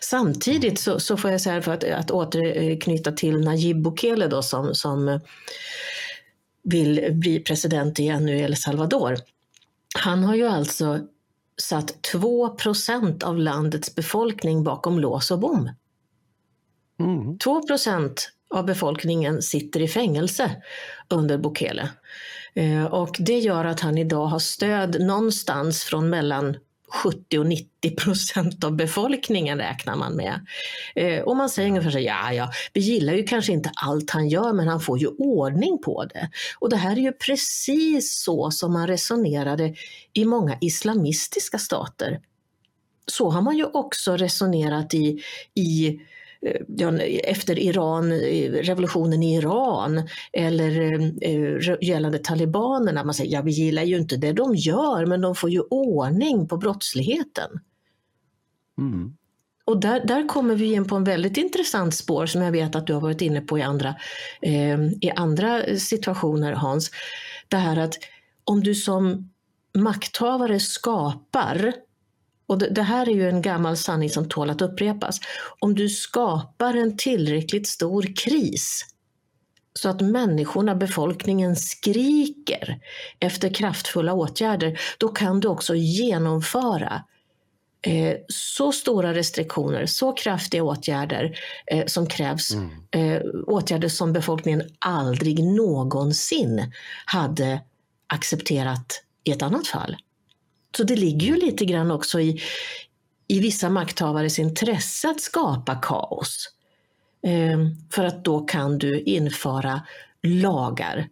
Samtidigt 0.00 0.78
så, 0.78 1.00
så 1.00 1.16
får 1.16 1.30
jag 1.30 1.40
säga, 1.40 1.62
för 1.62 1.72
att, 1.72 1.84
att 1.84 2.10
återknyta 2.10 3.12
till 3.12 3.40
Najib 3.40 3.82
Bukele 3.82 4.26
då, 4.26 4.42
som, 4.42 4.74
som 4.74 5.20
vill 6.62 7.08
bli 7.12 7.40
president 7.40 7.98
igen 7.98 8.26
nu 8.26 8.38
i 8.38 8.42
El 8.42 8.56
Salvador. 8.56 9.16
Han 9.98 10.24
har 10.24 10.34
ju 10.34 10.46
alltså 10.46 11.00
satt 11.62 12.08
2% 12.12 13.24
av 13.24 13.38
landets 13.38 13.94
befolkning 13.94 14.64
bakom 14.64 14.98
lås 14.98 15.30
och 15.30 15.38
bom. 15.38 15.70
Mm. 17.00 17.38
2 17.38 17.62
av 18.54 18.66
befolkningen 18.66 19.42
sitter 19.42 19.82
i 19.82 19.88
fängelse 19.88 20.50
under 21.08 21.38
Bukele. 21.38 21.88
Eh, 22.54 22.84
och 22.84 23.16
det 23.18 23.38
gör 23.38 23.64
att 23.64 23.80
han 23.80 23.98
idag 23.98 24.26
har 24.26 24.38
stöd 24.38 25.00
någonstans 25.00 25.84
från 25.84 26.10
mellan 26.10 26.56
70 27.02 27.38
och 27.38 27.46
90 27.46 27.96
procent 27.96 28.64
av 28.64 28.76
befolkningen 28.76 29.58
räknar 29.58 29.96
man 29.96 30.16
med. 30.16 30.46
Eh, 30.94 31.22
och 31.22 31.36
man 31.36 31.48
säger 31.48 31.68
ungefär 31.68 31.90
så 31.90 31.98
ja, 31.98 32.32
ja, 32.32 32.50
vi 32.72 32.80
gillar 32.80 33.12
ju 33.14 33.22
kanske 33.22 33.52
inte 33.52 33.70
allt 33.74 34.10
han 34.10 34.28
gör, 34.28 34.52
men 34.52 34.68
han 34.68 34.80
får 34.80 34.98
ju 34.98 35.06
ordning 35.06 35.78
på 35.78 36.04
det. 36.04 36.30
Och 36.58 36.70
det 36.70 36.76
här 36.76 36.92
är 36.92 37.00
ju 37.00 37.12
precis 37.12 38.22
så 38.22 38.50
som 38.50 38.72
man 38.72 38.86
resonerade 38.86 39.74
i 40.12 40.24
många 40.24 40.58
islamistiska 40.60 41.58
stater. 41.58 42.20
Så 43.06 43.30
har 43.30 43.42
man 43.42 43.56
ju 43.56 43.64
också 43.64 44.16
resonerat 44.16 44.94
i, 44.94 45.22
i 45.54 45.88
Eh, 45.88 46.13
efter 47.24 47.58
Iran, 47.58 48.12
eh, 48.12 48.52
revolutionen 48.52 49.22
i 49.22 49.36
Iran 49.36 50.08
eller 50.32 51.00
eh, 51.22 51.78
gällande 51.80 52.18
talibanerna. 52.18 53.04
Man 53.04 53.14
säger 53.14 53.32
ja, 53.32 53.42
vi 53.42 53.50
gillar 53.50 53.82
ju 53.82 53.96
inte 53.96 54.16
det 54.16 54.32
de 54.32 54.54
gör, 54.54 55.06
men 55.06 55.20
de 55.20 55.34
får 55.34 55.50
ju 55.50 55.60
ordning 55.60 56.48
på 56.48 56.56
brottsligheten. 56.56 57.50
Mm. 58.78 59.16
Och 59.66 59.80
där, 59.80 60.06
där 60.06 60.28
kommer 60.28 60.54
vi 60.54 60.72
in 60.72 60.84
på 60.84 60.96
en 60.96 61.04
väldigt 61.04 61.36
intressant 61.36 61.94
spår 61.94 62.26
som 62.26 62.42
jag 62.42 62.52
vet 62.52 62.76
att 62.76 62.86
du 62.86 62.94
har 62.94 63.00
varit 63.00 63.22
inne 63.22 63.40
på 63.40 63.58
i 63.58 63.62
andra, 63.62 63.94
eh, 64.42 64.80
i 65.00 65.10
andra 65.16 65.76
situationer 65.78 66.52
Hans. 66.52 66.90
Det 67.48 67.56
här 67.56 67.76
att 67.76 67.94
om 68.44 68.60
du 68.60 68.74
som 68.74 69.30
makthavare 69.74 70.60
skapar 70.60 71.72
och 72.54 72.60
det, 72.60 72.68
det, 72.70 72.82
här 72.82 73.08
är 73.08 73.12
ju 73.12 73.28
en 73.28 73.42
gammal 73.42 73.76
sanning 73.76 74.10
som 74.10 74.28
tål 74.28 74.50
att 74.50 74.62
upprepas. 74.62 75.20
Om 75.58 75.74
du 75.74 75.88
skapar 75.88 76.74
en 76.74 76.96
tillräckligt 76.96 77.68
stor 77.68 78.16
kris 78.16 78.84
så 79.72 79.88
att 79.88 80.00
människorna, 80.00 80.74
befolkningen 80.74 81.56
skriker 81.56 82.80
efter 83.20 83.54
kraftfulla 83.54 84.12
åtgärder, 84.12 84.80
då 84.98 85.08
kan 85.08 85.40
du 85.40 85.48
också 85.48 85.74
genomföra 85.74 87.04
eh, 87.82 88.16
så 88.28 88.72
stora 88.72 89.14
restriktioner, 89.14 89.86
så 89.86 90.12
kraftiga 90.12 90.62
åtgärder 90.62 91.38
eh, 91.66 91.86
som 91.86 92.06
krävs. 92.06 92.50
Mm. 92.54 92.70
Eh, 92.90 93.22
åtgärder 93.46 93.88
som 93.88 94.12
befolkningen 94.12 94.62
aldrig 94.78 95.44
någonsin 95.44 96.72
hade 97.04 97.60
accepterat 98.06 99.02
i 99.24 99.30
ett 99.30 99.42
annat 99.42 99.66
fall. 99.66 99.96
Så 100.76 100.84
det 100.84 100.96
ligger 100.96 101.26
ju 101.26 101.36
lite 101.36 101.64
grann 101.64 101.90
också 101.90 102.20
i, 102.20 102.40
i 103.28 103.40
vissa 103.40 103.70
makthavares 103.70 104.38
intresse 104.38 105.10
att 105.10 105.20
skapa 105.20 105.74
kaos. 105.74 106.50
Ehm, 107.26 107.70
för 107.90 108.04
att 108.04 108.24
då 108.24 108.40
kan 108.40 108.78
du 108.78 109.00
införa 109.00 109.80
lagar 110.22 111.08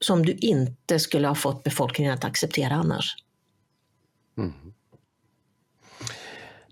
som 0.00 0.26
du 0.26 0.32
inte 0.32 0.98
skulle 0.98 1.28
ha 1.28 1.34
fått 1.34 1.62
befolkningen 1.62 2.14
att 2.14 2.24
acceptera 2.24 2.74
annars. 2.74 3.16
Mm. 4.38 4.52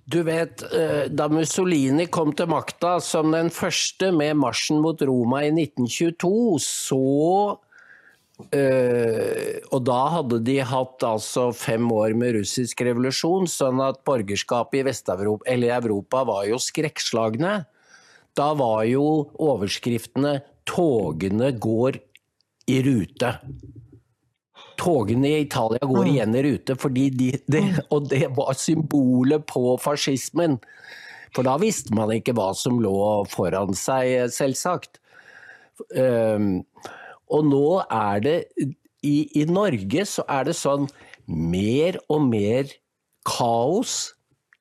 Du 0.04 0.22
vet, 0.22 0.74
eh, 0.74 1.10
da 1.10 1.28
Mussolini 1.28 2.06
kom 2.06 2.32
till 2.32 2.46
makten, 2.46 3.00
som 3.00 3.30
den 3.30 3.50
första 3.50 4.12
med 4.12 4.36
marsjen 4.36 4.80
mot 4.80 5.02
Roma 5.02 5.44
i 5.44 5.46
1922, 5.46 6.58
så 6.58 7.58
Uh, 8.38 9.58
og 9.74 9.80
da 9.82 9.98
hadde 10.14 10.38
de 10.46 10.60
hatt 10.62 11.02
altså 11.02 11.48
fem 11.56 11.88
år 11.90 12.14
med 12.14 12.36
russisk 12.36 12.84
revolusjon, 12.86 13.48
sånn 13.50 13.82
at 13.82 14.04
borgerskapet 14.06 14.78
i 14.78 14.84
Vest-Europa, 14.86 15.42
eller 15.50 15.74
Europa 15.74 16.22
var 16.28 16.44
jo 16.46 16.60
skrekkslagne. 16.62 17.56
Da 18.38 18.52
var 18.54 18.84
jo 18.86 19.26
overskriftene 19.42 20.38
'Togene 20.68 21.50
går 21.58 21.98
i 22.70 22.78
rute'. 22.86 23.34
Togene 24.78 25.32
i 25.32 25.40
Italia 25.42 25.82
går 25.82 26.04
mm. 26.04 26.10
igjen 26.12 26.38
i 26.38 26.42
rute, 26.46 26.76
fordi 26.78 27.08
de, 27.10 27.32
de, 27.50 27.62
og 27.90 28.06
det 28.12 28.28
var 28.36 28.54
symbolet 28.54 29.42
på 29.50 29.74
fascismen. 29.82 30.60
For 31.34 31.42
da 31.42 31.56
visste 31.58 31.90
man 31.96 32.12
ikke 32.14 32.36
hva 32.38 32.52
som 32.54 32.78
lå 32.78 32.94
foran 33.32 33.74
seg, 33.74 34.30
selvsagt. 34.30 35.00
Uh, 35.90 36.62
og 37.30 37.48
nå 37.48 37.80
er 37.84 38.22
det 38.24 38.36
i, 39.06 39.16
i 39.40 39.44
Norge 39.48 40.04
så 40.08 40.24
er 40.28 40.48
det 40.48 40.56
sånn 40.58 40.88
mer 41.28 41.98
og 42.08 42.24
mer 42.30 42.70
kaos 43.28 44.14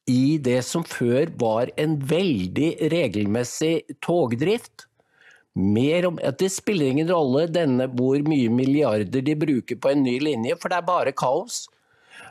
i 0.07 0.37
det 0.39 0.61
som 0.63 0.85
før 0.87 1.31
var 1.39 1.71
en 1.79 1.97
veldig 2.09 2.69
regelmessig 2.93 3.97
togdrift. 4.03 4.85
Mer 5.57 6.05
om, 6.07 6.19
at 6.23 6.37
Det 6.39 6.51
spiller 6.53 6.91
ingen 6.91 7.09
rolle 7.09 7.47
denne, 7.49 7.89
hvor 7.89 8.21
mye 8.29 8.49
milliarder 8.53 9.25
de 9.25 9.35
bruker 9.35 9.79
på 9.81 9.91
en 9.91 10.03
ny 10.05 10.19
linje, 10.21 10.55
for 10.61 10.69
det 10.69 10.77
er 10.77 10.87
bare 10.87 11.15
kaos. 11.17 11.65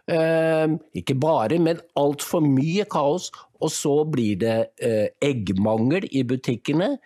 Eh, 0.07 0.69
ikke 0.95 1.17
bare, 1.19 1.59
men 1.59 1.83
altfor 1.99 2.45
mye 2.45 2.87
kaos. 2.89 3.33
Og 3.61 3.73
så 3.73 4.05
blir 4.05 4.39
det 4.41 4.57
eh, 4.79 5.09
eggmangel 5.25 6.07
i 6.13 6.23
butikkene. 6.29 6.97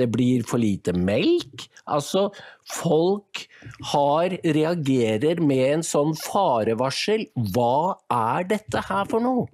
Det 0.00 0.08
blir 0.12 0.44
for 0.48 0.62
lite 0.62 0.94
melk. 0.96 1.68
Altså, 1.90 2.28
folk 2.72 3.44
har, 3.92 4.36
reagerer 4.56 5.42
med 5.44 5.64
en 5.68 5.86
sånn 5.86 6.16
farevarsel. 6.18 7.28
Hva 7.54 8.00
er 8.14 8.50
dette 8.56 8.84
her 8.88 9.08
for 9.10 9.24
noe? 9.24 9.48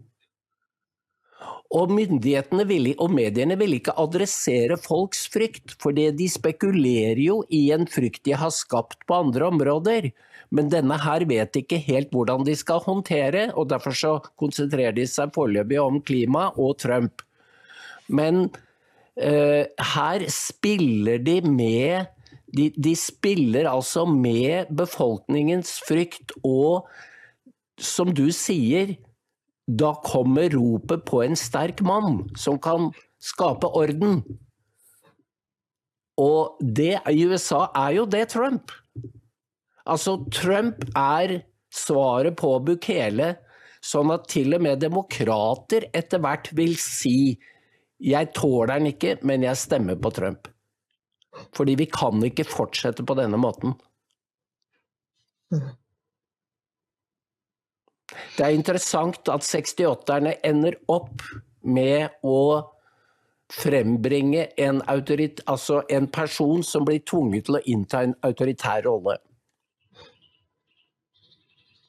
Og 1.75 1.91
myndighetene 1.91 2.63
vil, 2.69 2.93
og 3.03 3.11
mediene 3.11 3.57
vil 3.59 3.75
ikke 3.81 3.97
adressere 3.99 4.77
folks 4.79 5.25
frykt, 5.33 5.75
for 5.83 5.97
de 5.97 6.29
spekulerer 6.31 7.21
jo 7.25 7.41
i 7.51 7.67
en 7.75 7.89
frykt 7.91 8.23
de 8.29 8.37
har 8.39 8.55
skapt 8.55 9.03
på 9.09 9.19
andre 9.27 9.49
områder. 9.51 10.11
Men 10.55 10.71
denne 10.71 10.99
her 11.03 11.25
vet 11.27 11.59
ikke 11.59 11.81
helt 11.89 12.13
hvordan 12.15 12.47
de 12.47 12.55
skal 12.59 12.85
håndtere, 12.85 13.49
og 13.59 13.73
derfor 13.73 13.99
så 13.99 14.13
konsentrerer 14.39 14.95
de 14.95 15.09
seg 15.11 15.35
foreløpig 15.35 15.81
om 15.83 15.99
klima 16.07 16.49
og 16.55 16.79
Trump. 16.85 17.25
Men 18.07 18.47
Eh, 19.17 19.65
her 19.95 20.27
spiller 20.29 21.19
de 21.25 21.41
med 21.41 22.13
de, 22.57 22.71
de, 22.77 22.93
spiller 22.97 23.67
altså 23.69 24.05
med 24.09 24.69
befolkningens 24.77 25.81
frykt, 25.85 26.33
og 26.45 26.87
som 27.81 28.13
du 28.15 28.29
sier, 28.33 28.95
da 29.67 29.95
kommer 30.05 30.53
ropet 30.55 31.03
på 31.09 31.23
en 31.25 31.37
sterk 31.37 31.83
mann 31.85 32.23
som 32.39 32.61
kan 32.63 32.93
skape 33.21 33.69
orden. 33.77 34.21
Og 36.17 36.61
det 36.61 36.95
i 37.11 37.27
USA 37.27 37.67
er 37.77 37.97
jo 37.99 38.07
det 38.09 38.29
Trump. 38.33 38.73
Altså, 39.85 40.17
Trump 40.33 40.87
er 40.97 41.41
svaret 41.73 42.39
på 42.39 42.55
Bukele, 42.65 43.35
sånn 43.85 44.15
at 44.15 44.31
til 44.33 44.57
og 44.57 44.65
med 44.65 44.81
demokrater 44.83 45.91
etter 45.95 46.23
hvert 46.23 46.49
vil 46.57 46.75
si 46.81 47.37
jeg 48.03 48.33
tåler 48.37 48.75
den 48.75 48.91
ikke, 48.93 49.17
men 49.23 49.47
jeg 49.47 49.57
stemmer 49.61 49.97
på 50.01 50.13
Trump. 50.15 50.49
Fordi 51.57 51.75
vi 51.77 51.89
kan 51.91 52.23
ikke 52.25 52.47
fortsette 52.49 53.05
på 53.07 53.17
denne 53.19 53.39
måten. 53.41 53.77
Det 58.37 58.45
er 58.45 58.55
interessant 58.55 59.29
at 59.33 59.45
68-erne 59.45 60.37
ender 60.47 60.79
opp 60.93 61.25
med 61.67 62.09
å 62.25 62.73
frembringe 63.53 64.49
en, 64.59 64.81
autorit, 64.91 65.41
altså 65.47 65.83
en 65.91 66.09
person 66.11 66.65
som 66.67 66.87
blir 66.87 67.05
tvunget 67.07 67.47
til 67.47 67.59
å 67.59 67.65
innta 67.71 68.03
en 68.03 68.15
autoritær 68.27 68.83
rolle. 68.89 69.19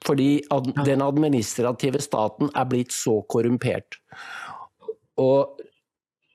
Fordi 0.06 0.44
den 0.86 1.02
administrative 1.04 2.00
staten 2.02 2.52
er 2.56 2.68
blitt 2.70 2.94
så 2.96 3.18
korrumpert. 3.28 3.98
Og 5.20 5.57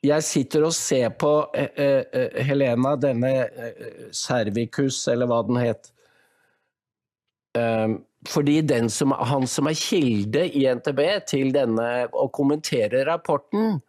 jeg 0.02 0.26
sitter 0.26 0.66
og 0.66 0.74
ser 0.74 1.12
på 1.14 1.32
uh, 1.46 1.78
uh, 1.78 2.38
Helena, 2.42 2.96
denne 2.98 3.32
uh, 3.46 4.06
Servicus, 4.14 5.04
eller 5.12 5.30
hva 5.30 5.42
den 5.46 5.60
het. 5.62 5.92
Ehm, 7.58 8.00
fordi 8.28 8.62
som, 8.88 9.12
han 9.12 9.46
som 9.46 9.68
er 9.68 9.76
kilde 9.76 10.46
i 10.56 10.64
NTB 10.72 11.00
til 11.28 11.50
denne 11.52 11.88
å 12.12 12.28
kommentere 12.32 13.04
rapporten, 13.08 13.80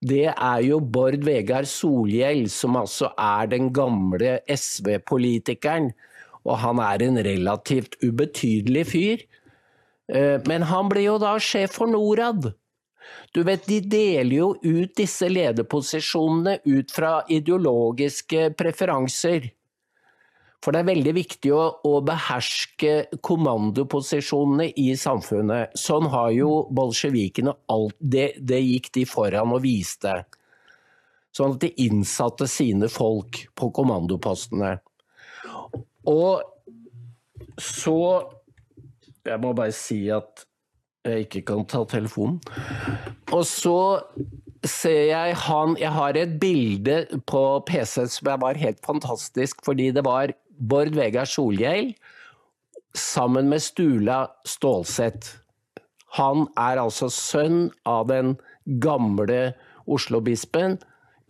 det 0.00 0.30
er 0.32 0.62
jo 0.64 0.78
Bård 0.80 1.26
Vegar 1.26 1.66
Solhjell, 1.68 2.46
som 2.48 2.78
altså 2.80 3.10
er 3.20 3.50
den 3.52 3.68
gamle 3.76 4.38
SV-politikeren. 4.48 5.90
Og 6.48 6.56
han 6.62 6.80
er 6.80 7.02
en 7.04 7.20
relativt 7.20 7.98
ubetydelig 8.00 8.86
fyr. 8.94 9.26
Ehm, 10.08 10.40
men 10.48 10.64
han 10.70 10.88
blir 10.88 11.10
jo 11.10 11.18
da 11.20 11.36
sjef 11.36 11.76
for 11.76 11.90
Norad. 11.90 12.54
Du 13.34 13.42
vet, 13.46 13.66
De 13.66 13.80
deler 13.80 14.36
jo 14.36 14.50
ut 14.62 14.92
disse 14.96 15.28
lederposisjonene 15.28 16.58
ut 16.64 16.92
fra 16.92 17.20
ideologiske 17.28 18.50
preferanser. 18.58 19.50
For 20.60 20.76
det 20.76 20.82
er 20.82 20.90
veldig 20.90 21.12
viktig 21.16 21.52
å, 21.56 21.62
å, 21.88 21.92
beherske 22.04 22.92
kommandoposisjonene 23.24 24.68
i 24.76 24.90
samfunnet. 24.98 25.72
Sånn 25.78 26.10
har 26.12 26.34
jo 26.36 26.50
bolsjevikene 26.76 27.54
alt 27.72 27.96
det, 27.96 28.34
det 28.36 28.60
gikk 28.60 28.90
de 28.98 29.06
foran 29.08 29.54
og 29.56 29.64
viste. 29.64 30.18
Sånn 31.32 31.54
at 31.54 31.64
de 31.64 31.70
innsatte 31.86 32.48
sine 32.50 32.90
folk 32.92 33.40
på 33.56 33.70
kommandopostene. 33.72 34.76
Og 36.10 36.42
så 37.60 37.96
Jeg 39.20 39.36
må 39.36 39.50
bare 39.52 39.72
si 39.76 40.06
at 40.08 40.46
jeg 41.06 41.26
ikke 41.26 41.42
kan 41.48 41.64
ta 41.68 41.82
telefonen. 41.88 42.38
Og 43.32 43.44
så 43.48 44.02
ser 44.66 45.06
jeg 45.08 45.36
han 45.46 45.76
Jeg 45.80 45.92
har 45.94 46.16
et 46.20 46.32
bilde 46.40 47.06
på 47.24 47.42
PC 47.64 48.04
som 48.12 48.28
var 48.42 48.60
helt 48.60 48.80
fantastisk, 48.84 49.64
fordi 49.64 49.90
det 49.96 50.04
var 50.04 50.34
Bård 50.60 50.92
Vegar 50.94 51.24
Solhjell 51.24 51.94
sammen 52.94 53.48
med 53.48 53.62
Stula 53.62 54.26
Stålsett. 54.44 55.36
Han 56.18 56.48
er 56.58 56.82
altså 56.82 57.08
sønn 57.08 57.70
av 57.86 58.08
den 58.10 58.36
gamle 58.82 59.54
Oslo-bispen 59.86 60.76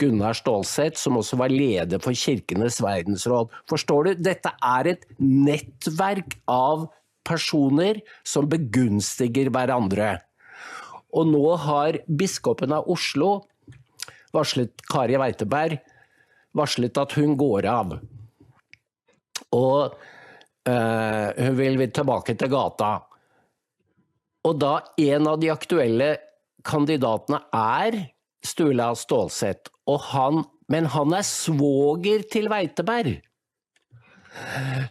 Gunnar 0.00 0.32
Stålsett, 0.32 0.96
som 0.98 1.18
også 1.20 1.36
var 1.36 1.52
leder 1.52 2.00
for 2.02 2.16
Kirkenes 2.16 2.80
verdensråd. 2.82 3.52
Forstår 3.68 4.08
du? 4.08 4.22
Dette 4.24 4.52
er 4.64 4.94
et 4.94 5.04
nettverk 5.20 6.38
av 6.48 6.88
personer 7.30 8.02
som 8.26 8.48
begunstiger 8.50 9.50
hverandre. 9.54 10.18
Og 11.14 11.30
nå 11.30 11.44
har 11.64 12.00
biskopen 12.06 12.74
av 12.74 12.90
Oslo 12.90 13.40
varslet 14.34 14.82
Kari 14.90 15.18
Weiteberg 15.18 15.80
varslet 16.54 16.98
at 16.98 17.14
hun 17.18 17.36
går 17.38 17.66
av. 17.70 17.96
Og 19.54 19.96
øh, 20.70 21.28
hun 21.38 21.58
vil 21.58 21.82
tilbake 21.90 22.36
til 22.38 22.50
gata. 22.52 22.92
Og 24.46 24.56
da 24.58 24.76
en 24.98 25.26
av 25.30 25.40
de 25.42 25.50
aktuelle 25.52 26.14
kandidatene 26.66 27.42
er 27.54 27.98
Sturla 28.46 28.92
Stålsett, 28.96 29.68
og 29.90 30.00
han 30.14 30.44
men 30.70 30.86
han 30.94 31.14
er 31.16 31.26
svoger 31.26 32.22
til 32.30 32.46
Veiteberg. 32.50 33.18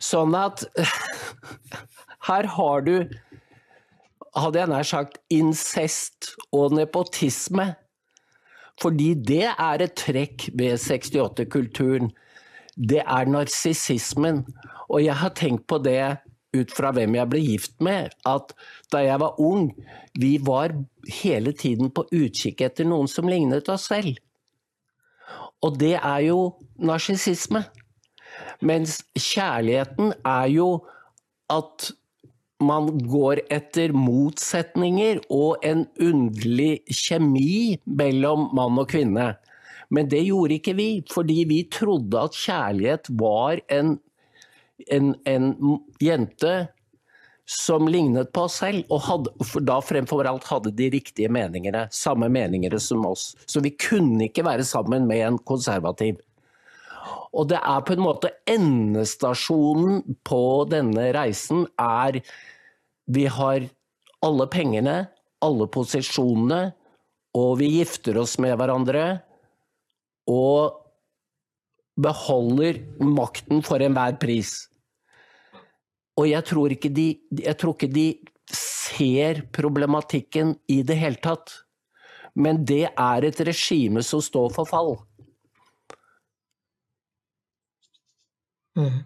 Sånn 0.04 0.36
at 0.36 0.66
her 2.28 2.48
har 2.56 2.82
du, 2.86 2.96
hadde 4.36 4.60
jeg 4.60 4.72
nær 4.72 4.88
sagt, 4.88 5.20
incest 5.30 6.34
og 6.52 6.76
nepotisme. 6.76 7.74
Fordi 8.80 9.14
det 9.14 9.46
er 9.52 9.84
et 9.84 9.96
trekk 10.00 10.50
ved 10.56 10.80
68-kulturen. 10.80 12.12
Det 12.76 13.04
er 13.04 13.32
narsissismen. 13.32 14.46
Og 14.90 15.04
jeg 15.04 15.16
har 15.20 15.36
tenkt 15.36 15.68
på 15.68 15.82
det 15.84 16.18
ut 16.56 16.72
fra 16.74 16.92
hvem 16.96 17.16
jeg 17.20 17.30
ble 17.30 17.42
gift 17.44 17.76
med, 17.84 18.10
at 18.26 18.54
da 18.90 19.04
jeg 19.06 19.20
var 19.22 19.38
ung, 19.42 19.70
vi 20.18 20.40
var 20.42 20.74
hele 21.22 21.54
tiden 21.54 21.92
på 21.94 22.08
utkikk 22.10 22.64
etter 22.66 22.88
noen 22.90 23.10
som 23.12 23.30
lignet 23.30 23.70
oss 23.70 23.90
selv. 23.92 24.18
Og 25.62 25.78
det 25.78 25.96
er 26.00 26.24
jo 26.26 26.40
narsissisme. 26.80 27.64
Mens 28.66 29.02
kjærligheten 29.14 30.14
er 30.26 30.48
jo 30.56 30.70
at 31.52 31.92
man 32.60 32.90
går 33.08 33.42
etter 33.54 33.94
motsetninger 33.96 35.22
og 35.32 35.64
en 35.66 35.86
underlig 36.02 36.82
kjemi 36.92 37.78
mellom 37.86 38.50
mann 38.56 38.80
og 38.82 38.90
kvinne. 38.92 39.32
Men 39.90 40.10
det 40.12 40.26
gjorde 40.28 40.60
ikke 40.60 40.76
vi, 40.78 40.90
fordi 41.10 41.44
vi 41.50 41.64
trodde 41.72 42.26
at 42.28 42.36
kjærlighet 42.38 43.10
var 43.20 43.62
en, 43.74 43.96
en, 44.92 45.16
en 45.26 45.54
jente 46.04 46.54
som 47.50 47.88
lignet 47.90 48.30
på 48.36 48.44
oss 48.46 48.60
selv, 48.62 48.84
og 48.94 49.02
hadde, 49.08 49.32
for 49.50 49.66
da 49.66 49.80
fremfor 49.82 50.28
alt 50.30 50.46
hadde 50.52 50.76
de 50.78 50.92
riktige 50.94 51.32
meningene, 51.34 51.88
samme 51.90 52.30
meningene 52.30 52.78
som 52.84 53.08
oss. 53.10 53.32
Så 53.50 53.64
vi 53.66 53.72
kunne 53.74 54.28
ikke 54.28 54.46
være 54.46 54.68
sammen 54.68 55.08
med 55.10 55.24
en 55.26 55.40
konservativ. 55.50 56.20
Og 57.36 57.50
det 57.52 57.60
er 57.62 57.86
på 57.86 57.94
en 57.96 58.04
måte 58.04 58.32
endestasjonen 58.50 60.02
på 60.26 60.42
denne 60.70 61.10
reisen 61.16 61.68
er 61.80 62.22
Vi 63.10 63.26
har 63.30 63.66
alle 64.26 64.46
pengene, 64.52 65.08
alle 65.42 65.66
posisjonene, 65.72 66.74
og 67.38 67.60
vi 67.62 67.70
gifter 67.78 68.20
oss 68.22 68.38
med 68.42 68.58
hverandre. 68.60 69.22
Og 70.30 70.76
beholder 72.00 72.82
makten 73.04 73.64
for 73.66 73.82
enhver 73.84 74.18
pris. 74.22 74.70
Og 76.20 76.28
jeg 76.30 76.46
tror, 76.48 76.74
ikke 76.76 76.92
de, 76.94 77.08
jeg 77.40 77.58
tror 77.60 77.76
ikke 77.76 77.92
de 77.94 78.08
ser 78.56 79.44
problematikken 79.56 80.56
i 80.72 80.82
det 80.84 80.98
hele 81.00 81.20
tatt. 81.24 81.54
Men 82.36 82.64
det 82.68 82.90
er 82.92 83.26
et 83.28 83.42
regime 83.48 84.04
som 84.06 84.22
står 84.24 84.52
for 84.56 84.70
fall. 84.70 84.98
Mm. 88.78 89.04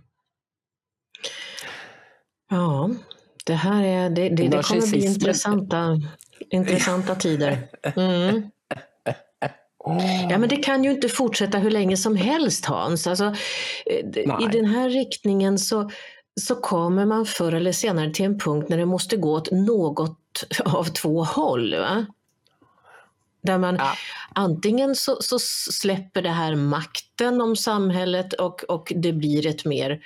Ja, 2.49 2.89
det 3.45 3.53
här 3.53 3.83
är, 3.83 4.09
det, 4.09 4.29
det, 4.29 4.47
det 4.47 4.63
kommer 4.63 4.89
bli 4.91 5.05
intressanta, 5.05 6.01
intressanta 6.49 7.15
tider. 7.15 7.67
Mm. 7.95 8.49
Ja, 10.29 10.37
men 10.37 10.49
det 10.49 10.55
kan 10.55 10.83
ju 10.83 10.91
inte 10.91 11.09
fortsätta 11.09 11.57
hur 11.57 11.71
länge 11.71 11.97
som 11.97 12.15
helst 12.15 12.65
Hans. 12.65 13.07
Alltså, 13.07 13.35
I 14.41 14.47
den 14.51 14.65
här 14.65 14.89
riktningen 14.89 15.59
så, 15.59 15.89
så 16.41 16.55
kommer 16.55 17.05
man 17.05 17.25
förr 17.25 17.53
eller 17.53 17.71
senare 17.71 18.13
till 18.13 18.25
en 18.25 18.39
punkt 18.39 18.69
när 18.69 18.77
det 18.77 18.85
måste 18.85 19.17
gå 19.17 19.33
åt 19.33 19.51
något 19.51 20.43
av 20.65 20.83
två 20.83 21.23
håll. 21.23 21.75
Va? 21.75 22.05
Där 23.43 23.57
man 23.57 23.75
ja. 23.75 23.93
antingen 24.33 24.95
så, 24.95 25.17
så, 25.21 25.39
släpper 25.71 26.21
det 26.21 26.29
här 26.29 26.55
makten 26.55 27.41
om 27.41 27.55
samhället 27.55 28.33
och, 28.33 28.63
och 28.63 28.93
det 28.95 29.13
blir 29.13 29.47
ett 29.47 29.65
mer 29.65 29.99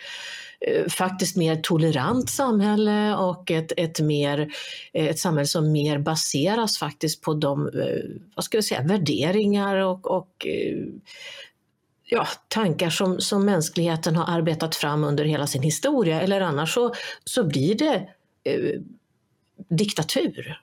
faktiskt 0.90 1.36
mer 1.36 1.56
tolerant 1.56 2.30
samhälle 2.30 3.16
och 3.16 3.52
ett, 3.52 3.72
ett, 3.78 4.00
mer, 4.00 4.54
ett 4.94 5.20
samhälle 5.20 5.48
som 5.48 5.72
mer 5.72 5.98
baseras 5.98 6.78
faktiskt 6.78 7.22
på 7.22 7.34
de 7.34 7.72
vad 8.36 8.46
ska 8.46 8.58
jag 8.58 8.66
säga, 8.66 8.82
värderingar 8.82 9.76
och, 9.76 10.12
och 10.12 10.48
ja, 12.10 12.28
tankar 12.48 12.90
som, 12.90 13.22
som 13.22 13.46
mänskligheten 13.46 14.16
har 14.16 14.38
arbetat 14.38 14.76
fram 14.76 15.04
under 15.04 15.26
hela 15.26 15.48
sin 15.48 15.62
historia. 15.62 16.22
Eller 16.22 16.42
annars 16.42 16.74
så, 16.74 16.94
så 17.24 17.44
blir 17.44 17.76
det 17.76 18.10
eh, 18.44 18.82
diktatur. 19.70 20.62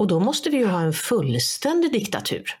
Och 0.00 0.06
då 0.06 0.20
måste 0.20 0.50
vi 0.50 0.56
ju 0.56 0.66
ha 0.66 0.80
en 0.80 0.92
fullständig 0.92 1.92
diktatur. 1.92 2.58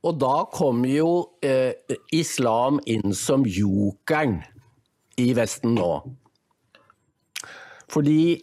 Och 0.00 0.14
då 0.14 0.50
kommer 0.52 0.88
ju 0.88 1.18
eh, 1.50 1.72
islam 2.12 2.80
in 2.86 3.14
som 3.14 3.44
jokern 3.46 4.42
i 5.16 5.34
Vesten 5.34 5.74
då. 5.74 6.16
Fordi 7.88 8.42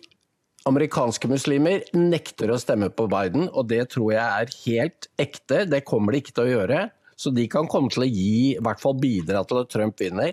amerikanska 0.63 1.27
muslimer 1.27 1.83
nekter 1.93 2.51
å 2.51 2.59
stemme 2.59 2.89
på 2.89 3.07
Biden, 3.07 3.49
och 3.49 3.65
det 3.65 3.89
tror 3.89 4.13
jag 4.13 4.23
är 4.23 4.47
helt 4.65 5.09
ekte. 5.17 5.65
Det 5.65 5.81
kommer 5.81 6.11
de 6.11 6.17
inte 6.17 6.41
att 6.41 6.49
göra. 6.49 6.89
Så 7.15 7.29
de 7.29 7.47
kan 7.47 7.67
komme 7.67 7.91
til 7.91 8.07
å 8.07 8.09
gi, 8.09 8.55
i 8.55 8.63
hvert 8.63 8.79
fall 8.79 8.95
bidra 8.95 9.43
til 9.43 9.65
at 9.65 9.69
Trump 9.69 9.99
vinner. 9.99 10.31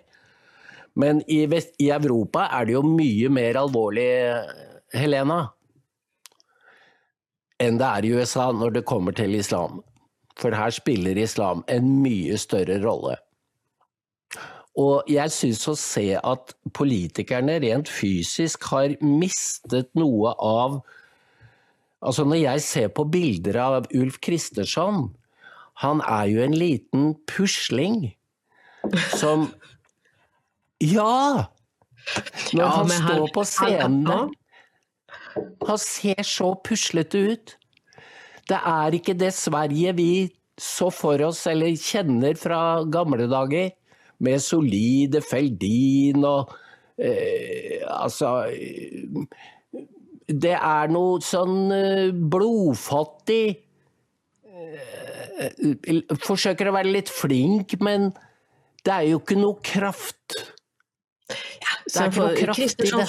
Men 0.94 1.26
i, 1.26 1.46
Vest, 1.46 1.74
i 1.78 1.90
Europa 1.90 2.46
är 2.52 2.64
det 2.64 2.72
ju 2.72 2.82
mycket 2.82 3.32
mer 3.32 3.56
allvarligt, 3.56 4.46
Helena, 4.92 5.48
enn 7.62 7.78
det 7.80 7.86
er 7.86 8.06
i 8.06 8.12
USA 8.14 8.50
når 8.54 8.78
det 8.78 8.86
kommer 8.88 9.14
til 9.16 9.36
islam. 9.38 9.80
For 10.38 10.54
her 10.54 10.70
spiller 10.74 11.18
islam 11.18 11.64
en 11.68 11.88
mye 12.02 12.38
større 12.38 12.78
rolle. 12.84 13.16
Og 14.78 15.08
jeg 15.10 15.32
syns 15.34 15.64
å 15.66 15.74
se 15.78 16.12
at 16.16 16.54
politikerne 16.76 17.56
rent 17.64 17.90
fysisk 17.90 18.68
har 18.70 18.94
mistet 19.02 19.90
noe 19.98 20.36
av 20.38 20.80
Altså 21.98 22.22
når 22.22 22.38
jeg 22.38 22.62
ser 22.62 22.90
på 22.94 23.02
bilder 23.10 23.56
av 23.58 23.86
Ulf 23.98 24.20
Kristersson, 24.22 25.08
han 25.82 25.98
er 26.06 26.28
jo 26.30 26.44
en 26.44 26.54
liten 26.54 27.08
pusling 27.26 28.12
som 29.18 29.48
Ja! 30.78 31.48
Når 32.54 32.62
ja, 32.62 32.68
han 32.70 32.92
står 32.94 33.26
på 33.34 33.42
scenen 33.44 34.06
Han 34.06 34.30
ser 35.80 36.22
så 36.26 36.52
puslete 36.64 37.18
ut. 37.32 37.54
Det 38.48 38.58
er 38.58 38.96
ikke 38.96 39.16
det 39.18 39.32
Sverige 39.36 39.92
vi 39.98 40.12
så 40.58 40.88
for 40.90 41.20
oss 41.22 41.44
eller 41.50 41.76
kjenner 41.78 42.34
fra 42.38 42.82
gamle 42.90 43.28
dager 43.30 43.70
med 44.24 44.42
solide 44.42 45.20
Feldin 45.22 46.24
og 46.26 46.54
eh, 46.98 47.84
Altså 47.86 48.50
Det 50.26 50.56
er 50.56 50.90
noe 50.90 51.20
sånn 51.22 51.70
eh, 51.74 52.10
blodfattig 52.10 53.44
eh, 54.50 56.16
Forsøker 56.24 56.72
å 56.72 56.74
være 56.74 56.90
litt 56.96 57.12
flink, 57.14 57.76
men 57.84 58.10
det 58.82 58.94
er 58.94 59.04
jo 59.12 59.20
ikke 59.20 59.36
noe 59.38 59.60
kraft. 59.62 60.34
Ja, 61.28 61.76
det 61.84 62.00
er 62.00 62.10
ikke 62.10 62.24
noe 62.24 62.34
kraft 62.40 62.82
i 62.82 62.90
det. 62.90 63.06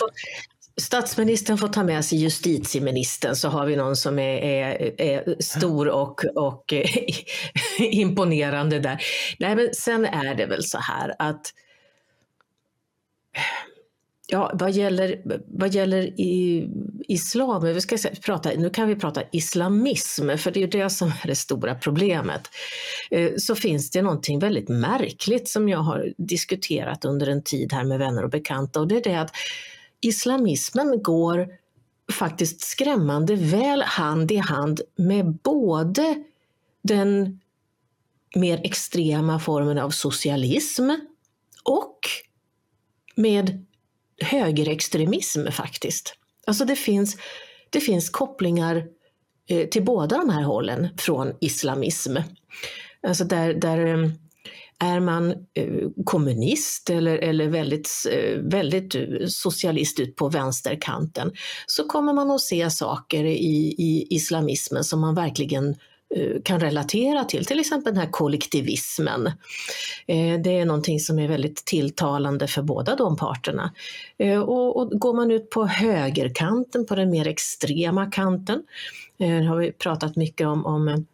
Statsministern 0.80 1.58
får 1.58 1.68
ta 1.68 1.84
med 1.84 2.06
sig 2.06 2.22
justitieministern 2.22 3.36
så 3.36 3.50
har 3.50 3.66
vi 3.66 3.76
någon 3.76 3.96
som 3.96 4.20
är, 4.20 4.38
är, 4.38 5.02
är 5.02 5.42
stor 5.42 5.90
och, 5.90 6.26
och 6.36 6.74
imponerande 7.80 8.80
där. 8.80 9.02
Nej, 9.40 9.56
men 9.56 9.70
sen 9.74 10.06
är 10.06 10.36
det 10.36 10.46
väl 10.46 10.64
så 10.64 10.78
här 10.78 11.16
att 11.20 11.54
Ja, 14.32 14.52
vad 14.54 14.72
gäller, 14.72 15.22
vad 15.48 15.74
gäller 15.74 16.20
i, 16.20 16.70
islam, 17.08 17.66
vi 17.66 17.82
ska 17.82 17.98
prata, 18.26 18.50
nu 18.58 18.70
kan 18.70 18.88
vi 18.88 18.96
prata 18.96 19.22
islamism, 19.32 20.38
för 20.38 20.52
det 20.52 20.60
är 20.60 20.62
ju 20.62 20.68
det 20.68 20.90
som 20.90 21.08
är 21.08 21.28
det 21.28 21.36
stora 21.36 21.76
problemet. 21.76 22.42
Eh, 23.12 23.32
så 23.38 23.56
finns 23.56 23.92
det 23.92 24.02
någonting 24.02 24.40
väldigt 24.40 24.70
märkligt 24.70 25.50
som 25.50 25.70
jag 25.70 25.80
har 25.80 26.14
diskuterat 26.18 27.06
under 27.06 27.28
en 27.28 27.44
tid 27.44 27.74
här 27.74 27.84
med 27.84 28.00
vänner 28.00 28.24
och 28.24 28.30
bekanta 28.30 28.80
och 28.80 28.88
det 28.88 28.96
är 28.96 29.04
det 29.04 29.16
att 29.16 29.32
islamismen 30.02 31.04
går 31.04 31.48
faktiskt 32.12 32.62
skrämmande 32.62 33.36
väl 33.36 33.82
hand 33.82 34.32
i 34.32 34.38
hand 34.38 34.82
med 34.96 35.34
både 35.34 36.24
den 36.82 37.40
mer 38.36 38.62
extrema 38.64 39.40
formen 39.40 39.78
av 39.78 39.90
socialism 39.90 40.90
och 41.64 42.00
med 43.16 43.66
högerextremism 44.22 45.48
faktiskt. 45.52 46.16
Alltså 46.48 46.66
det 46.66 46.76
finns, 46.76 47.18
det 47.70 47.80
finns 47.80 48.10
kopplingar 48.10 48.88
eh, 49.48 49.68
till 49.68 49.84
båda 49.84 50.18
de 50.18 50.30
här 50.30 50.44
hållen 50.44 50.90
från 50.98 51.34
islamism. 51.40 52.18
Alltså 53.08 53.24
där, 53.24 53.54
där 53.54 53.86
eh, 53.86 54.10
är 54.80 55.00
man 55.00 55.32
eh, 55.32 55.90
kommunist 56.06 56.90
eller, 56.90 57.18
eller 57.18 57.48
väldigt, 57.48 57.90
eh, 58.12 58.40
väldigt 58.40 58.96
eh, 58.96 59.02
socialist 59.28 60.00
ut 60.00 60.16
på 60.16 60.30
vänsterkanten 60.30 61.32
så 61.66 61.84
kommer 61.84 62.14
man 62.14 62.32
att 62.32 62.42
se 62.42 62.70
saker 62.70 63.24
i, 63.26 63.76
i 63.78 64.08
islamismen 64.10 64.84
som 64.84 65.00
man 65.00 65.16
verkligen 65.16 65.76
kan 66.44 66.60
relatera 66.60 67.24
till, 67.24 67.46
till 67.46 67.60
exempel 67.60 67.94
den 67.94 68.02
här 68.02 68.12
kollektivismen. 68.12 69.32
Det 70.44 70.60
är 70.60 70.66
någonting 70.66 71.00
som 71.00 71.20
är 71.20 71.28
väldigt 71.28 71.66
tilltalande 71.66 72.48
för 72.48 72.62
båda 72.62 72.96
de 72.96 73.18
parterna. 73.18 73.74
Och, 74.46 74.78
och 74.78 74.90
går 74.90 75.14
man 75.14 75.32
ut 75.32 75.50
på 75.50 75.66
högerkanten, 75.66 76.86
på 76.86 76.96
den 76.96 77.10
mer 77.10 77.28
extrema 77.28 78.12
kanten, 78.12 78.64
har 79.20 79.58
vi 79.58 79.72
pratat 79.72 80.16
mycket 80.16 80.48
om, 80.48 80.66
om 80.66 81.06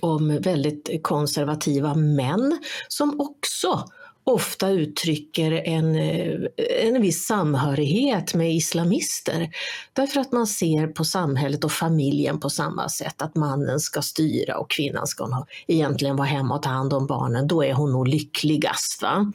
om 0.00 0.40
väldigt 0.40 1.02
konservativa 1.02 1.94
män 1.94 2.58
som 2.88 3.20
också 3.20 3.84
ofta 4.24 4.70
uttrycker 4.70 5.52
en, 5.52 5.96
eh, 5.96 6.40
en 6.86 7.02
viss 7.02 7.26
samhörighet 7.26 8.34
med 8.34 8.54
islamister. 8.54 9.50
Därför 9.92 10.20
att 10.20 10.32
man 10.32 10.46
ser 10.46 10.86
på 10.86 11.04
samhället 11.04 11.64
och 11.64 11.72
familjen 11.72 12.40
på 12.40 12.50
samma 12.50 12.88
sätt, 12.88 13.22
att 13.22 13.36
mannen 13.36 13.80
ska 13.80 14.02
styra 14.02 14.58
och 14.58 14.70
kvinnan 14.70 15.06
ska 15.06 15.46
egentligen 15.66 16.16
vara 16.16 16.28
hemma 16.28 16.54
och 16.54 16.62
ta 16.62 16.68
hand 16.68 16.92
om 16.92 17.06
barnen, 17.06 17.46
då 17.46 17.64
är 17.64 17.72
hon 17.72 17.92
nog 17.92 18.08
lyckligast. 18.08 19.02
Va? 19.02 19.32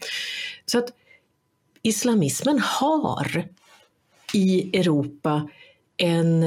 Så 0.65 0.77
att 0.77 0.89
islamismen 1.81 2.59
har 2.59 3.47
i 4.33 4.77
Europa 4.79 5.49
en, 5.97 6.43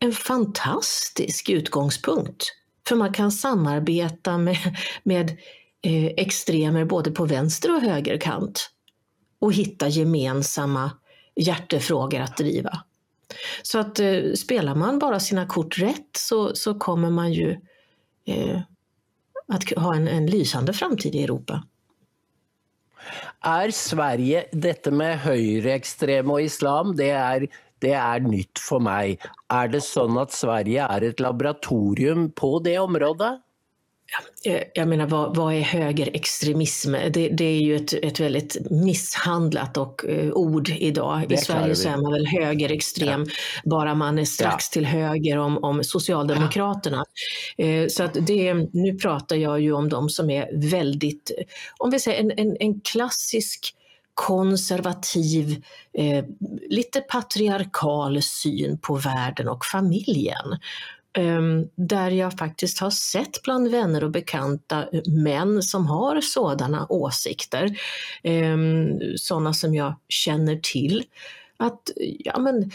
en 0.00 0.12
fantastisk 0.12 1.48
utgångspunkt. 1.48 2.59
För 2.88 2.96
man 2.96 3.12
kan 3.12 3.32
samarbeta 3.32 4.38
med, 4.38 4.58
med 5.02 5.30
eh, 5.82 6.06
extremer 6.06 6.84
både 6.84 7.10
på 7.10 7.24
vänster 7.24 7.76
och 7.76 7.80
högerkant 7.80 8.70
och 9.38 9.52
hitta 9.52 9.88
gemensamma 9.88 10.90
hjärtefrågor 11.36 12.20
att 12.20 12.36
driva. 12.36 12.82
Så 13.62 13.78
att 13.78 14.00
eh, 14.00 14.32
spelar 14.36 14.74
man 14.74 14.98
bara 14.98 15.20
sina 15.20 15.46
kort 15.46 15.78
rätt 15.78 16.16
så, 16.16 16.54
så 16.54 16.74
kommer 16.74 17.10
man 17.10 17.32
ju 17.32 17.50
eh, 18.26 18.60
att 19.48 19.70
ha 19.76 19.94
en, 19.94 20.08
en 20.08 20.26
lysande 20.26 20.72
framtid 20.72 21.14
i 21.14 21.24
Europa. 21.24 21.64
Är 23.40 23.70
Sverige, 23.70 24.46
detta 24.52 24.90
med 24.90 25.20
högerextrem 25.20 26.30
och 26.30 26.42
islam, 26.42 26.96
det 26.96 27.10
är, 27.10 27.48
det 27.80 27.92
är 27.92 28.20
nytt 28.20 28.58
för 28.58 28.78
mig. 28.78 29.18
Är 29.48 29.68
det 29.68 29.80
så 29.80 30.20
att 30.20 30.32
Sverige 30.32 30.82
är 30.82 31.02
ett 31.02 31.20
laboratorium 31.20 32.32
på 32.32 32.58
det 32.58 32.78
området? 32.78 33.40
Jag 34.74 34.88
menar, 34.88 35.06
vad, 35.06 35.36
vad 35.36 35.54
är 35.54 35.60
högerextremism? 35.60 36.92
Det, 36.92 37.28
det, 37.28 37.44
är 37.44 37.60
ju 37.60 37.76
ett, 37.76 37.92
ett 37.92 38.20
väldigt 38.20 38.70
misshandlat 38.70 39.76
och, 39.76 40.04
uh, 40.08 40.32
ord 40.32 40.68
idag. 40.68 41.32
I 41.32 41.36
Sverige 41.36 41.74
så 41.74 41.88
är 41.88 41.96
man 41.96 42.12
väl 42.12 42.26
högerextrem 42.26 43.24
ja. 43.26 43.70
bara 43.70 43.94
man 43.94 44.18
är 44.18 44.24
strax 44.24 44.68
ja. 44.70 44.72
till 44.72 44.86
höger 44.86 45.38
om, 45.38 45.64
om 45.64 45.84
Socialdemokraterna. 45.84 47.04
Ja. 47.56 47.66
Uh, 47.66 47.88
så 47.88 48.02
att 48.02 48.26
det, 48.26 48.54
nu 48.54 48.98
pratar 49.02 49.36
jag 49.36 49.60
ju 49.60 49.72
om 49.72 49.88
de 49.88 50.08
som 50.08 50.30
är 50.30 50.70
väldigt, 50.70 51.30
om 51.78 51.90
vi 51.90 52.00
säger 52.00 52.20
en, 52.20 52.32
en, 52.36 52.56
en 52.60 52.80
klassisk 52.80 53.74
konservativ, 54.14 55.64
eh, 55.98 56.24
lite 56.68 57.00
patriarkal 57.00 58.22
syn 58.22 58.78
på 58.78 58.94
världen 58.94 59.48
och 59.48 59.64
familjen. 59.64 60.58
Eh, 61.18 61.42
där 61.76 62.10
jag 62.10 62.38
faktiskt 62.38 62.78
har 62.78 62.90
sett 62.90 63.42
bland 63.42 63.70
vänner 63.70 64.04
och 64.04 64.10
bekanta 64.10 64.88
män 65.06 65.62
som 65.62 65.86
har 65.86 66.20
sådana 66.20 66.86
åsikter, 66.88 67.76
eh, 68.22 68.56
sådana 69.16 69.54
som 69.54 69.74
jag 69.74 69.94
känner 70.08 70.56
till, 70.56 71.04
att 71.56 71.90
ja, 72.18 72.38
men, 72.38 72.70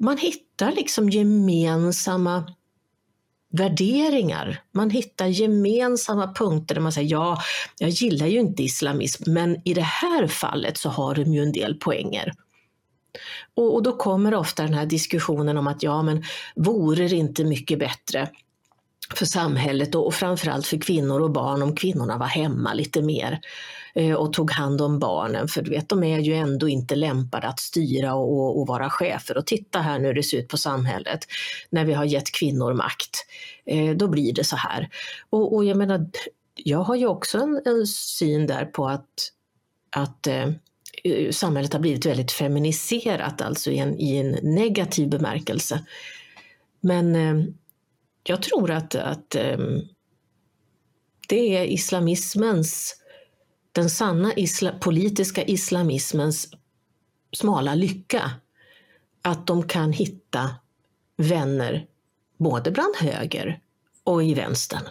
man 0.00 0.18
hittar 0.18 0.72
liksom 0.72 1.10
gemensamma 1.10 2.44
värderingar. 3.52 4.60
Man 4.72 4.90
hittar 4.90 5.26
gemensamma 5.26 6.34
punkter 6.34 6.74
där 6.74 6.82
man 6.82 6.92
säger 6.92 7.10
ja, 7.10 7.38
jag 7.78 7.90
gillar 7.90 8.26
ju 8.26 8.40
inte 8.40 8.62
islamism, 8.62 9.32
men 9.32 9.68
i 9.68 9.74
det 9.74 9.82
här 9.82 10.26
fallet 10.26 10.78
så 10.78 10.88
har 10.88 11.14
de 11.14 11.34
ju 11.34 11.42
en 11.42 11.52
del 11.52 11.74
poänger. 11.74 12.32
Och, 13.54 13.74
och 13.74 13.82
då 13.82 13.96
kommer 13.96 14.34
ofta 14.34 14.62
den 14.62 14.74
här 14.74 14.86
diskussionen 14.86 15.58
om 15.58 15.66
att 15.66 15.82
ja, 15.82 16.02
men 16.02 16.24
vore 16.56 17.08
det 17.08 17.16
inte 17.16 17.44
mycket 17.44 17.78
bättre 17.78 18.28
för 19.18 19.26
samhället 19.26 19.94
och, 19.94 20.14
framförallt 20.14 20.66
för 20.66 20.76
kvinnor 20.76 21.20
och 21.20 21.30
barn 21.30 21.62
om 21.62 21.76
kvinnorna 21.76 22.18
var 22.18 22.26
hemma 22.26 22.74
lite 22.74 23.02
mer 23.02 23.40
eh, 23.94 24.14
och 24.14 24.32
tog 24.32 24.50
hand 24.50 24.80
om 24.80 24.98
barnen. 24.98 25.48
För 25.48 25.62
du 25.62 25.70
vet, 25.70 25.88
de 25.88 26.04
är 26.04 26.18
ju 26.18 26.34
ändå 26.34 26.68
inte 26.68 26.94
lämpade 26.94 27.48
att 27.48 27.60
styra 27.60 28.14
och, 28.14 28.60
och 28.60 28.66
vara 28.66 28.90
chefer. 28.90 29.36
Och 29.36 29.46
titta 29.46 29.78
här 29.78 29.98
nu 29.98 30.06
hur 30.06 30.14
det 30.14 30.22
ser 30.22 30.38
ut 30.38 30.48
på 30.48 30.56
samhället 30.56 31.20
när 31.70 31.84
vi 31.84 31.92
har 31.92 32.04
gett 32.04 32.32
kvinnor 32.32 32.74
makt. 32.74 33.26
Eh, 33.66 33.96
då 33.96 34.08
blir 34.08 34.34
det 34.34 34.44
så 34.44 34.56
här. 34.56 34.88
Och, 35.30 35.54
och 35.54 35.64
jag 35.64 35.76
menar, 35.76 36.06
jag 36.54 36.78
har 36.78 36.96
ju 36.96 37.06
också 37.06 37.38
en, 37.38 37.62
en 37.64 37.86
syn 37.86 38.46
där 38.46 38.64
på 38.64 38.88
att, 38.88 39.08
att 39.96 40.26
Eh, 40.26 40.48
eh 41.04 41.30
samhället 41.30 41.72
har 41.72 41.80
blivit 41.80 42.06
väldigt 42.06 42.32
feminiserat, 42.32 43.42
alltså 43.42 43.70
i 43.70 43.78
en, 43.78 44.00
i 44.00 44.16
en 44.16 44.38
negativ 44.42 45.08
bemärkelse. 45.08 45.84
Men 46.80 47.16
eh, 47.16 47.44
jag 48.24 48.42
tror 48.42 48.70
att, 48.70 48.94
att 48.94 49.36
um, 49.36 49.88
det 51.28 51.56
är 51.56 51.64
islamismens, 51.64 52.96
den 53.72 53.90
sanna 53.90 54.32
isla, 54.36 54.72
politiska 54.72 55.42
islamismens 55.44 56.48
smala 57.32 57.74
lycka. 57.74 58.30
Att 59.22 59.46
de 59.46 59.68
kan 59.68 59.92
hitta 59.92 60.50
vänner 61.16 61.86
både 62.36 62.70
bland 62.70 62.96
höger 62.96 63.60
och 64.04 64.24
i 64.24 64.34
vänstern. 64.34 64.82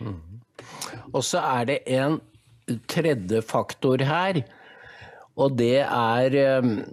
Mm. 0.00 0.40
Och 1.12 1.24
så 1.24 1.38
är 1.38 1.64
det 1.64 1.94
en 1.94 2.20
tredje 2.86 3.42
faktor 3.42 3.98
här 3.98 4.46
och 5.34 5.52
det 5.52 5.78
är 5.90 6.58
um, 6.58 6.84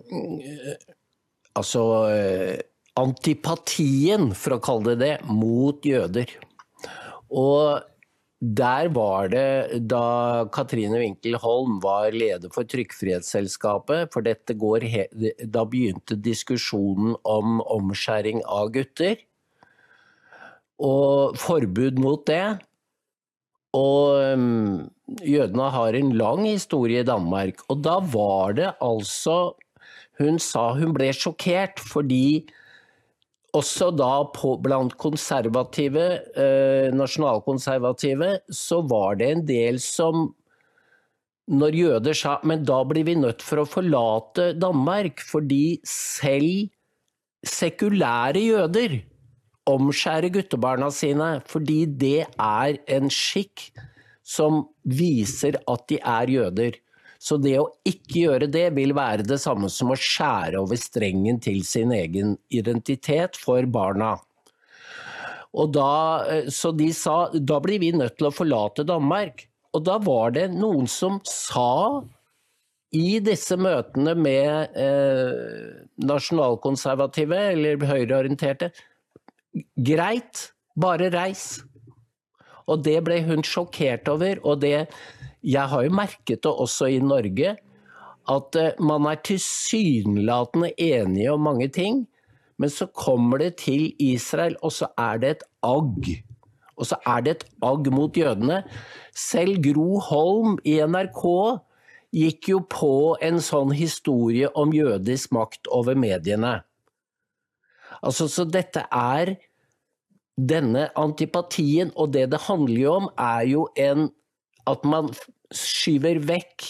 alltså 1.54 2.10
eh, 2.12 2.60
antipatien, 2.94 4.36
för 4.36 4.52
att 4.52 4.62
kalla 4.62 4.84
det 4.84 4.96
det, 4.96 5.20
mot 5.24 5.86
jøder. 5.86 6.30
Och 7.30 7.80
där 8.40 8.88
var 8.88 9.28
det, 9.28 9.80
da 9.80 10.50
Katrine 10.52 11.00
Winkelholm 11.00 11.80
var 11.80 12.12
leder 12.12 12.50
for 12.50 12.64
Trykkfrihetsselskapet, 12.64 14.14
for 14.14 14.22
dette 14.22 14.54
går 14.54 14.84
Da 15.48 15.66
begynte 15.66 16.16
diskusjonen 16.16 17.16
om 17.24 17.62
omskjæring 17.62 18.44
av 18.46 18.70
gutter. 18.76 19.16
Og 20.80 21.38
forbud 21.40 22.00
mot 22.00 22.26
det. 22.28 22.60
Og 23.74 24.36
um, 24.36 24.90
jødene 25.24 25.70
har 25.74 25.96
en 25.98 26.12
lang 26.18 26.46
historie 26.46 27.02
i 27.02 27.08
Danmark. 27.08 27.64
Og 27.70 27.82
da 27.86 28.00
var 28.00 28.54
det 28.60 28.74
altså 28.82 29.56
Hun 30.20 30.38
sa 30.38 30.74
hun 30.78 30.92
ble 30.94 31.08
sjokkert 31.16 31.80
fordi 31.82 32.46
også 33.54 33.92
da 33.94 34.14
på, 34.34 34.56
blant 34.64 34.96
konservative, 34.98 36.06
eh, 36.36 36.90
nasjonalkonservative, 36.96 38.40
så 38.50 38.82
var 38.90 39.20
det 39.20 39.30
en 39.30 39.46
del 39.46 39.80
som 39.84 40.32
når 41.54 41.76
jøder 41.76 42.16
sa 42.16 42.38
men 42.48 42.64
da 42.64 42.80
blir 42.88 43.04
vi 43.04 43.18
nødt 43.20 43.44
for 43.44 43.62
å 43.62 43.68
forlate 43.68 44.54
Danmark, 44.56 45.20
fordi 45.28 45.82
selv 45.88 46.72
sekulære 47.44 48.40
jøder 48.40 49.02
omskjærer 49.68 50.32
guttebarna 50.32 50.90
sine, 50.92 51.42
fordi 51.48 51.84
det 51.86 52.24
er 52.40 52.80
en 52.96 53.12
skikk 53.12 53.70
som 54.24 54.64
viser 54.88 55.60
at 55.68 55.86
de 55.92 56.00
er 56.00 56.32
jøder. 56.32 56.80
Så 57.24 57.38
det 57.40 57.56
å 57.62 57.70
ikke 57.88 58.26
gjøre 58.26 58.50
det 58.52 58.66
vil 58.76 58.92
være 58.98 59.24
det 59.24 59.40
samme 59.40 59.70
som 59.72 59.94
å 59.94 60.00
skjære 60.00 60.60
over 60.60 60.80
strengen 60.80 61.40
til 61.44 61.62
sin 61.64 61.94
egen 61.96 62.36
identitet 62.52 63.40
for 63.40 63.64
barna. 63.72 64.18
Og 65.54 65.72
da, 65.72 66.26
eh, 66.28 66.50
så 66.52 66.74
de 66.76 66.90
sa 66.98 67.30
da 67.32 67.62
blir 67.64 67.80
vi 67.80 67.94
nødt 67.96 68.18
til 68.20 68.28
å 68.28 68.36
forlate 68.36 68.84
Danmark. 68.84 69.46
Og 69.74 69.86
da 69.88 69.98
var 70.04 70.36
det 70.36 70.50
noen 70.52 70.90
som 70.90 71.22
sa 71.24 72.04
i 72.94 73.20
disse 73.24 73.56
møtene 73.58 74.14
med 74.20 74.76
eh, 74.78 75.86
nasjonalkonservative 76.04 77.40
eller 77.54 77.88
høyreorienterte 77.88 78.70
greit, 79.78 80.50
bare 80.76 81.10
reis. 81.14 81.64
Og 82.68 82.84
det 82.84 83.00
ble 83.06 83.22
hun 83.26 83.46
sjokkert 83.46 84.10
over. 84.12 84.42
Og 84.44 84.62
det 84.62 84.90
Jeg 85.44 85.70
har 85.70 85.84
jo 85.84 85.94
merket 85.94 86.44
det 86.46 86.52
også 86.52 86.88
i 86.94 87.00
Norge, 87.04 87.56
at 88.32 88.56
eh, 88.56 88.80
man 88.80 89.08
er 89.10 89.20
tilsynelatende 89.28 90.72
enige 90.80 91.34
om 91.34 91.44
mange 91.44 91.68
ting, 91.68 92.06
men 92.58 92.72
så 92.72 92.88
kommer 92.88 93.42
det 93.42 93.58
til 93.66 93.92
Israel, 94.00 94.56
og 94.64 94.72
så 94.72 94.88
er 94.98 95.20
det 95.20 95.30
et 95.36 95.44
agg. 95.64 96.08
Og 96.78 96.88
så 96.88 96.98
er 97.06 97.22
det 97.26 97.36
et 97.36 97.46
agg 97.62 97.90
mot 97.94 98.18
jødene. 98.18 98.64
Selv 99.16 99.60
Gro 99.66 100.00
Holm 100.00 100.58
i 100.64 100.80
NRK 100.80 101.24
gikk 102.14 102.50
jo 102.54 102.62
på 102.70 102.94
en 103.22 103.42
sånn 103.44 103.74
historie 103.76 104.50
om 104.56 104.74
jødisk 104.74 105.34
makt 105.36 105.68
over 105.74 105.98
mediene. 105.98 106.62
Altså, 108.04 108.30
så 108.30 108.46
dette 108.46 108.86
er 108.90 109.36
denne 110.38 110.88
antipatien 110.98 111.92
og 111.94 112.14
det 112.16 112.30
det 112.32 112.42
handler 112.48 112.80
jo 112.80 112.94
om, 113.02 113.10
er 113.18 113.44
jo 113.50 113.68
en 113.78 114.10
At 114.70 114.86
man 114.88 115.10
skyver 115.54 116.22
vekk 116.24 116.66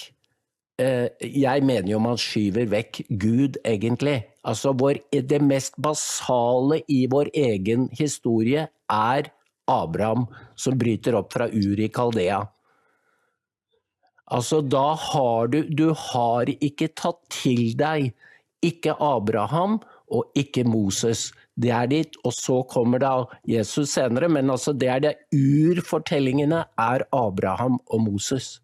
eh, 0.81 1.09
Jeg 1.21 1.63
mener 1.65 1.91
jo 1.91 2.01
man 2.03 2.17
skyver 2.19 2.67
vekk 2.71 3.03
Gud, 3.09 3.59
egentlig. 3.65 4.23
Altså 4.43 4.73
vår, 4.77 4.99
det 5.13 5.41
mest 5.41 5.77
basale 5.81 6.81
i 6.91 7.05
vår 7.11 7.31
egen 7.37 7.87
historie 7.95 8.67
er 8.91 9.29
Abraham 9.69 10.27
som 10.59 10.75
bryter 10.77 11.15
opp 11.15 11.31
fra 11.33 11.47
Ur 11.47 11.79
i 11.79 11.87
Kaldea. 11.87 12.41
Altså, 14.33 14.61
da 14.61 14.95
har 14.97 15.47
du 15.51 15.61
Du 15.69 15.93
har 15.93 16.49
ikke 16.49 16.89
tatt 16.95 17.19
til 17.29 17.73
deg 17.77 18.13
ikke 18.63 18.95
Abraham 19.03 19.81
og 20.07 20.31
ikke 20.39 20.63
Moses. 20.63 21.31
Det 21.53 21.69
er 21.69 21.89
ditt, 21.89 22.17
og 22.25 22.33
så 22.33 22.61
kommer 22.65 23.01
da 23.01 23.13
Jesus 23.45 23.93
senere, 23.93 24.29
men 24.31 24.49
altså 24.49 24.73
det 24.73 24.89
er 24.89 25.01
det 25.03 25.13
urfortellingene 25.37 26.63
er 26.81 27.05
Abraham 27.13 27.77
og 27.93 28.07
Moses. 28.07 28.57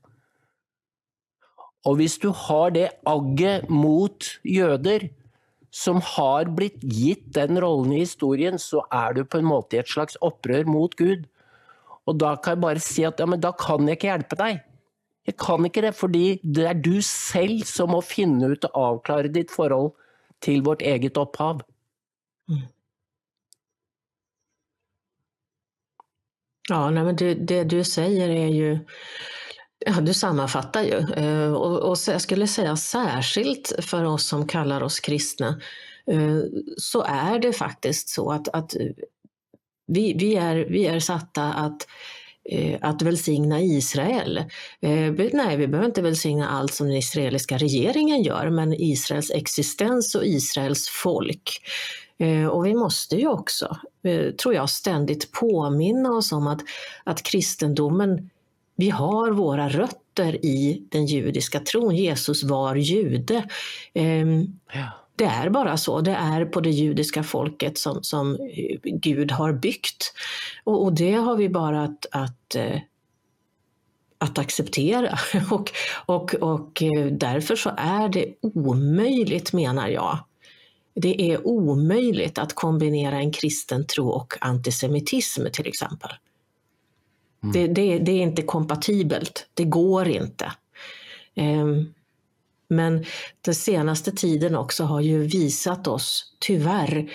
Og 1.86 2.00
hvis 2.00 2.18
du 2.20 2.32
har 2.36 2.74
det 2.76 2.90
agget 3.08 3.70
mot 3.70 4.26
jøder, 4.44 5.08
som 5.70 6.02
har 6.02 6.50
blitt 6.58 6.82
gitt 6.82 7.28
den 7.36 7.60
rollen 7.62 7.94
i 7.94 8.02
historien, 8.02 8.58
så 8.58 8.82
er 8.92 9.14
du 9.14 9.22
på 9.24 9.40
en 9.40 9.48
måte 9.52 9.78
i 9.78 9.84
et 9.84 9.92
slags 9.92 10.18
opprør 10.26 10.66
mot 10.66 10.96
Gud. 10.98 11.28
Og 12.10 12.18
da 12.18 12.34
kan 12.42 12.58
jeg 12.58 12.64
bare 12.66 12.82
si 12.82 13.06
at 13.06 13.22
ja, 13.22 13.28
men 13.30 13.42
da 13.42 13.54
kan 13.54 13.86
jeg 13.86 14.00
ikke 14.00 14.10
hjelpe 14.10 14.40
deg. 14.40 14.64
Jeg 15.30 15.38
kan 15.38 15.66
ikke 15.68 15.84
det, 15.86 15.94
fordi 15.94 16.40
det 16.42 16.66
er 16.66 16.82
du 16.82 17.04
selv 17.06 17.62
som 17.70 17.94
må 17.94 18.02
finne 18.02 18.50
ut 18.50 18.66
og 18.72 18.82
avklare 18.82 19.30
ditt 19.30 19.54
forhold 19.54 19.94
till 20.42 20.64
vårt 20.66 20.82
eget 20.82 21.20
opphav. 21.22 21.62
Mm. 22.50 22.66
Ja, 26.70 26.90
nej, 26.90 27.04
men 27.04 27.16
det, 27.16 27.34
det, 27.34 27.64
du 27.64 27.84
säger 27.84 28.30
är 28.30 28.48
ju, 28.48 28.80
ja, 29.86 29.92
du 30.02 30.14
sammanfattar 30.14 30.84
ju. 30.84 31.14
Eh, 31.14 31.54
och, 31.54 31.92
och 31.92 31.98
jag 32.08 32.22
skulle 32.22 32.48
säga 32.48 32.76
särskilt 32.78 33.74
för 33.80 34.04
oss 34.04 34.28
som 34.28 34.48
kallar 34.48 34.84
oss 34.84 35.00
kristna, 35.00 35.62
eh, 36.12 36.40
så 36.78 37.04
är 37.04 37.40
det 37.40 37.54
faktiskt 37.54 38.10
så 38.10 38.32
att, 38.32 38.48
att 38.48 38.76
vi, 39.88 40.14
vi, 40.14 40.36
är, 40.36 40.56
vi 40.56 40.86
är 40.86 41.00
satta 41.00 41.44
att 41.44 41.88
eh, 42.50 42.78
att 42.82 43.02
välsigna 43.02 43.62
Israel. 43.62 44.44
Nej, 44.80 45.58
vi 45.58 45.68
behöver 45.68 45.86
inte 45.86 46.02
välsigna 46.02 46.50
allt 46.50 46.74
som 46.74 46.88
den 46.88 46.96
israeliska 46.96 47.58
regeringen 47.58 48.24
gör, 48.24 48.50
men 48.50 48.74
Israels 48.74 49.32
existens 49.32 50.16
och 50.16 50.26
Israels 50.26 50.90
folk. 50.90 51.62
Eh, 52.20 52.48
och 52.48 52.66
vi 52.66 52.74
måste 52.76 53.16
ju 53.16 53.28
också, 53.28 53.78
tror 54.42 54.54
jag, 54.54 54.70
ständigt 54.70 55.32
påminna 55.32 56.12
oss 56.12 56.32
om 56.32 56.48
att, 56.48 56.62
att 57.04 57.24
kristendomen, 57.24 58.30
vi 58.76 58.90
har 58.90 59.32
våra 59.32 59.70
rötter 59.70 60.46
i 60.46 60.88
den 60.90 61.06
judiska 61.06 61.60
tron. 61.60 61.96
Jesus 61.96 62.44
var 62.44 62.76
jude. 62.76 63.44
Ehm, 63.94 64.60
ja. 64.74 65.00
Det 65.20 65.26
är 65.26 65.50
bara 65.50 65.78
så, 65.78 66.02
det 66.02 66.12
är 66.12 66.46
på 66.46 66.62
det 66.62 66.70
judiska 66.70 67.24
folket 67.24 67.78
som, 67.78 68.04
som 68.04 68.38
Gud 68.84 69.32
har 69.32 69.54
byggt. 69.54 70.14
Och, 70.64 70.84
och 70.84 70.94
det 70.94 71.14
har 71.14 71.36
vi 71.36 71.50
bara 71.50 71.84
att, 71.84 72.06
att 72.12 72.56
eh, 72.56 72.80
att 74.18 74.38
acceptera. 74.38 75.20
Och, 75.52 75.72
och, 76.06 76.36
och 76.36 76.84
eh, 76.84 77.06
därför 77.06 77.56
så 77.56 77.72
är 77.78 78.10
det 78.10 78.34
omöjligt, 78.42 79.54
menar 79.54 79.88
jag, 79.88 80.20
det 81.02 81.32
är 81.32 81.48
omöjligt 81.48 82.38
att 82.38 82.56
kombinera 82.56 83.20
en 83.20 83.32
kristen 83.32 83.86
tro 83.86 84.10
och 84.10 84.34
antisemitism 84.42 85.46
till 85.54 85.68
exempel. 85.68 86.12
Mm. 87.44 87.54
Det, 87.54 87.68
det, 87.68 88.00
det, 88.00 88.12
är 88.12 88.22
inte 88.22 88.42
kompatibelt, 88.42 89.48
det 89.54 89.64
går 89.64 90.08
inte. 90.08 90.52
Um, 91.36 91.94
men 92.68 93.06
den 93.42 93.56
senaste 93.56 94.12
tiden 94.12 94.56
också 94.56 94.84
har 94.84 95.02
ju 95.02 95.24
visat 95.24 95.88
oss, 95.88 96.34
tyvärr, 96.40 97.12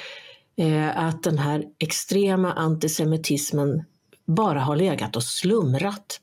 eh, 0.56 0.98
att 0.98 1.22
den 1.22 1.38
här 1.38 1.64
extrema 1.78 2.52
antisemitismen 2.52 3.84
bara 4.26 4.60
har 4.60 4.76
legat 4.76 5.16
och 5.16 5.24
slumrat. 5.24 6.20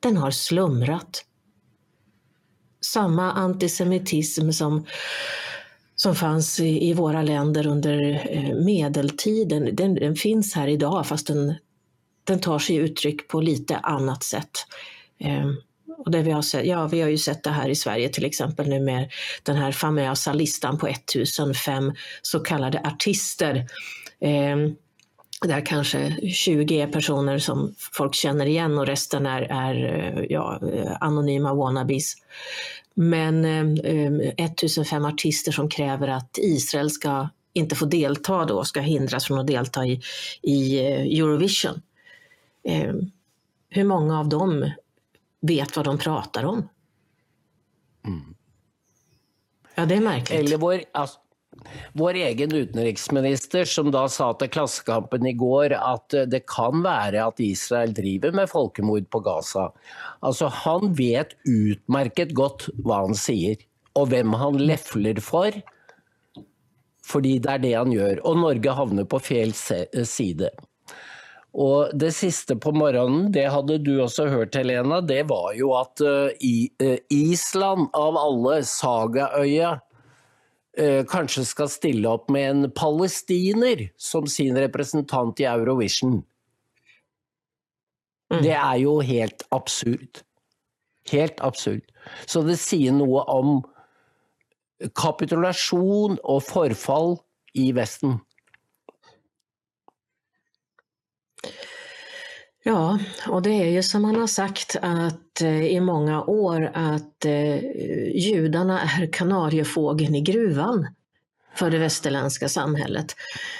Den 0.00 0.16
har 0.16 0.30
slumrat. 0.30 1.24
Samma 2.80 3.32
antisemitism 3.32 4.50
som, 4.50 4.86
som 6.02 6.14
fanns 6.14 6.60
i, 6.60 6.88
i 6.88 6.92
våra 6.92 7.22
länder 7.22 7.66
under 7.66 8.26
eh, 8.30 8.64
medeltiden, 8.64 9.76
den, 9.76 9.94
den, 9.94 10.16
finns 10.16 10.54
här 10.54 10.68
idag 10.68 11.06
fast 11.06 11.26
den, 11.26 11.54
den 12.24 12.40
tar 12.40 12.58
sig 12.58 12.76
uttryck 12.76 13.28
på 13.28 13.40
lite 13.40 13.76
annat 13.76 14.24
sätt. 14.24 14.50
Eh, 15.20 15.46
och 15.98 16.10
det 16.10 16.22
vi, 16.22 16.30
har 16.30 16.42
sett, 16.42 16.66
ja, 16.66 16.86
vi 16.86 17.00
har 17.00 17.08
ju 17.08 17.18
sett 17.18 17.42
det 17.42 17.50
här 17.50 17.68
i 17.68 17.74
Sverige 17.74 18.08
till 18.08 18.24
exempel 18.24 18.68
nu 18.68 18.80
med 18.80 19.12
den 19.42 19.56
här 19.56 19.72
famösa 19.72 20.32
listan 20.32 20.78
på 20.78 20.86
1005 20.86 21.92
så 22.22 22.40
kallade 22.40 22.80
artister. 22.80 23.66
Eh, 24.20 24.56
där 25.40 25.66
kanske 25.66 26.16
20 26.32 26.80
är 26.80 26.86
personer 26.86 27.38
som 27.38 27.74
folk 27.92 28.14
känner 28.14 28.46
igen 28.46 28.78
och 28.78 28.86
resten 28.86 29.26
är, 29.26 29.42
är 29.42 29.74
eh, 29.84 30.24
ja, 30.28 30.60
eh, 30.72 30.92
anonyma 31.00 31.54
wannabes. 31.54 32.14
Men 33.00 33.44
eh, 33.44 34.34
1005 34.36 35.04
artister 35.04 35.52
som 35.52 35.68
kräver 35.68 36.08
att 36.08 36.38
Israel 36.38 36.90
ska 36.90 37.28
inte 37.52 37.76
få 37.76 37.84
delta 37.84 38.44
då, 38.44 38.64
ska 38.64 38.80
hindras 38.80 39.24
från 39.26 39.38
att 39.38 39.46
delta 39.46 39.86
i, 39.86 40.00
i 40.42 40.78
eh, 40.78 41.20
Eurovision. 41.20 41.82
Eh, 42.62 42.94
hur 43.68 43.84
många 43.84 44.18
av 44.20 44.28
dem 44.28 44.70
vet 45.40 45.76
vad 45.76 45.84
de 45.84 45.98
pratar 45.98 46.44
om. 46.44 46.68
Mm. 48.06 48.34
Ja, 49.74 49.86
det 49.86 49.94
är 49.94 50.00
märkligt. 50.00 50.40
Eller 50.40 50.56
vår, 50.56 50.82
alltså, 50.92 51.18
vår 51.92 52.14
egen 52.14 52.54
utrikesminister 52.54 53.64
som 53.64 53.90
da 53.90 54.08
sa 54.08 54.32
till 54.32 54.50
Klassekampen 54.50 55.26
i 55.26 55.38
att 55.40 55.72
at 55.72 56.14
eh, 56.14 56.22
det 56.22 56.46
kan 56.46 56.82
vara 56.82 57.24
att 57.24 57.40
Israel 57.40 57.94
driver 57.94 58.32
med 58.32 58.50
folkmord 58.50 59.10
på 59.10 59.20
Gaza. 59.20 59.72
Altså, 60.20 60.46
han 60.46 60.94
vet 60.94 61.28
utmärkt 61.44 62.32
godt 62.32 62.68
vad 62.74 62.96
han 62.96 63.14
säger 63.14 63.56
och 63.92 64.12
vem 64.12 64.32
han 64.32 64.56
lefler 64.56 65.20
för. 65.20 65.62
För 67.04 67.20
det 67.20 67.36
är 67.48 67.58
det 67.58 67.74
han 67.74 67.92
gör. 67.92 68.26
Och 68.26 68.38
Norge 68.38 68.70
hamnar 68.70 69.04
på 69.04 69.18
fel 69.18 69.52
eh, 69.92 70.04
sida. 70.04 70.48
Og 71.54 71.90
det 71.94 72.12
siste 72.12 72.56
på 72.56 72.72
morgenen, 72.76 73.32
det 73.32 73.48
hadde 73.50 73.78
du 73.82 73.96
også 74.02 74.28
hørt 74.28 74.54
Helena, 74.54 75.00
det 75.00 75.24
var 75.30 75.54
jo 75.56 75.72
at 75.78 76.00
eh, 76.04 76.98
Island 77.10 77.88
av 77.96 78.18
alle, 78.20 78.60
Sagaøya, 78.62 79.78
uh, 80.80 81.02
kanskje 81.10 81.44
skal 81.48 81.70
stille 81.72 82.08
opp 82.10 82.30
med 82.32 82.50
en 82.50 82.70
palestiner 82.74 83.88
som 84.00 84.26
sin 84.30 84.58
representant 84.58 85.40
i 85.40 85.48
Eurovision. 85.50 86.22
Mm. 88.32 88.42
Det 88.44 88.54
er 88.54 88.76
jo 88.82 88.98
helt 89.00 89.44
absurd. 89.54 90.22
Helt 91.10 91.40
absurd. 91.40 91.84
Så 92.28 92.42
det 92.44 92.58
sier 92.60 92.92
noe 92.92 93.24
om 93.32 93.60
kapitulasjon 94.98 96.18
og 96.22 96.42
forfall 96.46 97.16
i 97.58 97.70
Vesten. 97.76 98.18
Ja, 102.68 102.98
och 103.28 103.42
det 103.42 103.50
är 103.50 103.70
ju 103.70 103.82
som 103.82 104.02
man 104.02 104.16
har 104.16 104.26
sagt 104.26 104.76
att 104.82 105.40
eh, 105.40 105.66
i 105.66 105.80
många 105.80 106.22
år 106.22 106.70
att 106.74 107.24
eh, 107.24 107.58
judarna 108.16 108.80
är 108.80 109.12
kanariefågeln 109.12 110.14
i 110.14 110.20
gruvan 110.20 110.86
för 111.54 111.70
det 111.70 111.78
västerländska 111.78 112.48
samhället. 112.48 113.16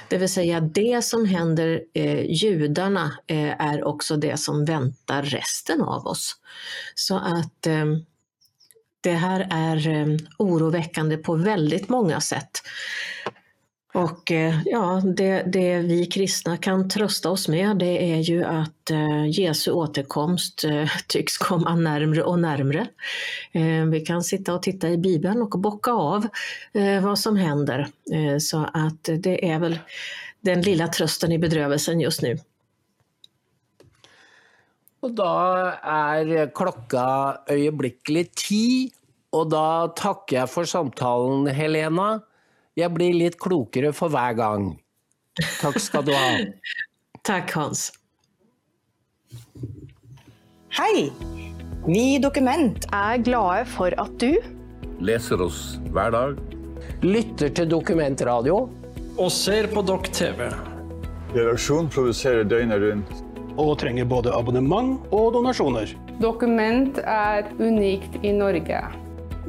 Det 0.08 0.18
vill 0.18 0.28
säga 0.28 0.60
det 0.60 1.04
som 1.04 1.24
händer 1.24 1.82
eh, 1.94 2.30
judarna 2.30 3.18
eh, 3.26 3.60
är 3.60 3.84
också 3.84 4.16
det 4.16 4.36
som 4.36 4.64
väntar 4.64 5.22
resten 5.22 5.82
av 5.82 6.06
oss. 6.06 6.36
Så 6.94 7.16
att 7.16 7.66
eh, 7.66 7.84
det 9.00 9.14
här 9.14 9.48
är 9.50 9.88
eh, 9.88 10.16
oroväckande 10.38 11.16
på 11.16 11.34
väldigt 11.34 11.88
många 11.88 12.20
sätt. 12.20 12.50
Och 13.98 14.32
eh, 14.32 14.54
ja, 14.64 15.02
det, 15.04 15.42
det, 15.42 15.78
vi 15.78 16.06
kristna 16.06 16.56
kan 16.56 16.88
trösta 16.88 17.30
oss 17.30 17.48
med 17.48 17.76
det 17.76 18.12
är 18.12 18.16
ju 18.16 18.44
att 18.44 18.90
eh, 18.90 19.26
Jesu 19.26 19.70
återkomst 19.70 20.64
eh, 20.64 20.88
tycks 21.06 21.38
komma 21.38 21.74
närmre 21.74 22.22
och 22.22 22.38
närmre. 22.38 22.86
Vi 23.90 24.00
kan 24.00 24.22
sitta 24.22 24.54
och 24.54 24.62
titta 24.62 24.88
i 24.88 24.98
Bibeln 24.98 25.42
och 25.42 25.58
bocka 25.58 25.92
av 25.92 26.26
vad 27.02 27.18
som 27.18 27.36
händer. 27.36 27.88
Så 28.38 28.68
att 28.74 29.08
det 29.18 29.50
är 29.50 29.58
väl 29.58 29.78
den 30.40 30.62
lilla 30.62 30.88
trösten 30.88 31.32
i 31.32 31.38
bedrövelsen 31.38 32.00
just 32.00 32.22
nu. 32.22 32.38
Och 35.00 35.10
då 35.10 35.24
är 35.82 36.54
klockan 36.54 37.36
ögonblickligt 37.46 38.48
tio 38.48 38.90
och 39.30 39.50
då 39.50 39.92
tackar 39.96 40.36
jag 40.36 40.50
för 40.50 40.64
samtalen 40.64 41.46
Helena. 41.46 42.20
Jag 42.78 42.92
blir 42.92 43.12
lite 43.12 43.38
klokare 43.38 43.92
för 43.92 44.08
varje 44.08 44.34
gång. 44.34 44.78
Tack 45.60 45.80
ska 45.80 46.02
du 46.02 46.12
ha. 46.12 46.38
Tack 47.22 47.52
Hans. 47.52 47.92
Hei! 50.68 51.12
Vi 51.86 52.14
i 52.14 52.18
Dokument 52.18 52.86
er 52.92 53.16
glade 53.16 53.64
for 53.64 53.94
at 53.98 54.14
du 54.20 54.36
Leser 55.00 55.42
oss 55.42 55.80
hver 55.90 56.14
dag. 56.14 56.38
Lytter 57.02 57.48
til 57.48 57.66
dokumentradio. 57.72 58.60
Og 59.18 59.32
ser 59.32 59.66
på 59.74 59.82
Dokk 59.82 60.12
TV. 60.14 60.46
Redaksjon 61.34 61.90
produserer 61.90 62.46
døgnet 62.46 62.78
rundt. 62.84 63.10
Og 63.58 63.74
trenger 63.82 64.06
både 64.06 64.30
abonnement 64.30 65.02
og 65.10 65.32
donasjoner. 65.34 65.96
Dokument 66.22 67.02
er 67.02 67.50
unikt 67.58 68.22
i 68.22 68.36
Norge. 68.38 68.86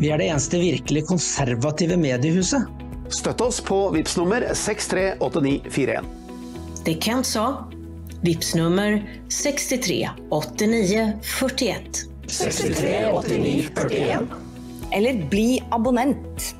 Vi 0.02 0.10
er 0.10 0.18
det 0.18 0.34
eneste 0.34 0.66
virkelig 0.66 1.06
konservative 1.14 2.02
mediehuset. 2.10 2.79
Støtt 3.10 3.42
oss 3.42 3.62
på 3.62 3.90
VIPS 3.90 4.18
nummer 4.18 4.54
638941. 4.54 6.06
Det 6.86 6.94
Kent 7.02 7.26
sa. 7.26 7.46
VIPS 8.22 8.56
nummer 8.56 9.00
63 9.30 10.10
89 10.30 11.14
41. 11.24 11.84
63 12.28 13.06
89 13.14 13.70
41. 13.76 14.28
Eller 14.92 15.26
bli 15.30 15.64
abonnent. 15.72 16.56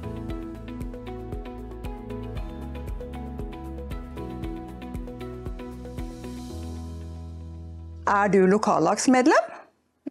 Er 8.10 8.32
du 8.34 8.48
lokallagsmedlem? 8.50 9.52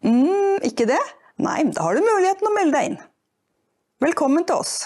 Mm, 0.06 0.62
ikke 0.62 0.86
det? 0.86 1.00
Nei, 1.42 1.64
da 1.74 1.88
har 1.88 1.98
du 1.98 2.06
muligheten 2.06 2.46
å 2.46 2.54
melde 2.54 2.78
deg 2.78 2.92
inn. 2.92 3.00
Velkommen 4.06 4.46
til 4.46 4.62
oss. 4.62 4.76